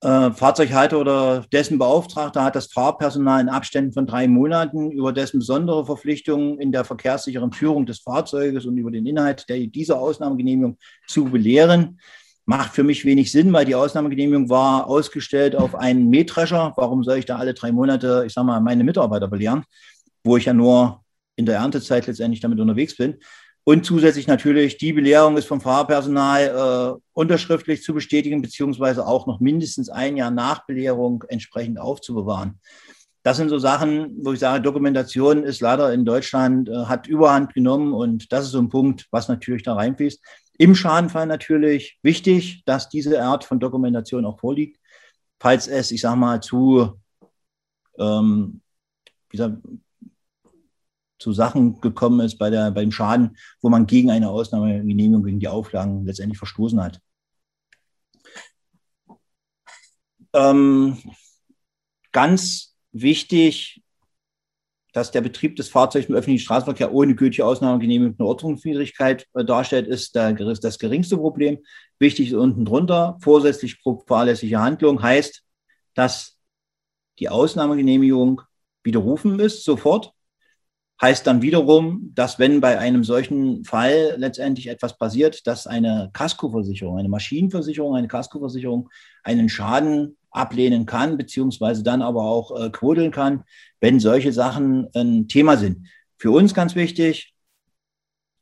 äh, 0.02 0.32
Fahrzeughalter 0.32 1.00
oder 1.00 1.46
dessen 1.52 1.78
Beauftragter 1.78 2.44
hat 2.44 2.56
das 2.56 2.72
Fahrpersonal 2.72 3.42
in 3.42 3.50
Abständen 3.50 3.92
von 3.92 4.08
drei 4.08 4.28
Monaten 4.28 4.92
über 4.92 5.12
dessen 5.12 5.40
besondere 5.40 5.86
Verpflichtungen 5.86 6.60
in 6.60 6.72
der 6.72 6.86
verkehrssicheren 6.86 7.52
Führung 7.52 7.86
des 7.86 8.00
Fahrzeuges 8.00 8.66
und 8.66 8.78
über 8.78 8.92
den 8.92 9.06
Inhalt 9.06 9.48
der, 9.50 9.68
dieser 9.68 10.00
Ausnahmegenehmigung 10.00 10.78
zu 11.08 11.26
belehren. 11.26 12.00
Macht 12.46 12.74
für 12.74 12.84
mich 12.84 13.06
wenig 13.06 13.32
Sinn, 13.32 13.54
weil 13.54 13.66
die 13.66 13.76
Ausnahmegenehmigung 13.76 14.50
war 14.50 14.88
ausgestellt 14.88 15.56
auf 15.56 15.76
einen 15.76 16.10
Mähdrescher. 16.10 16.74
Warum 16.78 17.04
soll 17.04 17.18
ich 17.18 17.26
da 17.26 17.38
alle 17.38 17.54
drei 17.54 17.72
Monate, 17.72 18.24
ich 18.26 18.34
sage 18.34 18.48
mal, 18.48 18.60
meine 18.62 18.84
Mitarbeiter 18.84 19.28
belehren, 19.28 19.66
wo 20.24 20.38
ich 20.38 20.46
ja 20.46 20.54
nur 20.54 21.04
in 21.36 21.46
der 21.46 21.58
Erntezeit 21.58 22.08
letztendlich 22.08 22.40
damit 22.40 22.60
unterwegs 22.60 22.96
bin? 22.98 23.18
Und 23.70 23.86
zusätzlich 23.86 24.26
natürlich, 24.26 24.78
die 24.78 24.94
Belehrung 24.94 25.38
ist 25.38 25.46
vom 25.46 25.62
Fahrpersonal 25.62 26.98
äh, 26.98 27.00
unterschriftlich 27.14 27.84
zu 27.84 27.94
bestätigen, 27.94 28.42
beziehungsweise 28.42 29.06
auch 29.06 29.28
noch 29.28 29.40
mindestens 29.42 29.90
ein 29.90 30.18
Jahr 30.18 30.32
nach 30.32 30.66
Belehrung 30.66 31.24
entsprechend 31.28 31.80
aufzubewahren. 31.80 32.60
Das 33.22 33.38
sind 33.38 33.50
so 33.50 33.60
Sachen, 33.60 34.26
wo 34.26 34.34
ich 34.34 34.40
sage, 34.40 34.64
Dokumentation 34.64 35.44
ist 35.44 35.62
leider 35.62 35.94
in 35.94 36.04
Deutschland, 36.04 36.68
äh, 36.68 36.86
hat 36.86 37.06
Überhand 37.06 37.54
genommen 37.54 37.94
und 37.94 38.32
das 38.32 38.46
ist 38.46 38.54
so 38.54 38.60
ein 38.60 38.70
Punkt, 38.70 39.06
was 39.12 39.28
natürlich 39.28 39.62
da 39.62 39.76
reinfließt. 39.76 40.20
Im 40.58 40.74
Schadenfall 40.74 41.28
natürlich 41.28 42.00
wichtig, 42.02 42.64
dass 42.66 42.90
diese 42.90 43.22
Art 43.22 43.44
von 43.44 43.60
Dokumentation 43.60 44.26
auch 44.26 44.40
vorliegt, 44.40 44.80
falls 45.40 45.68
es, 45.68 45.92
ich 45.92 46.02
sage 46.02 46.18
mal, 46.18 46.42
zu 46.42 47.00
ähm, 48.00 48.62
wie 49.30 49.38
gesagt, 49.38 49.58
zu 51.20 51.34
Sachen 51.34 51.80
gekommen 51.82 52.22
ist 52.22 52.38
bei 52.38 52.50
der, 52.50 52.72
beim 52.72 52.92
Schaden, 52.92 53.38
wo 53.62 53.70
man 53.70 53.86
gegen 53.86 54.10
eine 54.10 54.30
Ausnahmegenehmigung, 54.30 55.24
gegen 55.24 55.40
die 55.40 55.48
Auflagen 55.48 56.06
letztendlich 56.06 56.38
verstoßen 56.38 56.82
hat. 56.82 57.00
Ähm, 60.34 60.98
ganz 62.12 62.76
wichtig, 62.92 63.84
dass 64.94 65.12
der 65.12 65.22
Betrieb 65.22 65.56
des 65.56 65.70
Fahrzeugs 65.70 66.08
im 66.08 66.16
öffentlichen 66.16 66.44
Straßenverkehr 66.44 66.94
ohne 66.94 67.16
gültige 67.16 67.46
Ausnahmegenehmigung 67.46 68.16
eine 68.18 68.28
Ordnungswidrigkeit 68.28 69.28
äh, 69.34 69.46
darstellt, 69.46 69.88
ist 69.88 70.16
der, 70.16 70.34
das 70.34 70.80
geringste 70.80 71.18
Problem. 71.18 71.60
Wichtig 72.00 72.30
ist 72.30 72.36
unten 72.36 72.66
drunter, 72.66 73.18
vorsätzlich 73.22 73.82
fahrlässige 74.08 74.60
Handlung 74.60 75.02
heißt, 75.02 75.44
dass 75.94 76.38
die 77.20 77.30
Ausnahmegenehmigung 77.30 78.42
widerrufen 78.84 79.40
ist, 79.40 79.64
sofort. 79.64 80.14
Heißt 81.02 81.26
dann 81.26 81.42
wiederum, 81.42 82.12
dass 82.14 82.40
wenn 82.40 82.60
bei 82.60 82.78
einem 82.78 83.06
solchen 83.06 83.64
Fall 83.64 84.16
letztendlich 84.18 84.68
etwas 84.68 84.98
passiert, 84.98 85.48
dass 85.48 85.66
eine 85.66 86.10
Kaskoversicherung, 86.12 86.98
eine 86.98 87.08
Maschinenversicherung, 87.08 87.96
eine 87.96 88.10
Kaskoversicherung 88.10 88.90
einen 89.24 89.48
Schaden 89.48 90.18
ablehnen 90.32 90.86
kann, 90.86 91.18
beziehungsweise 91.18 91.84
dann 91.84 92.02
aber 92.02 92.24
auch 92.24 92.60
äh, 92.60 92.70
quodeln 92.70 93.12
kann, 93.12 93.44
wenn 93.80 94.00
solche 94.00 94.34
Sachen 94.34 94.88
ein 94.94 95.28
Thema 95.28 95.58
sind. 95.58 95.88
Für 96.18 96.32
uns 96.32 96.54
ganz 96.54 96.76
wichtig, 96.76 97.34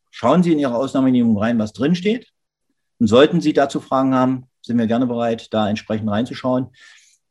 schauen 0.10 0.42
Sie 0.42 0.52
in 0.52 0.60
Ihre 0.60 0.76
Ausnahmegenehmigung 0.76 1.38
rein, 1.38 1.60
was 1.60 1.74
drinsteht. 1.74 2.28
Und 3.00 3.08
sollten 3.08 3.40
Sie 3.40 3.54
dazu 3.54 3.80
Fragen 3.80 4.16
haben, 4.16 4.46
sind 4.64 4.80
wir 4.80 4.88
gerne 4.88 5.06
bereit, 5.06 5.54
da 5.54 5.70
entsprechend 5.70 6.10
reinzuschauen. 6.10 6.68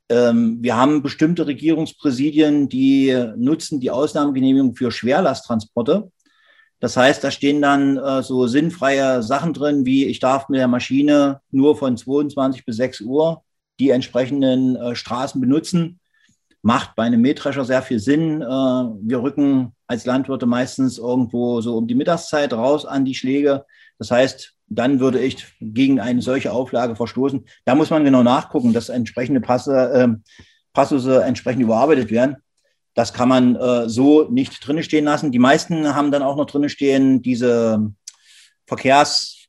Ähm, 0.09 0.59
wir 0.61 0.76
haben 0.76 1.02
bestimmte 1.02 1.46
Regierungspräsidien, 1.46 2.68
die 2.68 3.14
nutzen 3.36 3.80
die 3.80 3.90
Ausnahmegenehmigung 3.90 4.74
für 4.76 4.90
Schwerlasttransporte. 4.90 6.11
Das 6.78 6.96
heißt, 6.96 7.24
da 7.24 7.30
stehen 7.30 7.62
dann 7.62 7.96
äh, 7.96 8.22
so 8.22 8.46
sinnfreie 8.46 9.22
Sachen 9.22 9.52
drin, 9.54 9.86
wie 9.86 10.04
ich 10.07 10.20
darf 10.20 10.48
mit 10.48 10.61
der 10.61 10.68
Maschine 10.68 11.40
nur 11.50 11.76
von 11.76 11.96
22 11.96 12.64
bis 12.64 12.76
6 12.76 13.00
Uhr 13.00 13.42
die 13.80 13.90
entsprechenden 13.90 14.76
äh, 14.76 14.94
Straßen 14.94 15.40
benutzen. 15.40 16.00
Macht 16.62 16.94
bei 16.94 17.04
einem 17.04 17.22
Mähdrescher 17.22 17.64
sehr 17.64 17.82
viel 17.82 17.98
Sinn. 17.98 18.42
Äh, 18.42 18.44
wir 18.44 19.22
rücken 19.22 19.74
als 19.86 20.04
Landwirte 20.04 20.46
meistens 20.46 20.98
irgendwo 20.98 21.61
so 21.61 21.76
um 21.78 21.86
die 21.86 21.94
Mittagszeit 21.94 22.52
raus 22.52 22.84
an 22.84 23.04
die 23.04 23.14
Schläge. 23.14 23.64
Das 23.98 24.11
heißt, 24.11 24.55
dann 24.69 25.01
würde 25.01 25.21
ich 25.21 25.47
gegen 25.61 26.01
eine 26.01 26.23
solche 26.23 26.53
Auflage 26.53 26.97
verstoßen. 26.97 27.45
Da 27.64 27.75
muss 27.75 27.91
man 27.91 28.05
genau 28.05 28.23
nachgucken, 28.23 28.73
dass 28.73 28.89
entsprechende 28.89 29.41
Passe, 29.41 29.73
äh, 29.93 30.09
Passusse 30.73 31.23
entsprechend 31.23 31.62
überarbeitet 31.62 32.11
werden. 32.11 32.37
Das 32.95 33.12
kann 33.12 33.29
man 33.29 33.57
äh, 33.57 33.89
so 33.89 34.29
nicht 34.31 34.67
drinne 34.67 34.83
stehen 34.83 35.05
lassen. 35.05 35.31
Die 35.31 35.39
meisten 35.39 35.95
haben 35.95 36.11
dann 36.11 36.23
auch 36.23 36.37
noch 36.37 36.47
drinne 36.47 36.69
stehen 36.69 37.23
diese 37.23 37.93
Verkehrs 38.67 39.47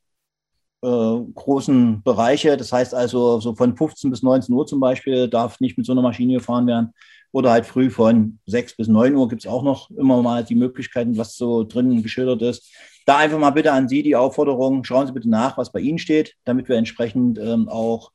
äh, 0.82 0.86
großen 1.34 2.02
Bereiche. 2.02 2.56
Das 2.56 2.72
heißt 2.72 2.94
also, 2.94 3.40
so 3.40 3.54
von 3.54 3.76
15 3.76 4.10
bis 4.10 4.22
19 4.22 4.54
Uhr 4.54 4.66
zum 4.66 4.80
Beispiel 4.80 5.28
darf 5.28 5.60
nicht 5.60 5.76
mit 5.76 5.86
so 5.86 5.92
einer 5.92 6.02
Maschine 6.02 6.34
gefahren 6.34 6.66
werden. 6.66 6.92
Oder 7.32 7.50
halt 7.50 7.66
früh 7.66 7.90
von 7.90 8.38
6 8.46 8.76
bis 8.76 8.88
9 8.88 9.14
Uhr 9.14 9.28
gibt 9.28 9.44
es 9.44 9.50
auch 9.50 9.62
noch 9.62 9.90
immer 9.90 10.22
mal 10.22 10.44
die 10.44 10.54
Möglichkeiten, 10.54 11.16
was 11.18 11.36
so 11.36 11.64
drinnen 11.64 12.02
geschildert 12.02 12.42
ist. 12.42 12.72
Da 13.08 13.16
einfach 13.16 13.38
mal 13.38 13.48
bitte 13.48 13.72
an 13.72 13.88
Sie 13.88 14.02
die 14.02 14.16
Aufforderung, 14.16 14.84
schauen 14.84 15.06
Sie 15.06 15.14
bitte 15.14 15.30
nach, 15.30 15.56
was 15.56 15.72
bei 15.72 15.80
Ihnen 15.80 15.98
steht, 15.98 16.36
damit 16.44 16.68
wir 16.68 16.76
entsprechend 16.76 17.38
ähm, 17.38 17.66
auch, 17.70 18.12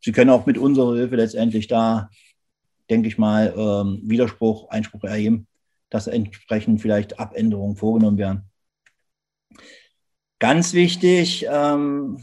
Sie 0.00 0.10
können 0.10 0.30
auch 0.30 0.44
mit 0.44 0.58
unserer 0.58 0.96
Hilfe 0.96 1.14
letztendlich 1.14 1.68
da, 1.68 2.10
denke 2.90 3.06
ich 3.06 3.16
mal, 3.16 3.54
ähm, 3.56 4.00
Widerspruch, 4.02 4.70
Einspruch 4.70 5.04
erheben, 5.04 5.46
dass 5.88 6.08
entsprechend 6.08 6.82
vielleicht 6.82 7.20
Abänderungen 7.20 7.76
vorgenommen 7.76 8.18
werden. 8.18 8.50
Ganz 10.40 10.72
wichtig, 10.72 11.46
ähm, 11.48 12.20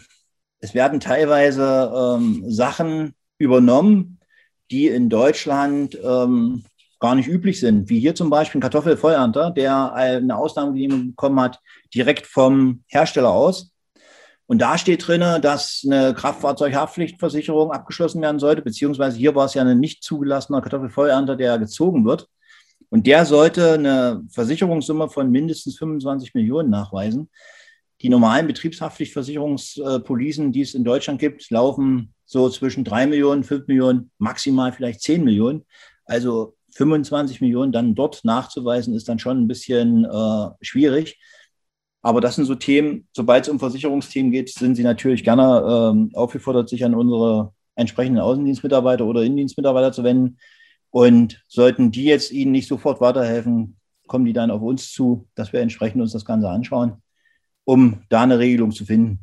es 0.59 0.73
werden 0.73 0.99
teilweise 0.99 1.93
ähm, 1.95 2.43
Sachen 2.51 3.15
übernommen, 3.37 4.19
die 4.69 4.87
in 4.87 5.07
Deutschland 5.07 5.97
ähm, 6.03 6.65
gar 7.05 7.13
nicht 7.13 7.27
üblich 7.27 7.59
sind, 7.59 7.87
wie 7.87 7.99
hier 7.99 8.15
zum 8.15 8.31
Beispiel 8.31 8.57
ein 8.57 8.63
Kartoffelvollernter, 8.63 9.51
der 9.51 9.93
eine 9.93 10.35
Ausnahmegenehmigung 10.35 11.09
bekommen 11.09 11.39
hat, 11.39 11.59
direkt 11.93 12.25
vom 12.25 12.83
Hersteller 12.87 13.29
aus. 13.29 13.71
Und 14.47 14.59
da 14.59 14.79
steht 14.79 15.07
drin, 15.07 15.21
dass 15.43 15.83
eine 15.85 16.15
Kraftfahrzeughaftpflichtversicherung 16.15 17.71
abgeschlossen 17.71 18.23
werden 18.23 18.39
sollte, 18.39 18.63
beziehungsweise 18.63 19.19
hier 19.19 19.35
war 19.35 19.45
es 19.45 19.53
ja 19.53 19.61
ein 19.61 19.79
nicht 19.79 20.03
zugelassener 20.03 20.61
Kartoffelvollernter, 20.61 21.35
der 21.35 21.59
gezogen 21.59 22.05
wird. 22.05 22.27
Und 22.89 23.05
der 23.05 23.27
sollte 23.27 23.73
eine 23.73 24.23
Versicherungssumme 24.31 25.07
von 25.07 25.29
mindestens 25.29 25.77
25 25.77 26.33
Millionen 26.33 26.71
nachweisen. 26.71 27.29
Die 28.01 28.09
normalen 28.09 28.47
Betriebshaftpflichtversicherungspolicen, 28.47 30.51
die 30.51 30.61
es 30.61 30.73
in 30.73 30.83
Deutschland 30.83 31.19
gibt, 31.19 31.51
laufen 31.51 32.15
so 32.25 32.49
zwischen 32.49 32.83
drei 32.83 33.05
Millionen, 33.05 33.43
fünf 33.43 33.67
Millionen, 33.67 34.09
maximal 34.17 34.73
vielleicht 34.73 35.01
zehn 35.01 35.23
Millionen. 35.23 35.65
Also 36.05 36.55
25 36.75 37.41
Millionen 37.41 37.71
dann 37.71 37.95
dort 37.95 38.23
nachzuweisen, 38.23 38.93
ist 38.93 39.09
dann 39.09 39.19
schon 39.19 39.41
ein 39.41 39.47
bisschen 39.47 40.05
äh, 40.05 40.49
schwierig. 40.61 41.19
Aber 42.01 42.21
das 42.21 42.35
sind 42.35 42.45
so 42.45 42.55
Themen, 42.55 43.07
sobald 43.13 43.45
es 43.45 43.49
um 43.49 43.59
Versicherungsthemen 43.59 44.31
geht, 44.31 44.49
sind 44.49 44.75
Sie 44.75 44.83
natürlich 44.83 45.23
gerne 45.23 45.91
ähm, 45.93 46.11
aufgefordert, 46.13 46.69
sich 46.69 46.85
an 46.85 46.93
unsere 46.93 47.53
entsprechenden 47.75 48.21
Außendienstmitarbeiter 48.21 49.05
oder 49.05 49.23
Innendienstmitarbeiter 49.23 49.91
zu 49.91 50.03
wenden. 50.03 50.37
Und 50.91 51.43
sollten 51.47 51.91
die 51.91 52.05
jetzt 52.05 52.31
Ihnen 52.31 52.51
nicht 52.51 52.67
sofort 52.67 53.01
weiterhelfen, 53.01 53.77
kommen 54.07 54.25
die 54.25 54.33
dann 54.33 54.51
auf 54.51 54.61
uns 54.61 54.91
zu, 54.91 55.27
dass 55.33 55.51
wir 55.51 55.61
entsprechend 55.61 56.01
uns 56.01 56.11
das 56.11 56.25
Ganze 56.25 56.49
anschauen 56.49 57.01
um 57.65 58.03
da 58.09 58.21
eine 58.21 58.39
Regelung 58.39 58.71
zu 58.71 58.85
finden. 58.85 59.19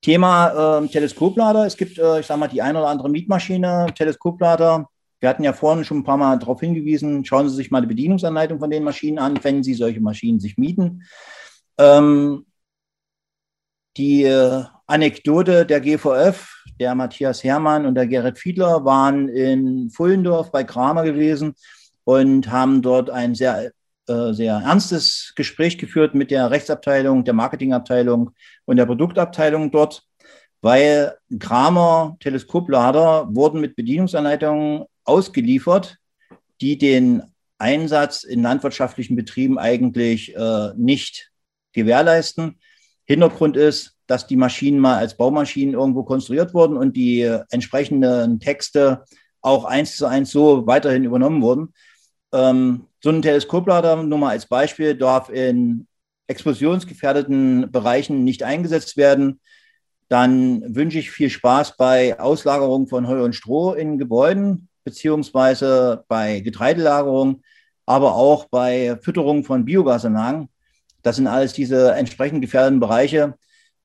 Thema 0.00 0.82
äh, 0.82 0.88
Teleskoplader. 0.88 1.66
Es 1.66 1.76
gibt, 1.76 1.98
äh, 1.98 2.20
ich 2.20 2.26
sage 2.26 2.38
mal, 2.38 2.48
die 2.48 2.62
ein 2.62 2.76
oder 2.76 2.88
andere 2.88 3.08
Mietmaschine, 3.08 3.86
Teleskoplader. 3.94 4.88
Wir 5.24 5.30
hatten 5.30 5.42
ja 5.42 5.54
vorhin 5.54 5.86
schon 5.86 6.00
ein 6.00 6.04
paar 6.04 6.18
Mal 6.18 6.38
darauf 6.38 6.60
hingewiesen, 6.60 7.24
schauen 7.24 7.48
Sie 7.48 7.56
sich 7.56 7.70
mal 7.70 7.80
die 7.80 7.86
Bedienungsanleitung 7.86 8.58
von 8.58 8.68
den 8.68 8.84
Maschinen 8.84 9.18
an, 9.18 9.42
wenn 9.42 9.62
Sie 9.62 9.72
solche 9.72 10.02
Maschinen 10.02 10.38
sich 10.38 10.58
mieten. 10.58 11.04
Ähm, 11.78 12.44
die 13.96 14.24
äh, 14.24 14.64
Anekdote 14.86 15.64
der 15.64 15.80
GVF, 15.80 16.54
der 16.78 16.94
Matthias 16.94 17.42
Hermann 17.42 17.86
und 17.86 17.94
der 17.94 18.06
Gerrit 18.06 18.38
Fiedler 18.38 18.84
waren 18.84 19.30
in 19.30 19.88
Fullendorf 19.88 20.52
bei 20.52 20.62
Kramer 20.62 21.04
gewesen 21.04 21.54
und 22.04 22.50
haben 22.50 22.82
dort 22.82 23.08
ein 23.08 23.34
sehr 23.34 23.70
äh, 24.06 24.34
sehr 24.34 24.56
ernstes 24.56 25.32
Gespräch 25.36 25.78
geführt 25.78 26.14
mit 26.14 26.30
der 26.30 26.50
Rechtsabteilung, 26.50 27.24
der 27.24 27.32
Marketingabteilung 27.32 28.32
und 28.66 28.76
der 28.76 28.84
Produktabteilung 28.84 29.70
dort, 29.70 30.02
weil 30.60 31.14
Kramer 31.38 32.18
Teleskoplader 32.20 33.34
wurden 33.34 33.62
mit 33.62 33.74
Bedienungsanleitungen 33.74 34.84
ausgeliefert, 35.04 35.98
die 36.60 36.78
den 36.78 37.22
Einsatz 37.58 38.24
in 38.24 38.42
landwirtschaftlichen 38.42 39.16
Betrieben 39.16 39.58
eigentlich 39.58 40.34
äh, 40.34 40.70
nicht 40.76 41.30
gewährleisten. 41.72 42.58
Hintergrund 43.04 43.56
ist, 43.56 43.96
dass 44.06 44.26
die 44.26 44.36
Maschinen 44.36 44.78
mal 44.80 44.96
als 44.96 45.16
Baumaschinen 45.16 45.74
irgendwo 45.74 46.04
konstruiert 46.04 46.54
wurden 46.54 46.76
und 46.76 46.96
die 46.96 47.22
entsprechenden 47.50 48.40
Texte 48.40 49.04
auch 49.40 49.64
eins 49.64 49.96
zu 49.96 50.06
eins 50.06 50.30
so 50.30 50.66
weiterhin 50.66 51.04
übernommen 51.04 51.42
wurden. 51.42 51.74
Ähm, 52.32 52.86
so 53.02 53.10
ein 53.10 53.22
Teleskoplader, 53.22 54.02
nur 54.02 54.18
mal 54.18 54.30
als 54.30 54.46
Beispiel, 54.46 54.96
darf 54.96 55.28
in 55.28 55.86
explosionsgefährdeten 56.26 57.70
Bereichen 57.70 58.24
nicht 58.24 58.42
eingesetzt 58.42 58.96
werden. 58.96 59.40
Dann 60.08 60.74
wünsche 60.74 60.98
ich 60.98 61.10
viel 61.10 61.30
Spaß 61.30 61.76
bei 61.76 62.18
Auslagerung 62.18 62.88
von 62.88 63.06
Heu 63.06 63.22
und 63.22 63.34
Stroh 63.34 63.72
in 63.74 63.98
Gebäuden, 63.98 64.68
beziehungsweise 64.84 66.04
bei 66.08 66.40
Getreidelagerung, 66.40 67.42
aber 67.86 68.14
auch 68.14 68.46
bei 68.46 68.98
Fütterung 69.02 69.44
von 69.44 69.64
Biogasanlagen. 69.64 70.48
Das 71.02 71.16
sind 71.16 71.26
alles 71.26 71.52
diese 71.52 71.92
entsprechend 71.92 72.40
gefährdeten 72.40 72.80
Bereiche. 72.80 73.34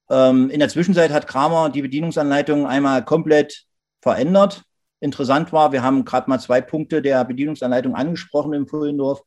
Ähm, 0.09 0.49
in 0.49 0.59
der 0.59 0.69
Zwischenzeit 0.69 1.11
hat 1.11 1.27
Kramer 1.27 1.69
die 1.69 1.81
Bedienungsanleitung 1.81 2.65
einmal 2.65 3.03
komplett 3.03 3.65
verändert 4.01 4.63
interessant 4.99 5.53
war. 5.53 5.71
Wir 5.71 5.83
haben 5.83 6.05
gerade 6.05 6.29
mal 6.29 6.39
zwei 6.39 6.61
Punkte 6.61 7.01
der 7.01 7.23
Bedienungsanleitung 7.25 7.95
angesprochen 7.95 8.53
im 8.53 8.67
Fullendorf. 8.67 9.23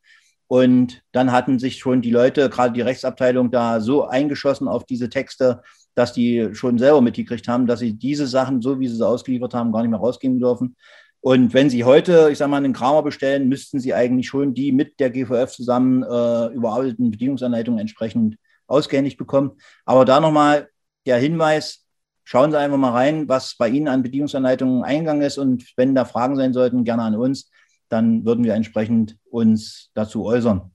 Und 0.49 1.03
dann 1.13 1.33
hatten 1.33 1.59
sich 1.59 1.79
schon 1.79 2.03
die 2.03 2.11
Leute, 2.11 2.51
gerade 2.51 2.75
die 2.75 2.83
Rechtsabteilung, 2.83 3.51
da 3.51 3.81
so 3.81 4.07
eingeschossen 4.07 4.69
auf 4.69 4.85
diese 4.85 5.09
Texte, 5.09 5.63
dass 5.95 6.13
die 6.13 6.51
schon 6.53 6.79
selber 6.79 7.01
mitgekriegt 7.01 7.49
haben, 7.49 7.67
dass 7.67 7.81
sie 7.81 7.95
diese 7.95 8.27
Sachen, 8.27 8.61
so 8.61 8.79
wie 8.79 8.89
sie 8.89 8.97
sie 8.97 9.07
ausgeliefert 9.07 9.55
haben, 9.55 9.73
gar 9.73 9.81
nicht 9.81 9.91
mehr 9.91 10.01
rausgeben 10.01 10.39
dürfen. 10.39 10.77
Und 11.23 11.55
wenn 11.55 11.71
Sie 11.71 11.85
heute, 11.85 12.29
ich 12.31 12.39
sage 12.39 12.51
mal, 12.51 12.59
einen 12.59 12.75
Kramer 12.75 13.03
bestellen, 13.03 13.49
müssten 13.49 13.81
Sie 13.81 13.95
eigentlich 13.95 14.29
schon 14.29 14.53
die 14.53 14.73
mit 14.73 15.01
der 15.01 15.09
GVF 15.09 15.51
zusammen 15.51 16.03
äh, 16.03 16.47
überarbeiteten 16.49 17.11
Bedienungsanleitungen 17.11 17.81
entsprechend 17.81 18.37
ausgehändigt 18.67 19.17
bekommen. 19.17 19.53
Aber 19.87 20.05
da 20.05 20.21
nochmal 20.21 20.69
der 21.07 21.19
Hinweis, 21.19 21.83
Schauen 22.25 22.53
Sie 22.53 22.59
einfach 22.59 22.79
mal 22.79 22.93
rein, 22.93 23.29
was 23.29 23.57
bei 23.57 23.69
Ihnen 23.69 23.89
an 23.89 24.03
Bedienungsanleitungen 24.03 24.85
eingegangen 24.85 25.23
ist 25.23 25.39
und 25.39 25.73
wenn 25.77 25.95
da 25.95 26.05
Fragen 26.05 26.37
sein 26.37 26.53
sollten, 26.53 26.85
gerne 26.85 27.03
an 27.03 27.17
uns. 27.17 27.51
Dann 27.89 28.25
würden 28.25 28.45
wir 28.45 28.55
entsprechend 28.55 29.19
uns 29.31 29.91
dazu 29.95 30.25
äußern. 30.25 30.71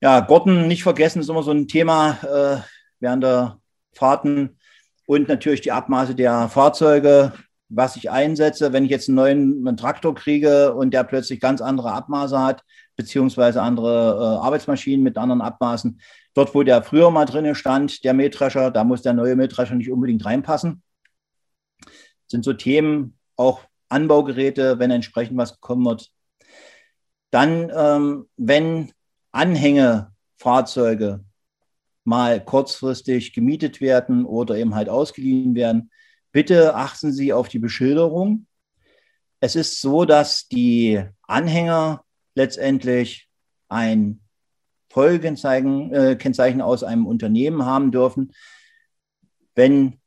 Ja, 0.00 0.20
Gurten 0.20 0.68
nicht 0.68 0.82
vergessen 0.82 1.20
ist 1.20 1.28
immer 1.28 1.42
so 1.42 1.52
ein 1.52 1.66
Thema 1.66 2.18
äh, 2.22 2.60
während 3.00 3.22
der 3.22 3.58
Fahrten 3.92 4.58
und 5.06 5.28
natürlich 5.28 5.60
die 5.60 5.72
Abmaße 5.72 6.14
der 6.14 6.48
Fahrzeuge, 6.48 7.32
was 7.68 7.96
ich 7.96 8.10
einsetze. 8.10 8.72
Wenn 8.72 8.84
ich 8.84 8.90
jetzt 8.90 9.08
einen 9.08 9.16
neuen 9.16 9.66
einen 9.66 9.76
Traktor 9.76 10.14
kriege 10.14 10.74
und 10.74 10.92
der 10.92 11.04
plötzlich 11.04 11.40
ganz 11.40 11.60
andere 11.60 11.92
Abmaße 11.92 12.38
hat, 12.38 12.62
beziehungsweise 12.96 13.62
andere 13.62 14.12
äh, 14.18 14.44
Arbeitsmaschinen 14.44 15.02
mit 15.02 15.16
anderen 15.16 15.40
Abmaßen, 15.40 15.98
Dort, 16.34 16.54
wo 16.54 16.62
der 16.62 16.82
früher 16.82 17.10
mal 17.10 17.26
drin 17.26 17.54
stand, 17.54 18.04
der 18.04 18.14
Mähdrescher, 18.14 18.70
da 18.70 18.84
muss 18.84 19.02
der 19.02 19.12
neue 19.12 19.36
Mähdrescher 19.36 19.74
nicht 19.74 19.90
unbedingt 19.90 20.24
reinpassen. 20.24 20.82
sind 22.26 22.44
so 22.44 22.54
Themen, 22.54 23.18
auch 23.36 23.60
Anbaugeräte, 23.90 24.78
wenn 24.78 24.90
entsprechend 24.90 25.36
was 25.36 25.52
gekommen 25.52 25.84
wird. 25.84 26.10
Dann, 27.30 27.70
ähm, 27.74 28.28
wenn 28.36 28.92
Anhängefahrzeuge 29.32 31.24
mal 32.04 32.44
kurzfristig 32.44 33.32
gemietet 33.32 33.80
werden 33.80 34.24
oder 34.24 34.56
eben 34.56 34.74
halt 34.74 34.88
ausgeliehen 34.88 35.54
werden, 35.54 35.90
bitte 36.32 36.74
achten 36.74 37.12
Sie 37.12 37.32
auf 37.32 37.48
die 37.48 37.58
Beschilderung. 37.58 38.46
Es 39.40 39.56
ist 39.56 39.80
so, 39.80 40.04
dass 40.04 40.48
die 40.48 41.02
Anhänger 41.22 42.04
letztendlich 42.34 43.28
ein 43.68 44.20
Folgekennzeichen 44.90 45.92
äh, 45.92 46.62
aus 46.62 46.84
einem 46.84 47.06
Unternehmen 47.06 47.64
haben 47.64 47.90
dürfen, 47.90 48.32
wenn, 49.54 50.00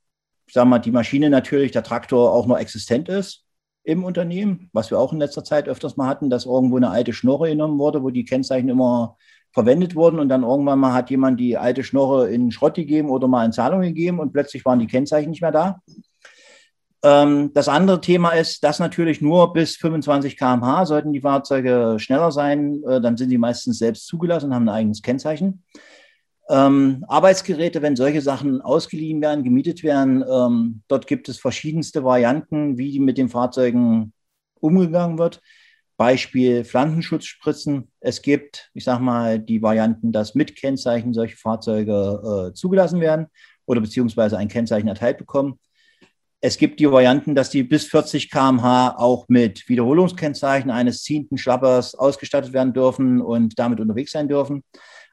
sagen 0.50 0.70
wir 0.70 0.80
die 0.80 0.92
Maschine 0.92 1.30
natürlich, 1.30 1.72
der 1.72 1.84
Traktor 1.84 2.32
auch 2.32 2.46
noch 2.46 2.58
existent 2.58 3.10
ist 3.10 3.46
im 3.84 4.04
Unternehmen, 4.04 4.70
was 4.74 4.90
wir 4.90 5.00
auch 5.00 5.14
in 5.14 5.20
letzter 5.20 5.44
Zeit 5.44 5.68
öfters 5.68 5.96
mal 5.96 6.08
hatten, 6.08 6.30
dass 6.30 6.46
irgendwo 6.46 6.78
eine 6.78 6.90
alte 6.90 7.14
Schnorre 7.14 7.50
genommen 7.50 7.78
wurde, 7.78 8.04
wo 8.04 8.10
die 8.10 8.26
Kennzeichen 8.26 8.70
immer 8.70 9.16
verwendet 9.56 9.96
wurden 9.96 10.20
und 10.20 10.28
dann 10.28 10.44
irgendwann 10.44 10.80
mal 10.80 10.94
hat 10.94 11.10
jemand 11.10 11.40
die 11.40 11.58
alte 11.58 11.84
Schnorre 11.84 12.30
in 12.30 12.52
Schrott 12.52 12.76
gegeben 12.76 13.10
oder 13.10 13.30
mal 13.30 13.46
in 13.46 13.54
Zahlung 13.54 13.82
gegeben 13.82 14.20
und 14.20 14.34
plötzlich 14.34 14.66
waren 14.66 14.80
die 14.80 14.86
Kennzeichen 14.86 15.30
nicht 15.30 15.42
mehr 15.42 15.54
da. 15.54 15.82
Ähm, 17.04 17.52
das 17.54 17.70
andere 17.70 18.02
Thema 18.02 18.32
ist, 18.32 18.66
dass 18.66 18.80
natürlich 18.80 19.22
nur 19.22 19.54
bis 19.54 19.78
25 19.78 20.38
km/h 20.38 20.86
sollten 20.86 21.14
die 21.14 21.22
Fahrzeuge 21.22 21.96
schneller 22.00 22.34
sein. 22.34 22.84
Äh, 22.84 23.00
dann 23.00 23.16
sind 23.16 23.30
die 23.30 23.38
meistens 23.38 23.78
selbst 23.78 24.08
zugelassen 24.08 24.48
und 24.48 24.56
haben 24.56 24.68
ein 24.68 24.76
eigenes 24.76 25.02
Kennzeichen. 25.02 25.64
Ähm, 26.50 27.06
Arbeitsgeräte, 27.08 27.82
wenn 27.82 27.96
solche 27.96 28.22
Sachen 28.22 28.60
ausgeliehen 28.60 29.22
werden, 29.22 29.46
gemietet 29.46 29.84
werden, 29.84 30.22
ähm, 30.30 30.82
dort 30.90 31.08
gibt 31.08 31.30
es 31.30 31.40
verschiedenste 31.40 32.04
Varianten, 32.04 32.78
wie 32.78 33.00
mit 33.00 33.18
den 33.18 33.30
Fahrzeugen 33.30 34.12
umgegangen 34.60 35.18
wird. 35.18 35.42
Beispiel 35.98 36.66
Pflanzenschutzspritzen. 36.66 37.92
Es 38.00 38.22
gibt, 38.22 38.70
ich 38.74 38.84
sage 38.84 39.04
mal, 39.04 39.40
die 39.40 39.62
Varianten, 39.62 40.12
dass 40.12 40.36
mit 40.36 40.56
Kennzeichen 40.56 41.14
solche 41.14 41.38
Fahrzeuge 41.38 42.50
äh, 42.50 42.54
zugelassen 42.54 43.00
werden 43.00 43.28
oder 43.66 43.82
beziehungsweise 43.82 44.38
ein 44.38 44.48
Kennzeichen 44.48 44.88
erteilt 44.88 45.18
bekommen. 45.18 45.60
Es 46.42 46.58
gibt 46.58 46.80
die 46.80 46.92
Varianten, 46.92 47.34
dass 47.34 47.50
die 47.50 47.64
bis 47.64 47.86
40 47.86 48.30
km/h 48.30 48.96
auch 48.98 49.26
mit 49.30 49.68
Wiederholungskennzeichen 49.68 50.70
eines 50.70 51.02
ziehenden 51.02 51.38
Schlappers 51.38 51.96
ausgestattet 51.96 52.54
werden 52.54 52.74
dürfen 52.74 53.22
und 53.22 53.58
damit 53.58 53.80
unterwegs 53.80 54.12
sein 54.12 54.28
dürfen. 54.28 54.64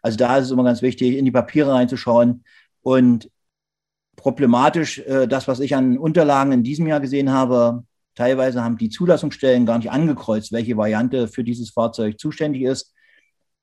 Also 0.02 0.18
da 0.18 0.36
ist 0.36 0.46
es 0.46 0.50
immer 0.50 0.64
ganz 0.64 0.82
wichtig, 0.82 1.16
in 1.16 1.24
die 1.24 1.30
Papiere 1.30 1.72
reinzuschauen. 1.72 2.44
Und 2.82 3.30
problematisch, 4.16 4.98
äh, 4.98 5.26
das, 5.26 5.48
was 5.48 5.60
ich 5.60 5.74
an 5.74 5.96
Unterlagen 5.96 6.52
in 6.52 6.64
diesem 6.64 6.86
Jahr 6.86 7.00
gesehen 7.00 7.30
habe, 7.30 7.84
teilweise 8.14 8.62
haben 8.62 8.76
die 8.78 8.90
Zulassungsstellen 8.90 9.66
gar 9.66 9.78
nicht 9.78 9.90
angekreuzt, 9.90 10.52
welche 10.52 10.76
Variante 10.76 11.28
für 11.28 11.44
dieses 11.44 11.70
Fahrzeug 11.70 12.18
zuständig 12.18 12.62
ist. 12.62 12.94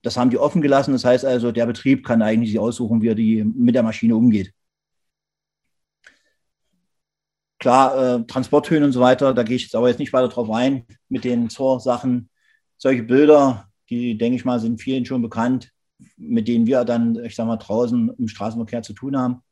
Das 0.01 0.17
haben 0.17 0.29
die 0.29 0.37
offen 0.37 0.61
gelassen. 0.61 0.93
Das 0.93 1.05
heißt 1.05 1.25
also, 1.25 1.51
der 1.51 1.65
Betrieb 1.65 2.05
kann 2.05 2.21
eigentlich 2.21 2.51
sich 2.51 2.59
aussuchen, 2.59 3.01
wie 3.01 3.09
er 3.09 3.15
die, 3.15 3.43
mit 3.43 3.75
der 3.75 3.83
Maschine 3.83 4.15
umgeht. 4.15 4.53
Klar, 7.59 8.19
äh, 8.19 8.25
Transporthöhen 8.25 8.83
und 8.83 8.93
so 8.93 9.01
weiter, 9.01 9.33
da 9.33 9.43
gehe 9.43 9.57
ich 9.57 9.63
jetzt 9.63 9.75
aber 9.75 9.89
jetzt 9.89 9.99
nicht 9.99 10.13
weiter 10.13 10.29
drauf 10.29 10.49
ein 10.49 10.85
mit 11.09 11.25
den 11.25 11.49
Zor-Sachen. 11.49 12.29
Solche 12.77 13.03
Bilder, 13.03 13.69
die, 13.89 14.17
denke 14.17 14.37
ich 14.37 14.45
mal, 14.45 14.61
sind 14.61 14.81
vielen 14.81 15.05
schon 15.05 15.21
bekannt, 15.21 15.71
mit 16.15 16.47
denen 16.47 16.67
wir 16.67 16.85
dann, 16.85 17.17
ich 17.25 17.35
sage 17.35 17.47
mal, 17.47 17.57
draußen 17.57 18.15
im 18.17 18.27
Straßenverkehr 18.29 18.81
zu 18.81 18.93
tun 18.93 19.17
haben. 19.17 19.43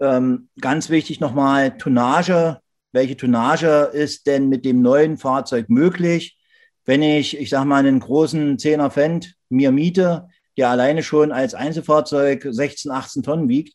Ähm, 0.00 0.48
ganz 0.60 0.88
wichtig 0.90 1.18
nochmal, 1.18 1.76
Tonnage. 1.76 2.60
Welche 2.92 3.16
Tonnage 3.16 3.90
ist 3.92 4.26
denn 4.26 4.48
mit 4.48 4.64
dem 4.64 4.82
neuen 4.82 5.16
Fahrzeug 5.16 5.68
möglich? 5.68 6.38
Wenn 6.84 7.02
ich, 7.02 7.38
ich 7.38 7.50
sage 7.50 7.66
mal, 7.66 7.78
einen 7.78 8.00
großen 8.00 8.56
10er 8.56 8.90
Fendt 8.90 9.34
mir 9.48 9.70
miete, 9.70 10.28
der 10.56 10.70
alleine 10.70 11.02
schon 11.02 11.30
als 11.32 11.54
Einzelfahrzeug 11.54 12.46
16, 12.50 12.90
18 12.90 13.22
Tonnen 13.22 13.48
wiegt, 13.48 13.74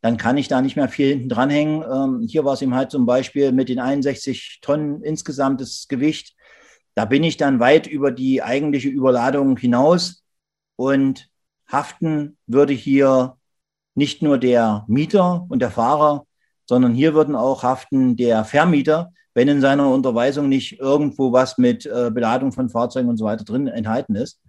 dann 0.00 0.16
kann 0.16 0.36
ich 0.36 0.48
da 0.48 0.60
nicht 0.60 0.76
mehr 0.76 0.88
viel 0.88 1.08
hinten 1.08 1.28
dranhängen. 1.28 1.82
Ähm, 1.82 2.26
hier 2.28 2.44
war 2.44 2.54
es 2.54 2.62
eben 2.62 2.74
halt 2.74 2.90
zum 2.90 3.06
Beispiel 3.06 3.52
mit 3.52 3.68
den 3.68 3.78
61 3.78 4.58
Tonnen 4.62 5.02
insgesamtes 5.02 5.86
Gewicht. 5.88 6.34
Da 6.94 7.04
bin 7.04 7.24
ich 7.24 7.36
dann 7.36 7.60
weit 7.60 7.86
über 7.86 8.10
die 8.10 8.42
eigentliche 8.42 8.88
Überladung 8.88 9.56
hinaus 9.56 10.24
und 10.76 11.28
haften 11.66 12.36
würde 12.46 12.72
hier 12.72 13.36
nicht 13.94 14.22
nur 14.22 14.38
der 14.38 14.84
Mieter 14.88 15.46
und 15.48 15.60
der 15.60 15.70
Fahrer, 15.70 16.26
sondern 16.66 16.94
hier 16.94 17.14
würden 17.14 17.34
auch 17.34 17.62
haften 17.62 18.16
der 18.16 18.44
Vermieter, 18.44 19.12
wenn 19.34 19.48
in 19.48 19.60
seiner 19.60 19.90
Unterweisung 19.90 20.48
nicht 20.48 20.78
irgendwo 20.78 21.32
was 21.32 21.58
mit 21.58 21.86
äh, 21.86 22.10
Beladung 22.12 22.52
von 22.52 22.70
Fahrzeugen 22.70 23.08
und 23.08 23.16
so 23.16 23.24
weiter 23.24 23.44
drin 23.44 23.66
enthalten 23.66 24.14
ist. 24.14 24.40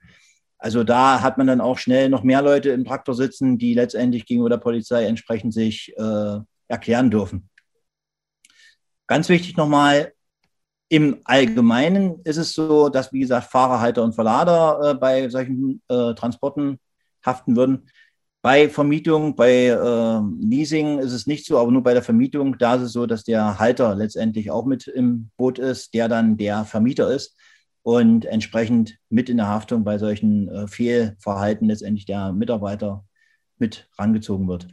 Also 0.59 0.83
da 0.83 1.21
hat 1.21 1.37
man 1.37 1.47
dann 1.47 1.61
auch 1.61 1.77
schnell 1.77 2.09
noch 2.09 2.23
mehr 2.23 2.41
Leute 2.41 2.69
im 2.69 2.85
Traktor 2.85 3.13
sitzen, 3.13 3.57
die 3.57 3.73
letztendlich 3.73 4.25
gegenüber 4.25 4.49
der 4.49 4.57
Polizei 4.57 5.05
entsprechend 5.05 5.53
sich 5.53 5.93
äh, 5.97 6.39
erklären 6.67 7.11
dürfen. 7.11 7.49
Ganz 9.07 9.29
wichtig 9.29 9.55
nochmal, 9.55 10.13
im 10.89 11.19
Allgemeinen 11.25 12.21
ist 12.23 12.37
es 12.37 12.53
so, 12.53 12.89
dass, 12.89 13.11
wie 13.11 13.19
gesagt, 13.19 13.51
Fahrer, 13.51 13.81
Halter 13.81 14.03
und 14.03 14.15
Verlader 14.15 14.91
äh, 14.91 14.93
bei 14.95 15.29
solchen 15.29 15.81
äh, 15.89 16.13
Transporten 16.13 16.79
haften 17.25 17.55
würden. 17.55 17.89
Bei 18.47 18.69
Vermietung, 18.69 19.35
bei 19.35 19.65
äh, 19.65 20.21
Leasing 20.39 20.99
ist 20.99 21.11
es 21.11 21.27
nicht 21.27 21.45
so, 21.45 21.57
aber 21.59 21.69
nur 21.69 21.83
bei 21.83 21.93
der 21.93 22.01
Vermietung, 22.01 22.57
da 22.57 22.75
ist 22.75 22.83
es 22.83 22.93
so, 22.93 23.05
dass 23.05 23.25
der 23.25 23.59
Halter 23.59 23.93
letztendlich 23.93 24.51
auch 24.51 24.65
mit 24.65 24.87
im 24.87 25.31
Boot 25.35 25.59
ist, 25.59 25.93
der 25.93 26.07
dann 26.07 26.37
der 26.37 26.63
Vermieter 26.63 27.13
ist 27.13 27.35
und 27.83 28.23
entsprechend 28.23 28.99
mit 29.09 29.27
in 29.27 29.35
der 29.35 29.49
Haftung 29.49 29.83
bei 29.83 29.97
solchen 29.97 30.47
äh, 30.47 30.65
Fehlverhalten 30.69 31.67
letztendlich 31.67 32.05
der 32.05 32.31
Mitarbeiter 32.31 33.03
mit 33.57 33.89
rangezogen 33.99 34.47
wird. 34.47 34.69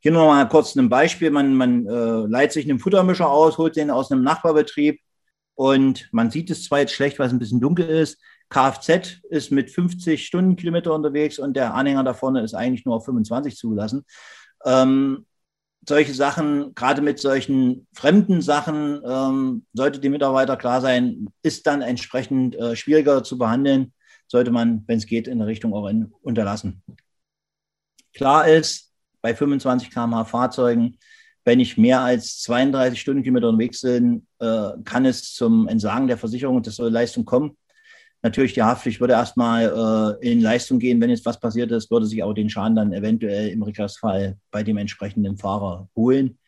Hier 0.00 0.10
noch 0.10 0.26
mal 0.26 0.48
kurz 0.48 0.74
ein 0.74 0.88
Beispiel. 0.88 1.30
Man, 1.30 1.54
man 1.54 1.86
äh, 1.86 2.26
leiht 2.26 2.50
sich 2.50 2.68
einen 2.68 2.80
Futtermischer 2.80 3.30
aus, 3.30 3.56
holt 3.56 3.76
den 3.76 3.88
aus 3.88 4.10
einem 4.10 4.24
Nachbarbetrieb 4.24 4.98
und 5.54 6.08
man 6.10 6.32
sieht 6.32 6.50
es 6.50 6.64
zwar 6.64 6.80
jetzt 6.80 6.92
schlecht, 6.92 7.20
weil 7.20 7.28
es 7.28 7.32
ein 7.32 7.38
bisschen 7.38 7.60
dunkel 7.60 7.88
ist. 7.88 8.20
Kfz 8.50 9.20
ist 9.30 9.52
mit 9.52 9.70
50 9.70 10.26
Stundenkilometer 10.26 10.92
unterwegs 10.92 11.38
und 11.38 11.54
der 11.54 11.74
Anhänger 11.74 12.04
da 12.04 12.14
vorne 12.14 12.42
ist 12.42 12.54
eigentlich 12.54 12.84
nur 12.84 12.96
auf 12.96 13.04
25 13.04 13.56
zugelassen. 13.56 14.04
Ähm, 14.64 15.24
solche 15.88 16.12
Sachen, 16.12 16.74
gerade 16.74 17.00
mit 17.00 17.18
solchen 17.20 17.86
fremden 17.94 18.42
Sachen, 18.42 19.00
ähm, 19.06 19.66
sollte 19.72 20.00
dem 20.00 20.12
Mitarbeiter 20.12 20.56
klar 20.56 20.80
sein, 20.80 21.28
ist 21.42 21.66
dann 21.66 21.80
entsprechend 21.80 22.56
äh, 22.56 22.76
schwieriger 22.76 23.22
zu 23.24 23.38
behandeln, 23.38 23.92
sollte 24.26 24.50
man, 24.50 24.84
wenn 24.86 24.98
es 24.98 25.06
geht, 25.06 25.28
in 25.28 25.38
der 25.38 25.46
Richtung 25.46 25.72
auch 25.72 25.88
in, 25.88 26.12
unterlassen. 26.20 26.82
Klar 28.12 28.48
ist, 28.48 28.92
bei 29.22 29.34
25 29.34 29.90
km/h 29.90 30.24
Fahrzeugen, 30.24 30.98
wenn 31.44 31.60
ich 31.60 31.78
mehr 31.78 32.00
als 32.00 32.40
32 32.42 33.00
Stundenkilometer 33.00 33.48
unterwegs 33.48 33.80
bin, 33.80 34.26
äh, 34.40 34.70
kann 34.84 35.06
es 35.06 35.32
zum 35.32 35.68
Entsagen 35.68 36.08
der 36.08 36.18
Versicherung 36.18 36.56
und 36.56 36.66
der 36.66 36.90
Leistung 36.90 37.24
kommen. 37.24 37.56
Natürlich, 38.22 38.52
die 38.52 38.62
Haftpflicht 38.62 39.00
würde 39.00 39.14
erstmal 39.14 40.18
äh, 40.22 40.30
in 40.30 40.40
Leistung 40.40 40.78
gehen, 40.78 41.00
wenn 41.00 41.08
jetzt 41.08 41.24
was 41.24 41.40
passiert 41.40 41.72
ist, 41.72 41.90
würde 41.90 42.06
sich 42.06 42.22
auch 42.22 42.34
den 42.34 42.50
Schaden 42.50 42.76
dann 42.76 42.92
eventuell 42.92 43.48
im 43.48 43.62
Rücklassfall 43.62 44.36
bei 44.50 44.62
dem 44.62 44.76
entsprechenden 44.76 45.38
Fahrer 45.38 45.88
holen. 45.96 46.38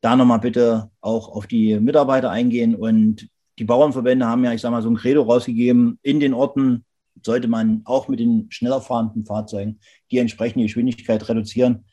Da 0.00 0.16
nochmal 0.16 0.40
bitte 0.40 0.90
auch 1.00 1.28
auf 1.28 1.46
die 1.46 1.78
Mitarbeiter 1.78 2.30
eingehen 2.30 2.74
und 2.74 3.28
die 3.58 3.64
Bauernverbände 3.64 4.26
haben 4.26 4.44
ja, 4.44 4.52
ich 4.52 4.60
sage 4.60 4.72
mal, 4.72 4.82
so 4.82 4.90
ein 4.90 4.96
Credo 4.96 5.22
rausgegeben. 5.22 5.98
In 6.02 6.20
den 6.20 6.34
Orten 6.34 6.84
sollte 7.24 7.48
man 7.48 7.82
auch 7.84 8.08
mit 8.08 8.20
den 8.20 8.46
schneller 8.50 8.80
fahrenden 8.80 9.24
Fahrzeugen 9.24 9.80
die 10.10 10.18
entsprechende 10.18 10.64
Geschwindigkeit 10.64 11.28
reduzieren. 11.28 11.84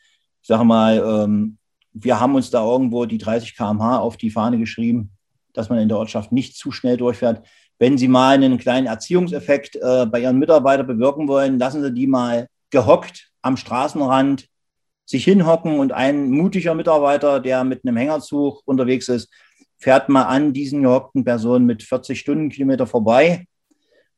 Ich 0.42 0.48
sage 0.48 0.64
mal, 0.64 0.98
ähm, 0.98 1.58
wir 1.94 2.20
haben 2.20 2.36
uns 2.36 2.50
da 2.50 2.64
irgendwo 2.64 3.06
die 3.06 3.18
30 3.18 3.56
km/h 3.56 4.00
auf 4.00 4.18
die 4.18 4.30
Fahne 4.30 4.58
geschrieben, 4.58 5.12
dass 5.54 5.70
man 5.70 5.80
in 5.80 5.90
der 5.90 5.98
Ortschaft 5.98 6.32
nicht 6.32 6.56
zu 6.56 6.72
schnell 6.72 6.98
durchfährt 6.98 7.48
wenn 7.80 7.98
Sie 7.98 8.08
mal 8.08 8.36
einen 8.36 8.58
kleinen 8.58 8.88
Erziehungseffekt 8.88 9.76
äh, 9.76 10.06
bei 10.06 10.22
Ihren 10.22 10.40
Mitarbeitern 10.40 10.88
bewirken 10.88 11.28
wollen, 11.28 11.60
lassen 11.60 11.82
Sie 11.82 11.94
die 11.94 12.08
mal 12.08 12.48
gehockt 12.70 13.32
am 13.42 13.58
Straßenrand 13.58 14.48
sich 15.06 15.24
hinhocken 15.24 15.80
und 15.80 15.92
ein 15.92 16.32
mutiger 16.32 16.74
Mitarbeiter, 16.74 17.40
der 17.40 17.64
mit 17.64 17.86
einem 17.86 17.96
Hängerzug 17.96 18.62
unterwegs 18.66 19.08
ist, 19.08 19.30
fährt 19.78 20.10
mal 20.10 20.24
an 20.24 20.52
diesen 20.52 20.82
gehockten 20.82 21.24
Personen 21.24 21.66
mit 21.66 21.84
40 21.84 22.20
Stundenkilometer 22.20 22.88
vorbei. 22.88 23.46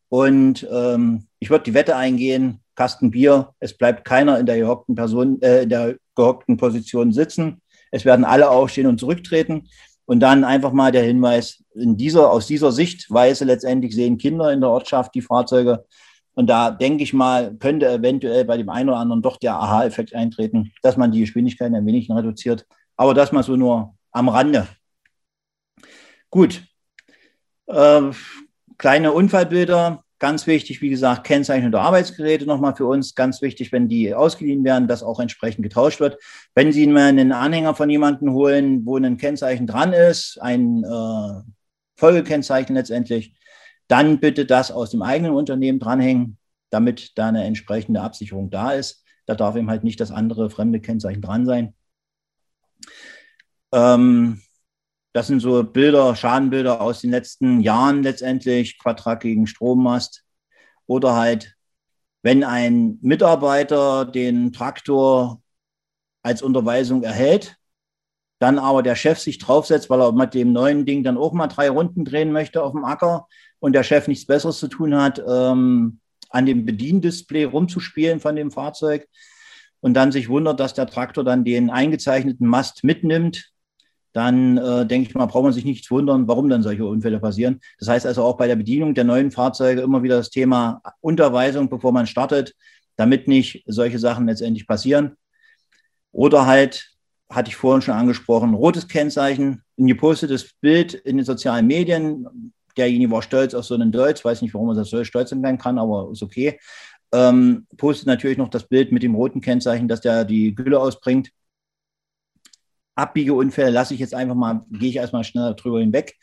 Und 0.10 0.66
ähm, 0.72 1.28
ich 1.40 1.50
würde 1.50 1.66
die 1.66 1.74
Wette 1.74 1.96
eingehen, 1.98 2.62
Kasten 2.76 3.12
Bier, 3.12 3.54
es 3.60 3.78
bleibt 3.78 4.06
keiner 4.06 4.40
in 4.40 4.46
der 4.46 4.58
gehockten 4.58 4.96
Person, 4.96 5.42
äh, 5.42 5.64
in 5.64 5.70
der 5.70 5.96
gehockten 6.16 6.56
Position 6.56 7.12
sitzen. 7.12 7.62
Es 7.92 8.06
werden 8.06 8.24
alle 8.24 8.50
aufstehen 8.50 8.88
und 8.88 9.00
zurücktreten. 9.00 9.68
Und 10.08 10.22
dann 10.22 10.46
einfach 10.46 10.72
mal 10.72 10.94
der 10.94 11.04
Hinweis, 11.04 11.64
in 11.76 11.98
dieser, 11.98 12.32
aus 12.32 12.48
dieser 12.48 12.72
Sichtweise 12.72 13.44
letztendlich 13.44 13.94
sehen 13.94 14.18
Kinder 14.18 14.54
in 14.54 14.62
der 14.62 14.70
Ortschaft 14.70 15.14
die 15.14 15.22
Fahrzeuge. 15.22 15.86
Und 16.34 16.48
da 16.48 16.72
denke 16.72 17.04
ich 17.04 17.14
mal, 17.14 17.54
könnte 17.58 17.90
eventuell 17.90 18.46
bei 18.46 18.56
dem 18.56 18.70
einen 18.70 18.88
oder 18.88 19.00
anderen 19.00 19.22
doch 19.22 19.36
der 19.36 19.56
Aha-Effekt 19.56 20.16
eintreten, 20.16 20.72
dass 20.82 20.96
man 20.96 21.12
die 21.12 21.20
Geschwindigkeit 21.20 21.74
ein 21.74 21.86
wenig 21.86 22.10
reduziert. 22.10 22.66
Aber 22.96 23.14
das 23.14 23.34
mal 23.34 23.44
so 23.44 23.58
nur 23.58 23.96
am 24.12 24.30
Rande. 24.30 24.68
Gut. 26.30 26.64
Äh, 27.66 28.02
kleine 28.78 29.12
Unfallbilder. 29.12 30.06
Ganz 30.20 30.48
wichtig, 30.48 30.82
wie 30.82 30.90
gesagt, 30.90 31.26
Kennzeichnung 31.26 31.72
der 31.72 31.82
Arbeitsgeräte 31.82 32.48
nochmal 32.48 32.76
für 32.76 32.88
uns. 32.88 33.14
Ganz 33.14 33.42
wichtig, 33.44 33.72
wenn 33.72 33.88
die 33.88 34.16
ausgeliehen 34.16 34.64
werden, 34.64 34.88
dass 34.88 35.04
auch 35.04 35.20
entsprechend 35.20 35.62
getauscht 35.62 36.00
wird. 36.00 36.18
Wenn 36.56 36.72
Sie 36.72 36.88
mal 36.88 37.04
einen 37.04 37.32
Anhänger 37.32 37.76
von 37.76 37.88
jemandem 37.90 38.34
holen, 38.34 38.84
wo 38.86 38.98
ein 38.98 39.18
Kennzeichen 39.18 39.68
dran 39.68 39.94
ist, 39.94 40.42
ein 40.42 40.84
äh, 40.84 41.42
Folgekennzeichen 41.98 42.76
letztendlich, 42.76 43.36
dann 43.88 44.20
bitte 44.20 44.46
das 44.46 44.72
aus 44.72 44.90
dem 44.90 45.04
eigenen 45.04 45.34
Unternehmen 45.34 45.80
dranhängen, 45.80 46.40
damit 46.72 47.18
da 47.18 47.28
eine 47.28 47.44
entsprechende 47.44 48.02
Absicherung 48.02 48.50
da 48.50 48.72
ist. 48.72 49.04
Da 49.28 49.36
darf 49.36 49.56
eben 49.56 49.70
halt 49.70 49.84
nicht 49.84 50.00
das 50.00 50.12
andere 50.12 50.50
fremde 50.50 50.80
Kennzeichen 50.80 51.22
dran 51.22 51.46
sein. 51.46 51.76
Ähm, 53.72 54.42
das 55.18 55.26
sind 55.26 55.40
so 55.40 55.64
Bilder, 55.64 56.16
Schadenbilder 56.16 56.80
aus 56.80 57.02
den 57.02 57.10
letzten 57.10 57.60
Jahren 57.62 58.04
letztendlich, 58.04 58.78
Quadrat 58.78 59.22
gegen 59.22 59.48
Strommast. 59.48 60.24
Oder 60.86 61.16
halt, 61.16 61.56
wenn 62.22 62.44
ein 62.44 63.00
Mitarbeiter 63.02 64.06
den 64.06 64.54
Traktor 64.54 65.42
als 66.22 66.44
Unterweisung 66.44 67.02
erhält, 67.02 67.56
dann 68.38 68.60
aber 68.60 68.84
der 68.84 68.94
Chef 68.94 69.18
sich 69.18 69.40
draufsetzt, 69.40 69.90
weil 69.90 70.02
er 70.02 70.12
mit 70.12 70.36
dem 70.36 70.54
neuen 70.54 70.86
Ding 70.86 71.04
dann 71.04 71.18
auch 71.18 71.34
mal 71.34 71.48
drei 71.48 71.72
Runden 71.72 72.06
drehen 72.06 72.32
möchte 72.32 72.62
auf 72.62 72.74
dem 72.74 72.86
Acker 72.86 73.28
und 73.58 73.74
der 73.74 73.82
Chef 73.82 74.08
nichts 74.08 74.28
Besseres 74.28 74.60
zu 74.60 74.68
tun 74.68 74.96
hat, 74.96 75.20
ähm, 75.28 76.00
an 76.30 76.46
dem 76.46 76.64
Bediendisplay 76.64 77.46
rumzuspielen 77.46 78.20
von 78.20 78.36
dem 78.36 78.52
Fahrzeug 78.52 79.08
und 79.80 79.96
dann 79.96 80.12
sich 80.12 80.30
wundert, 80.30 80.60
dass 80.60 80.76
der 80.76 80.86
Traktor 80.86 81.24
dann 81.24 81.44
den 81.44 81.72
eingezeichneten 81.72 82.46
Mast 82.46 82.84
mitnimmt, 82.84 83.52
dann 84.18 84.58
äh, 84.58 84.88
denke 84.88 85.08
ich 85.08 85.16
mal, 85.16 85.28
braucht 85.28 85.44
man 85.44 85.54
sich 85.54 85.64
nicht 85.64 85.92
wundern, 85.92 86.28
warum 86.28 86.50
dann 86.50 86.64
solche 86.64 86.84
Unfälle 86.84 87.20
passieren. 87.20 87.62
Das 87.78 87.88
heißt 87.88 88.08
also 88.08 88.24
auch 88.24 88.36
bei 88.36 88.48
der 88.48 88.56
Bedienung 88.56 88.96
der 88.96 89.04
neuen 89.04 89.30
Fahrzeuge 89.30 89.82
immer 89.82 90.02
wieder 90.02 90.18
das 90.18 90.32
Thema 90.32 90.82
Unterweisung, 91.02 91.70
bevor 91.70 91.92
man 91.92 92.08
startet, 92.08 92.56
damit 92.96 93.28
nicht 93.28 93.64
solche 93.68 94.00
Sachen 94.00 94.26
letztendlich 94.26 94.66
passieren. 94.66 95.18
Oder 96.12 96.48
halt, 96.48 96.96
hatte 97.30 97.50
ich 97.50 97.56
vorhin 97.58 97.84
schon 97.84 97.94
angesprochen, 97.94 98.56
rotes 98.56 98.88
Kennzeichen, 98.88 99.62
ein 99.78 99.86
gepostetes 99.86 100.50
Bild 100.62 100.96
in 100.96 101.18
den 101.18 101.26
sozialen 101.26 101.68
Medien, 101.68 102.52
derjenige 102.76 103.12
war 103.12 103.22
stolz 103.22 103.54
auf 103.54 103.66
so 103.66 103.76
einen 103.76 103.92
Deutsch, 103.92 104.26
weiß 104.26 104.42
nicht, 104.42 104.56
warum 104.56 104.70
er 104.70 104.76
das 104.76 104.90
so 104.90 105.04
stolz 105.04 105.30
sein 105.30 105.58
kann, 105.60 105.78
aber 105.78 106.10
ist 106.12 106.24
okay. 106.24 106.60
Ähm, 107.14 107.68
postet 107.78 108.08
natürlich 108.08 108.40
noch 108.40 108.50
das 108.50 108.68
Bild 108.68 108.92
mit 108.92 109.04
dem 109.04 109.14
roten 109.14 109.42
Kennzeichen, 109.42 109.88
dass 109.88 110.02
der 110.02 110.26
die 110.26 110.56
Gülle 110.56 110.80
ausbringt. 110.80 111.30
Abbiegeunfälle 112.98 113.70
lasse 113.70 113.94
ich 113.94 114.00
jetzt 114.00 114.14
einfach 114.14 114.36
mal, 114.36 114.66
gehe 114.72 114.90
ich 114.90 114.96
erstmal 114.96 115.24
schnell 115.24 115.54
drüber 115.56 115.80
hinweg. 115.80 116.18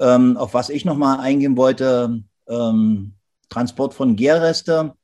Ähm, 0.00 0.36
auf 0.36 0.54
was 0.54 0.70
ich 0.70 0.84
nochmal 0.84 1.20
eingehen 1.20 1.56
wollte, 1.56 2.22
ähm, 2.48 3.14
Transport 3.48 3.92
von 3.94 4.16
Gärreste. 4.16 4.94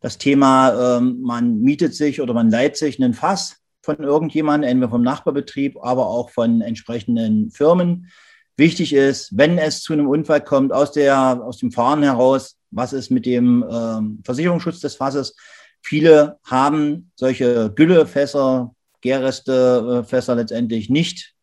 Das 0.00 0.16
Thema, 0.16 0.96
ähm, 0.98 1.20
man 1.20 1.60
mietet 1.60 1.94
sich 1.94 2.20
oder 2.22 2.32
man 2.32 2.50
leiht 2.50 2.76
sich 2.76 3.02
einen 3.02 3.12
Fass 3.12 3.56
von 3.82 3.96
irgendjemandem, 3.96 4.70
entweder 4.70 4.90
vom 4.90 5.02
Nachbarbetrieb, 5.02 5.76
aber 5.82 6.06
auch 6.06 6.30
von 6.30 6.62
entsprechenden 6.62 7.50
Firmen. 7.50 8.10
Wichtig 8.56 8.92
ist, 8.92 9.36
wenn 9.36 9.58
es 9.58 9.82
zu 9.82 9.92
einem 9.92 10.08
Unfall 10.08 10.42
kommt, 10.42 10.72
aus, 10.72 10.92
der, 10.92 11.42
aus 11.42 11.58
dem 11.58 11.72
Fahren 11.72 12.02
heraus, 12.02 12.56
was 12.70 12.92
ist 12.92 13.10
mit 13.10 13.26
dem 13.26 13.64
ähm, 13.70 14.20
Versicherungsschutz 14.24 14.80
des 14.80 14.94
Fasses? 14.94 15.34
Viele 15.82 16.38
haben 16.44 17.10
solche 17.16 17.72
Güllefässer, 17.74 18.74
Gärrestefässer 19.00 20.34
letztendlich 20.34 20.90
nicht 20.90 21.34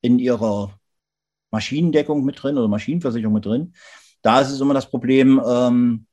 in 0.00 0.18
ihrer 0.18 0.78
Maschinendeckung 1.50 2.24
mit 2.24 2.42
drin 2.42 2.58
oder 2.58 2.68
Maschinenversicherung 2.68 3.34
mit 3.34 3.46
drin. 3.46 3.74
Da 4.22 4.40
ist 4.40 4.50
es 4.50 4.60
immer 4.60 4.74
das 4.74 4.90
Problem, 4.90 5.40
ähm, 5.46 6.06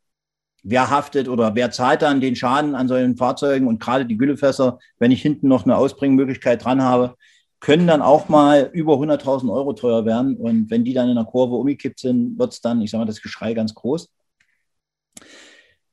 wer 0.63 0.89
haftet 0.89 1.27
oder 1.27 1.55
wer 1.55 1.71
zahlt 1.71 2.01
dann 2.01 2.21
den 2.21 2.35
Schaden 2.35 2.75
an 2.75 2.87
solchen 2.87 3.17
Fahrzeugen 3.17 3.67
und 3.67 3.79
gerade 3.79 4.05
die 4.05 4.17
Güllefässer, 4.17 4.79
wenn 4.97 5.11
ich 5.11 5.21
hinten 5.21 5.47
noch 5.47 5.63
eine 5.63 5.77
Ausbringmöglichkeit 5.77 6.63
dran 6.63 6.81
habe, 6.81 7.15
können 7.59 7.87
dann 7.87 8.01
auch 8.01 8.29
mal 8.29 8.69
über 8.73 8.93
100.000 8.93 9.51
Euro 9.51 9.73
teuer 9.73 10.05
werden. 10.05 10.37
Und 10.37 10.69
wenn 10.69 10.83
die 10.83 10.93
dann 10.93 11.09
in 11.09 11.15
der 11.15 11.25
Kurve 11.25 11.55
umgekippt 11.55 11.99
sind, 11.99 12.39
wird 12.39 12.53
es 12.53 12.61
dann, 12.61 12.81
ich 12.81 12.91
sage 12.91 13.01
mal, 13.01 13.05
das 13.05 13.21
Geschrei 13.21 13.53
ganz 13.53 13.73
groß. 13.73 14.09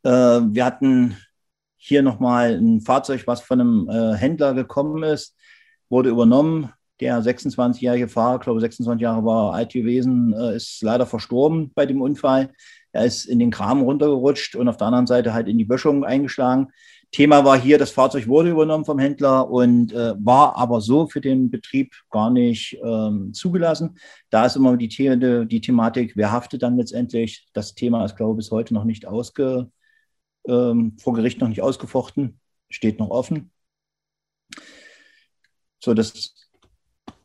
Äh, 0.05 0.09
wir 0.11 0.65
hatten 0.65 1.17
hier 1.87 2.03
nochmal 2.03 2.57
ein 2.57 2.81
Fahrzeug, 2.81 3.27
was 3.27 3.41
von 3.41 3.61
einem 3.61 3.89
äh, 3.89 4.17
Händler 4.17 4.55
gekommen 4.55 5.05
ist, 5.05 5.37
wurde 5.89 6.11
übernommen. 6.11 6.71
Der 6.99 7.23
26-jährige 7.23 8.09
Fahrer, 8.09 8.41
glaube 8.41 8.61
26 8.61 9.01
Jahre 9.01 9.25
war 9.25 9.55
alt 9.55 9.73
gewesen, 9.73 10.33
äh, 10.33 10.57
ist 10.57 10.83
leider 10.83 11.07
verstorben 11.07 11.71
bei 11.75 11.87
dem 11.87 12.03
Unfall. 12.03 12.51
Er 12.91 13.05
ist 13.05 13.27
in 13.27 13.39
den 13.39 13.53
Kram 13.53 13.83
runtergerutscht 13.83 14.57
und 14.57 14.69
auf 14.69 14.79
der 14.79 14.89
anderen 14.89 15.07
Seite 15.07 15.33
halt 15.33 15.47
in 15.47 15.59
die 15.59 15.65
Böschung 15.65 16.05
eingeschlagen. 16.05 16.69
Thema 17.13 17.45
war 17.45 17.57
hier, 17.57 17.79
das 17.79 17.93
Fahrzeug 17.93 18.27
wurde 18.27 18.51
übernommen 18.51 18.85
vom 18.85 18.99
Händler 18.99 19.49
und 19.49 19.93
äh, 19.93 20.15
war 20.19 20.57
aber 20.57 20.81
so 20.81 21.07
für 21.07 21.21
den 21.21 21.51
Betrieb 21.53 21.95
gar 22.11 22.31
nicht 22.31 22.77
ähm, 22.85 23.33
zugelassen. 23.33 23.97
Da 24.31 24.47
ist 24.47 24.57
immer 24.57 24.77
die, 24.77 24.91
The 24.91 25.47
die 25.47 25.61
Thematik, 25.61 26.17
wer 26.17 26.33
haftet 26.33 26.63
dann 26.63 26.77
letztendlich? 26.77 27.47
Das 27.53 27.77
Thema 27.77 28.05
ist, 28.05 28.17
glaube 28.17 28.33
ich, 28.33 28.37
bis 28.39 28.51
heute 28.51 28.75
noch 28.75 28.85
nicht 28.85 29.07
ausge, 29.07 29.71
ähm, 30.49 30.97
vor 30.99 31.15
Gericht 31.15 31.41
noch 31.41 31.49
nicht 31.49 31.63
ausgefochten, 31.63 32.41
steht 32.71 32.99
noch 32.99 33.11
offen. 33.11 33.51
So, 35.79 35.95
das 35.95 36.35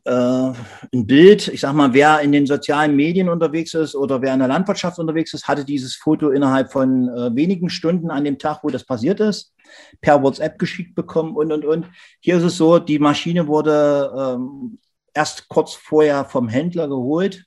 äh, 0.04 0.12
ein 0.12 1.06
Bild, 1.06 1.48
ich 1.48 1.62
sag 1.62 1.74
mal, 1.74 1.94
wer 1.94 2.22
in 2.22 2.32
den 2.32 2.48
sozialen 2.48 2.96
Medien 2.96 3.30
unterwegs 3.30 3.74
ist 3.74 3.96
oder 3.96 4.22
wer 4.22 4.34
in 4.34 4.40
der 4.40 4.48
Landwirtschaft 4.48 4.98
unterwegs 4.98 5.34
ist, 5.34 5.48
hatte 5.48 5.64
dieses 5.64 5.96
Foto 5.96 6.30
innerhalb 6.30 6.72
von 6.72 7.10
äh, 7.10 7.36
wenigen 7.36 7.70
Stunden 7.70 8.10
an 8.10 8.24
dem 8.24 8.40
Tag, 8.40 8.64
wo 8.64 8.70
das 8.70 8.84
passiert 8.84 9.20
ist, 9.20 9.54
per 10.02 10.22
WhatsApp 10.24 10.58
geschickt 10.58 10.96
bekommen 10.96 11.36
und 11.36 11.52
und 11.52 11.66
und. 11.66 11.88
Hier 12.20 12.38
ist 12.38 12.44
es 12.44 12.58
so, 12.58 12.80
die 12.80 13.00
Maschine 13.00 13.48
wurde 13.48 14.12
ähm, 14.18 14.80
erst 15.14 15.48
kurz 15.50 15.74
vorher 15.74 16.26
vom 16.26 16.48
Händler 16.48 16.88
geholt 16.88 17.46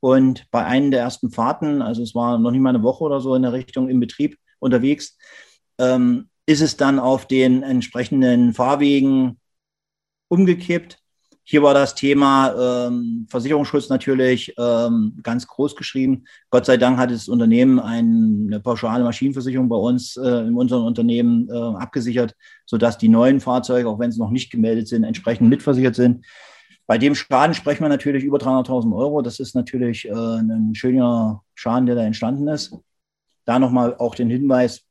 und 0.00 0.50
bei 0.50 0.64
einem 0.64 0.90
der 0.90 1.00
ersten 1.00 1.30
Fahrten, 1.30 1.82
also 1.82 2.02
es 2.02 2.14
war 2.14 2.38
noch 2.38 2.50
nicht 2.50 2.60
mal 2.60 2.70
eine 2.70 2.82
Woche 2.82 3.04
oder 3.04 3.20
so 3.20 3.34
in 3.34 3.42
der 3.42 3.52
Richtung 3.52 3.88
im 3.88 4.00
Betrieb 4.00 4.38
unterwegs, 4.62 5.16
ähm, 5.78 6.28
ist 6.46 6.60
es 6.60 6.76
dann 6.76 6.98
auf 6.98 7.26
den 7.26 7.62
entsprechenden 7.62 8.54
Fahrwegen 8.54 9.38
umgekippt 10.28 11.02
hier 11.44 11.62
war 11.62 11.74
das 11.74 11.94
Thema 11.94 12.86
ähm, 12.86 13.26
Versicherungsschutz 13.28 13.88
natürlich 13.88 14.54
ähm, 14.58 15.18
ganz 15.22 15.46
groß 15.46 15.74
geschrieben. 15.74 16.24
Gott 16.50 16.66
sei 16.66 16.76
Dank 16.76 16.98
hat 16.98 17.10
das 17.10 17.28
Unternehmen 17.28 17.80
eine 17.80 18.60
pauschale 18.60 19.02
Maschinenversicherung 19.02 19.68
bei 19.68 19.76
uns 19.76 20.16
äh, 20.16 20.46
in 20.46 20.54
unserem 20.54 20.84
Unternehmen 20.84 21.48
äh, 21.50 21.52
abgesichert, 21.52 22.36
sodass 22.64 22.96
die 22.96 23.08
neuen 23.08 23.40
Fahrzeuge, 23.40 23.88
auch 23.88 23.98
wenn 23.98 24.12
sie 24.12 24.20
noch 24.20 24.30
nicht 24.30 24.52
gemeldet 24.52 24.86
sind, 24.86 25.02
entsprechend 25.02 25.48
mitversichert 25.48 25.96
sind. 25.96 26.24
Bei 26.86 26.96
dem 26.96 27.14
Schaden 27.14 27.54
sprechen 27.54 27.82
wir 27.82 27.88
natürlich 27.88 28.22
über 28.22 28.38
300.000 28.38 28.94
Euro. 28.96 29.20
Das 29.20 29.40
ist 29.40 29.54
natürlich 29.56 30.08
äh, 30.08 30.12
ein 30.12 30.74
schöner 30.74 31.42
Schaden, 31.54 31.86
der 31.86 31.96
da 31.96 32.02
entstanden 32.04 32.46
ist. 32.46 32.72
Da 33.44 33.58
nochmal 33.58 33.96
auch 33.96 34.14
den 34.14 34.30
Hinweis, 34.30 34.84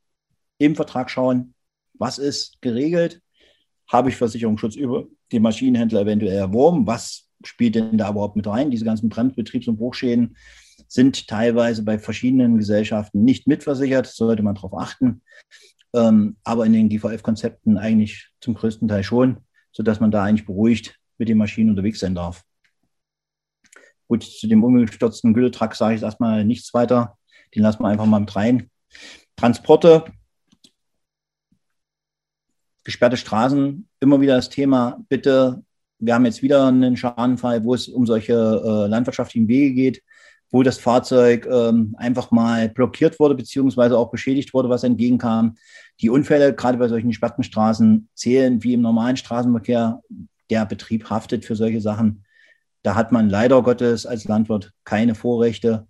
im 0.58 0.76
Vertrag 0.76 1.10
schauen, 1.10 1.56
was 1.94 2.18
ist 2.20 2.62
geregelt, 2.62 3.22
habe 3.88 4.10
ich 4.10 4.16
Versicherungsschutz 4.16 4.76
über 4.76 5.08
den 5.32 5.42
Maschinenhändler 5.42 6.02
eventuell 6.02 6.38
erworben? 6.38 6.88
Was 6.88 7.28
spielt 7.44 7.76
denn 7.76 7.98
da 7.98 8.10
überhaupt 8.10 8.36
mit 8.36 8.48
rein? 8.48 8.72
Diese 8.72 8.86
ganzen 8.86 9.10
Bremsbetriebs- 9.10 9.68
und 9.68 9.78
Bruchschäden 9.78 10.38
sind 10.88 11.28
teilweise 11.28 11.84
bei 11.84 11.98
verschiedenen 11.98 12.58
Gesellschaften 12.58 13.24
nicht 13.24 13.48
mitversichert, 13.48 14.08
sollte 14.08 14.44
man 14.44 14.56
darauf 14.56 14.74
achten. 14.74 15.22
Ähm, 15.94 16.38
aber 16.44 16.66
in 16.66 16.74
den 16.74 16.90
GVF-Konzepten 16.90 17.78
eigentlich 17.78 18.30
zum 18.40 18.54
größten 18.54 18.88
Teil 18.88 19.04
schon, 19.04 19.38
sodass 19.72 20.00
man 20.00 20.12
da 20.12 20.24
eigentlich 20.24 20.46
beruhigt 20.46 21.00
mit 21.18 21.28
den 21.30 21.38
Maschinen 21.38 21.72
unterwegs 21.72 22.00
sein 22.00 22.16
darf. 22.16 22.44
Gut, 24.08 24.24
zu 24.24 24.48
dem 24.48 24.64
umgestürzten 24.64 25.34
Gülletrack 25.34 25.76
sage 25.76 25.96
ich 25.96 26.02
erstmal 26.02 26.46
nichts 26.46 26.74
weiter. 26.74 27.18
Den 27.56 27.64
lassen 27.64 27.82
wir 27.84 27.88
einfach 27.88 28.06
mal 28.06 28.20
mit 28.20 28.36
rein. 28.36 28.70
Transporte 29.36 30.06
gesperrte 32.84 33.18
Straßen, 33.18 33.88
immer 34.00 34.22
wieder 34.22 34.36
das 34.36 34.50
Thema, 34.50 35.04
bitte, 35.10 35.64
wir 36.00 36.16
haben 36.16 36.26
jetzt 36.26 36.42
wieder 36.42 36.68
einen 36.68 36.98
Schadenfall, 36.98 37.64
wo 37.64 37.76
es 37.76 37.88
um 37.88 38.06
solche 38.08 38.34
äh, 38.34 38.88
landwirtschaftlichen 38.88 39.48
Wege 39.48 39.74
geht, 39.74 40.04
wo 40.50 40.64
das 40.64 40.80
Fahrzeug 40.80 41.48
ähm, 41.50 41.96
einfach 41.98 42.32
mal 42.32 42.70
blockiert 42.70 43.20
wurde, 43.20 43.36
beziehungsweise 43.36 43.98
auch 43.98 44.10
beschädigt 44.10 44.54
wurde, 44.54 44.70
was 44.70 44.84
entgegenkam. 44.84 45.56
Die 46.02 46.10
Unfälle, 46.10 46.54
gerade 46.56 46.78
bei 46.78 46.88
solchen 46.88 47.10
gesperrten 47.10 47.44
Straßen, 47.44 48.10
zählen 48.16 48.64
wie 48.64 48.74
im 48.74 48.82
normalen 48.82 49.16
Straßenverkehr. 49.16 50.02
Der 50.50 50.66
Betrieb 50.66 51.10
haftet 51.10 51.46
für 51.46 51.56
solche 51.56 51.80
Sachen. 51.80 52.26
Da 52.84 52.96
hat 52.96 53.12
man 53.12 53.30
leider 53.30 53.62
Gottes 53.62 54.06
als 54.06 54.26
Landwirt 54.26 54.74
keine 54.84 55.16
Vorrechte. 55.16 55.88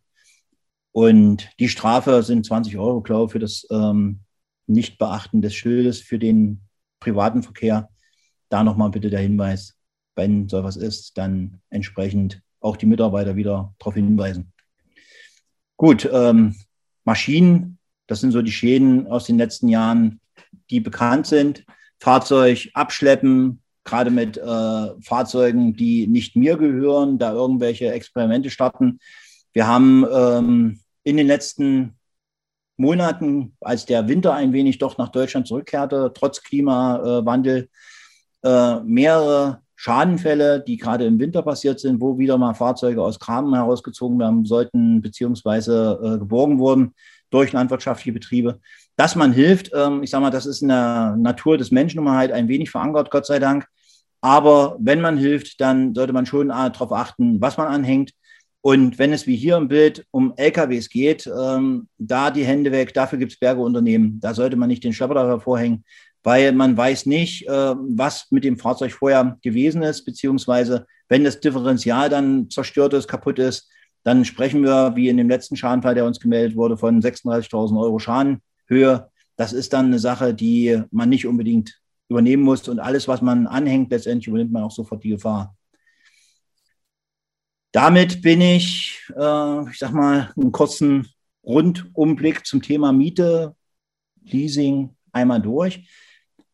Und 0.91 1.49
die 1.59 1.69
Strafe 1.69 2.21
sind 2.23 2.45
20 2.45 2.77
Euro, 2.77 3.01
glaube 3.01 3.27
ich, 3.27 3.31
für 3.31 3.39
das 3.39 3.65
ähm, 3.71 4.21
Nichtbeachten 4.67 5.41
des 5.41 5.55
Schildes 5.55 6.01
für 6.01 6.19
den 6.19 6.61
privaten 6.99 7.43
Verkehr. 7.43 7.89
Da 8.49 8.63
nochmal 8.63 8.89
bitte 8.89 9.09
der 9.09 9.21
Hinweis, 9.21 9.77
wenn 10.15 10.49
so 10.49 10.63
was 10.63 10.75
ist, 10.75 11.17
dann 11.17 11.61
entsprechend 11.69 12.41
auch 12.59 12.77
die 12.77 12.85
Mitarbeiter 12.85 13.35
wieder 13.35 13.73
darauf 13.79 13.93
hinweisen. 13.93 14.51
Gut, 15.77 16.07
ähm, 16.11 16.55
Maschinen, 17.05 17.79
das 18.07 18.19
sind 18.19 18.31
so 18.31 18.41
die 18.41 18.51
Schäden 18.51 19.07
aus 19.07 19.25
den 19.25 19.37
letzten 19.37 19.67
Jahren, 19.67 20.19
die 20.69 20.79
bekannt 20.79 21.25
sind. 21.27 21.65
Fahrzeug 21.99 22.69
abschleppen, 22.73 23.61
gerade 23.83 24.11
mit 24.11 24.37
äh, 24.37 25.01
Fahrzeugen, 25.01 25.73
die 25.73 26.07
nicht 26.07 26.35
mir 26.35 26.57
gehören, 26.57 27.17
da 27.17 27.33
irgendwelche 27.33 27.91
Experimente 27.91 28.49
starten. 28.49 28.99
Wir 29.53 29.67
haben 29.67 30.05
ähm, 30.11 30.79
in 31.03 31.17
den 31.17 31.27
letzten 31.27 31.97
Monaten, 32.77 33.55
als 33.61 33.85
der 33.85 34.07
Winter 34.07 34.33
ein 34.33 34.53
wenig 34.53 34.77
doch 34.79 34.97
nach 34.97 35.09
Deutschland 35.09 35.47
zurückkehrte, 35.47 36.11
trotz 36.13 36.41
Klimawandel, 36.41 37.69
äh, 38.43 38.79
mehrere 38.81 39.61
Schadenfälle, 39.75 40.61
die 40.61 40.77
gerade 40.77 41.05
im 41.05 41.19
Winter 41.19 41.41
passiert 41.41 41.79
sind, 41.79 42.01
wo 42.01 42.17
wieder 42.17 42.37
mal 42.37 42.53
Fahrzeuge 42.53 43.01
aus 43.01 43.19
Kramen 43.19 43.53
herausgezogen 43.53 44.19
werden 44.19 44.45
sollten, 44.45 45.01
beziehungsweise 45.01 45.99
äh, 46.03 46.19
geborgen 46.19 46.59
wurden 46.59 46.93
durch 47.31 47.51
landwirtschaftliche 47.51 48.13
Betriebe. 48.13 48.59
Dass 48.95 49.15
man 49.15 49.31
hilft, 49.31 49.71
ähm, 49.73 50.03
ich 50.03 50.11
sage 50.11 50.23
mal, 50.23 50.29
das 50.29 50.45
ist 50.45 50.61
in 50.61 50.67
der 50.67 51.15
Natur 51.17 51.57
des 51.57 51.71
Menschen 51.71 52.07
halt 52.09 52.31
ein 52.31 52.47
wenig 52.47 52.69
verankert, 52.69 53.09
Gott 53.09 53.25
sei 53.25 53.39
Dank. 53.39 53.65
Aber 54.21 54.77
wenn 54.79 55.01
man 55.01 55.17
hilft, 55.17 55.59
dann 55.61 55.95
sollte 55.95 56.13
man 56.13 56.27
schon 56.27 56.51
äh, 56.51 56.71
darauf 56.71 56.91
achten, 56.91 57.41
was 57.41 57.57
man 57.57 57.67
anhängt. 57.67 58.11
Und 58.61 58.99
wenn 58.99 59.11
es 59.11 59.25
wie 59.25 59.35
hier 59.35 59.57
im 59.57 59.67
Bild 59.67 60.05
um 60.11 60.33
LKWs 60.37 60.89
geht, 60.89 61.27
ähm, 61.27 61.87
da 61.97 62.29
die 62.29 62.45
Hände 62.45 62.71
weg, 62.71 62.93
dafür 62.93 63.17
gibt 63.17 63.31
es 63.31 63.39
Bergeunternehmen. 63.39 64.19
Da 64.21 64.35
sollte 64.35 64.55
man 64.55 64.69
nicht 64.69 64.83
den 64.83 64.93
Schlepper 64.93 65.27
hervorhängen, 65.27 65.83
weil 66.23 66.51
man 66.51 66.77
weiß 66.77 67.07
nicht, 67.07 67.47
äh, 67.47 67.75
was 67.75 68.27
mit 68.29 68.43
dem 68.43 68.57
Fahrzeug 68.57 68.91
vorher 68.91 69.37
gewesen 69.41 69.81
ist, 69.81 70.05
beziehungsweise 70.05 70.85
wenn 71.09 71.23
das 71.23 71.39
Differential 71.39 72.09
dann 72.09 72.49
zerstört 72.51 72.93
ist, 72.93 73.07
kaputt 73.07 73.39
ist, 73.39 73.67
dann 74.03 74.25
sprechen 74.25 74.63
wir, 74.63 74.95
wie 74.95 75.09
in 75.09 75.17
dem 75.17 75.29
letzten 75.29 75.55
Schadenfall, 75.55 75.95
der 75.95 76.05
uns 76.05 76.19
gemeldet 76.19 76.55
wurde, 76.55 76.77
von 76.77 77.01
36.000 77.01 77.79
Euro 77.79 77.99
Schadenhöhe. 77.99 79.09
Das 79.35 79.53
ist 79.53 79.73
dann 79.73 79.87
eine 79.87 79.99
Sache, 79.99 80.33
die 80.33 80.81
man 80.91 81.09
nicht 81.09 81.25
unbedingt 81.25 81.81
übernehmen 82.09 82.43
muss. 82.43 82.67
Und 82.67 82.79
alles, 82.79 83.07
was 83.07 83.21
man 83.21 83.47
anhängt, 83.47 83.91
letztendlich 83.91 84.27
übernimmt 84.27 84.51
man 84.51 84.63
auch 84.63 84.71
sofort 84.71 85.03
die 85.03 85.09
Gefahr. 85.09 85.55
Damit 87.71 88.21
bin 88.21 88.41
ich, 88.41 89.01
äh, 89.15 89.69
ich 89.69 89.79
sag 89.79 89.93
mal, 89.93 90.31
einen 90.35 90.51
kurzen 90.51 91.07
Rundumblick 91.43 92.45
zum 92.45 92.61
Thema 92.61 92.91
Miete, 92.91 93.55
Leasing 94.23 94.95
einmal 95.11 95.41
durch. 95.41 95.89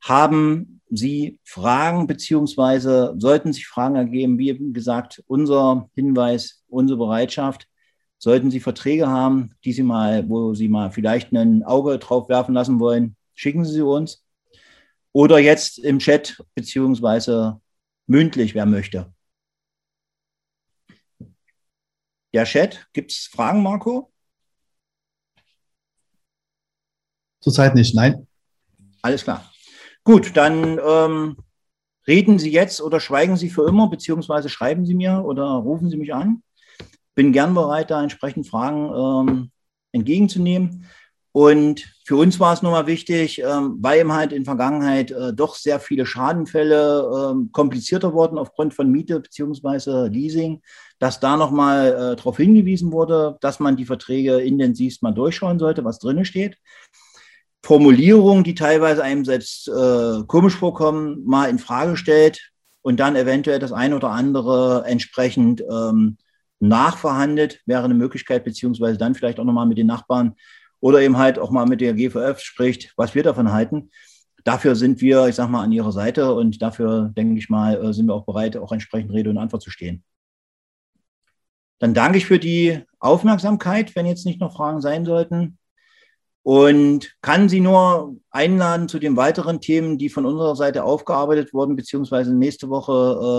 Haben 0.02 0.82
Sie 0.90 1.40
Fragen 1.44 2.08
beziehungsweise 2.08 3.16
sollten 3.18 3.52
sich 3.52 3.68
Fragen 3.68 3.96
ergeben, 3.96 4.38
wie 4.38 4.58
gesagt, 4.72 5.24
unser 5.28 5.90
Hinweis, 5.96 6.64
unsere 6.68 7.00
Bereitschaft. 7.00 7.68
Sollten 8.20 8.52
Sie 8.52 8.60
Verträge 8.60 9.08
haben, 9.08 9.52
die 9.66 9.74
Sie 9.74 9.84
mal, 9.84 10.28
wo 10.30 10.54
Sie 10.54 10.70
mal 10.70 10.92
vielleicht 10.92 11.34
ein 11.34 11.64
Auge 11.64 11.98
drauf 12.00 12.30
werfen 12.30 12.54
lassen 12.54 12.80
wollen, 12.80 13.16
schicken 13.34 13.66
Sie 13.66 13.74
sie 13.74 13.82
uns. 13.82 14.24
Oder 15.14 15.40
jetzt 15.40 15.80
im 15.80 16.00
Chat 16.00 16.38
beziehungsweise 16.56 17.60
mündlich, 18.06 18.56
wer 18.56 18.66
möchte. 18.66 19.14
Der 22.34 22.44
Chat, 22.46 22.88
gibt 22.94 23.12
es 23.12 23.30
Fragen, 23.32 23.64
Marco? 23.64 24.12
Zurzeit 27.40 27.76
nicht, 27.76 27.96
nein. 27.96 28.28
Alles 29.02 29.24
klar. 29.24 29.50
Gut, 30.04 30.36
dann 30.36 30.80
ähm, 30.86 31.38
reden 32.08 32.40
Sie 32.40 32.52
jetzt 32.52 32.82
oder 32.82 33.00
schweigen 33.00 33.38
Sie 33.38 33.50
für 33.50 33.68
immer, 33.68 33.90
beziehungsweise 33.90 34.50
schreiben 34.50 34.86
Sie 34.86 34.96
mir 34.96 35.24
oder 35.24 35.44
rufen 35.44 35.90
Sie 35.90 35.98
mich 35.98 36.14
an. 36.14 36.44
Bin 37.16 37.32
gern 37.32 37.54
bereit, 37.54 37.92
da 37.92 38.02
entsprechend 38.04 38.48
Fragen 38.48 39.30
ähm, 39.30 39.52
entgegenzunehmen. 39.92 40.86
Und 41.32 41.86
für 42.06 42.16
uns 42.16 42.40
war 42.40 42.54
es 42.54 42.62
nochmal 42.62 42.88
wichtig, 42.88 43.42
ähm, 43.44 43.78
weil 43.80 44.00
eben 44.00 44.14
halt 44.14 44.32
in 44.32 44.46
Vergangenheit 44.46 45.12
äh, 45.12 45.34
doch 45.34 45.56
sehr 45.56 45.80
viele 45.80 46.06
Schadenfälle 46.06 47.32
ähm, 47.32 47.52
komplizierter 47.52 48.14
wurden 48.14 48.38
aufgrund 48.38 48.74
von 48.74 48.90
Miete 48.90 49.20
beziehungsweise 49.20 50.08
Leasing, 50.08 50.62
dass 51.00 51.20
da 51.20 51.38
nochmal 51.38 51.88
äh, 51.88 52.16
darauf 52.16 52.38
hingewiesen 52.38 52.92
wurde, 52.92 53.38
dass 53.42 53.60
man 53.60 53.76
die 53.76 53.86
Verträge 53.86 54.38
intensivst 54.40 55.04
mal 55.04 55.12
durchschauen 55.12 55.60
sollte, 55.60 55.84
was 55.84 56.00
drin 56.00 56.26
steht. 56.26 56.58
Formulierungen, 57.64 58.44
die 58.44 58.56
teilweise 58.56 59.04
einem 59.04 59.26
selbst 59.26 59.68
äh, 59.68 60.24
komisch 60.28 60.56
vorkommen, 60.56 61.24
mal 61.26 61.50
in 61.50 61.60
Frage 61.60 61.98
stellt 61.98 62.52
und 62.82 63.00
dann 63.00 63.18
eventuell 63.18 63.60
das 63.60 63.74
eine 63.74 63.96
oder 63.96 64.12
andere 64.12 64.86
entsprechend 64.88 65.62
ähm, 65.70 66.18
nachverhandelt, 66.60 67.62
wäre 67.66 67.84
eine 67.84 67.94
Möglichkeit, 67.94 68.46
beziehungsweise 68.46 68.98
dann 68.98 69.16
vielleicht 69.16 69.40
auch 69.40 69.44
nochmal 69.44 69.66
mit 69.66 69.78
den 69.78 69.88
Nachbarn 69.88 70.36
oder 70.80 71.02
eben 71.02 71.18
halt 71.18 71.40
auch 71.40 71.52
mal 71.52 71.66
mit 71.66 71.82
der 71.82 71.94
GVF 71.94 72.40
spricht, 72.40 72.94
was 72.98 73.16
wir 73.16 73.24
davon 73.24 73.52
halten. 73.52 73.90
Dafür 74.44 74.76
sind 74.76 75.02
wir, 75.02 75.28
ich 75.28 75.36
sag 75.36 75.50
mal, 75.50 75.64
an 75.64 75.72
Ihrer 75.72 75.92
Seite 75.92 76.34
und 76.34 76.62
dafür, 76.62 77.12
denke 77.16 77.38
ich 77.38 77.50
mal, 77.50 77.84
äh, 77.84 77.94
sind 77.94 78.08
wir 78.08 78.14
auch 78.14 78.26
bereit, 78.26 78.56
auch 78.58 78.72
entsprechend 78.72 79.12
Rede 79.12 79.30
und 79.30 79.38
Antwort 79.38 79.62
zu 79.62 79.72
stehen. 79.72 80.04
Dann 81.80 81.94
danke 81.94 82.18
ich 82.18 82.26
für 82.26 82.40
die 82.40 82.82
Aufmerksamkeit, 83.00 83.96
wenn 83.96 84.06
jetzt 84.06 84.26
nicht 84.26 84.40
noch 84.40 84.56
Fragen 84.56 84.82
sein 84.82 85.06
sollten 85.06 85.58
und 86.48 87.14
kann 87.22 87.50
Sie 87.50 87.60
nur 87.60 88.16
einladen 88.30 88.88
zu 88.88 89.00
den 89.00 89.18
weiteren 89.18 89.60
Themen, 89.60 89.98
die 89.98 90.08
von 90.08 90.26
unserer 90.26 90.56
Seite 90.56 90.86
aufgearbeitet 90.86 91.54
wurden, 91.54 91.76
beziehungsweise 91.76 92.34
nächste 92.34 92.70
Woche 92.70 92.94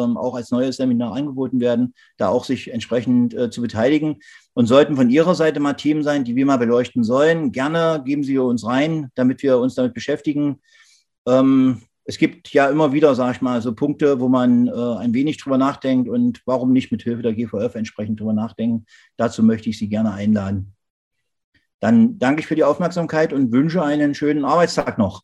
ähm, 0.05 0.19
auch 0.19 0.35
als 0.35 0.51
neues 0.51 0.77
Seminar 0.77 1.15
angeboten 1.15 1.59
werden, 1.59 1.95
da 2.19 2.29
auch 2.29 2.45
sich 2.45 2.71
entsprechend 2.71 3.33
äh, 3.33 3.49
zu 3.49 3.63
beteiligen. 3.63 4.19
Und 4.53 4.67
sollten 4.67 4.95
von 4.95 5.09
Ihrer 5.09 5.35
Seite 5.35 5.59
mal 5.59 5.73
Themen 5.73 6.03
sein, 6.03 6.25
die 6.25 6.37
wir 6.37 6.45
mal 6.45 6.59
beleuchten 6.59 7.03
sollen, 7.03 7.51
gerne 7.51 8.03
geben 8.05 8.25
Sie 8.25 8.37
uns 8.37 8.67
rein, 8.67 9.11
damit 9.15 9.43
wir 9.43 9.57
uns 9.57 9.75
damit 9.75 9.95
beschäftigen. 9.95 10.61
Ähm, 11.27 11.81
es 12.05 12.19
gibt 12.19 12.53
ja 12.53 12.69
immer 12.69 12.93
wieder, 12.93 13.15
sage 13.15 13.37
ich 13.37 13.41
mal, 13.41 13.63
so 13.63 13.75
Punkte, 13.75 14.21
wo 14.21 14.29
man 14.29 14.69
äh, 14.69 14.97
ein 14.99 15.15
wenig 15.15 15.39
drüber 15.39 15.57
nachdenkt 15.57 16.11
und 16.11 16.43
warum 16.45 16.75
nicht 16.75 16.93
mit 16.93 17.05
Hilfe 17.05 17.23
der 17.23 17.33
GVF 17.33 17.75
entsprechend 17.75 18.21
drüber 18.21 18.35
nachdenken. 18.35 18.85
Dazu 19.17 19.43
möchte 19.43 19.71
ich 19.71 19.79
Sie 19.79 19.89
gerne 19.89 20.13
einladen. 20.13 20.75
Dann 21.81 22.19
danke 22.19 22.41
ich 22.41 22.47
für 22.47 22.57
die 22.57 22.65
Aufmerksamkeit 22.65 23.33
und 23.33 23.53
wünsche 23.53 23.83
einen 23.83 24.15
schönen 24.15 24.45
Arbeitstag 24.45 24.99
noch. 24.99 25.23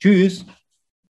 Tschüss. 0.00 0.44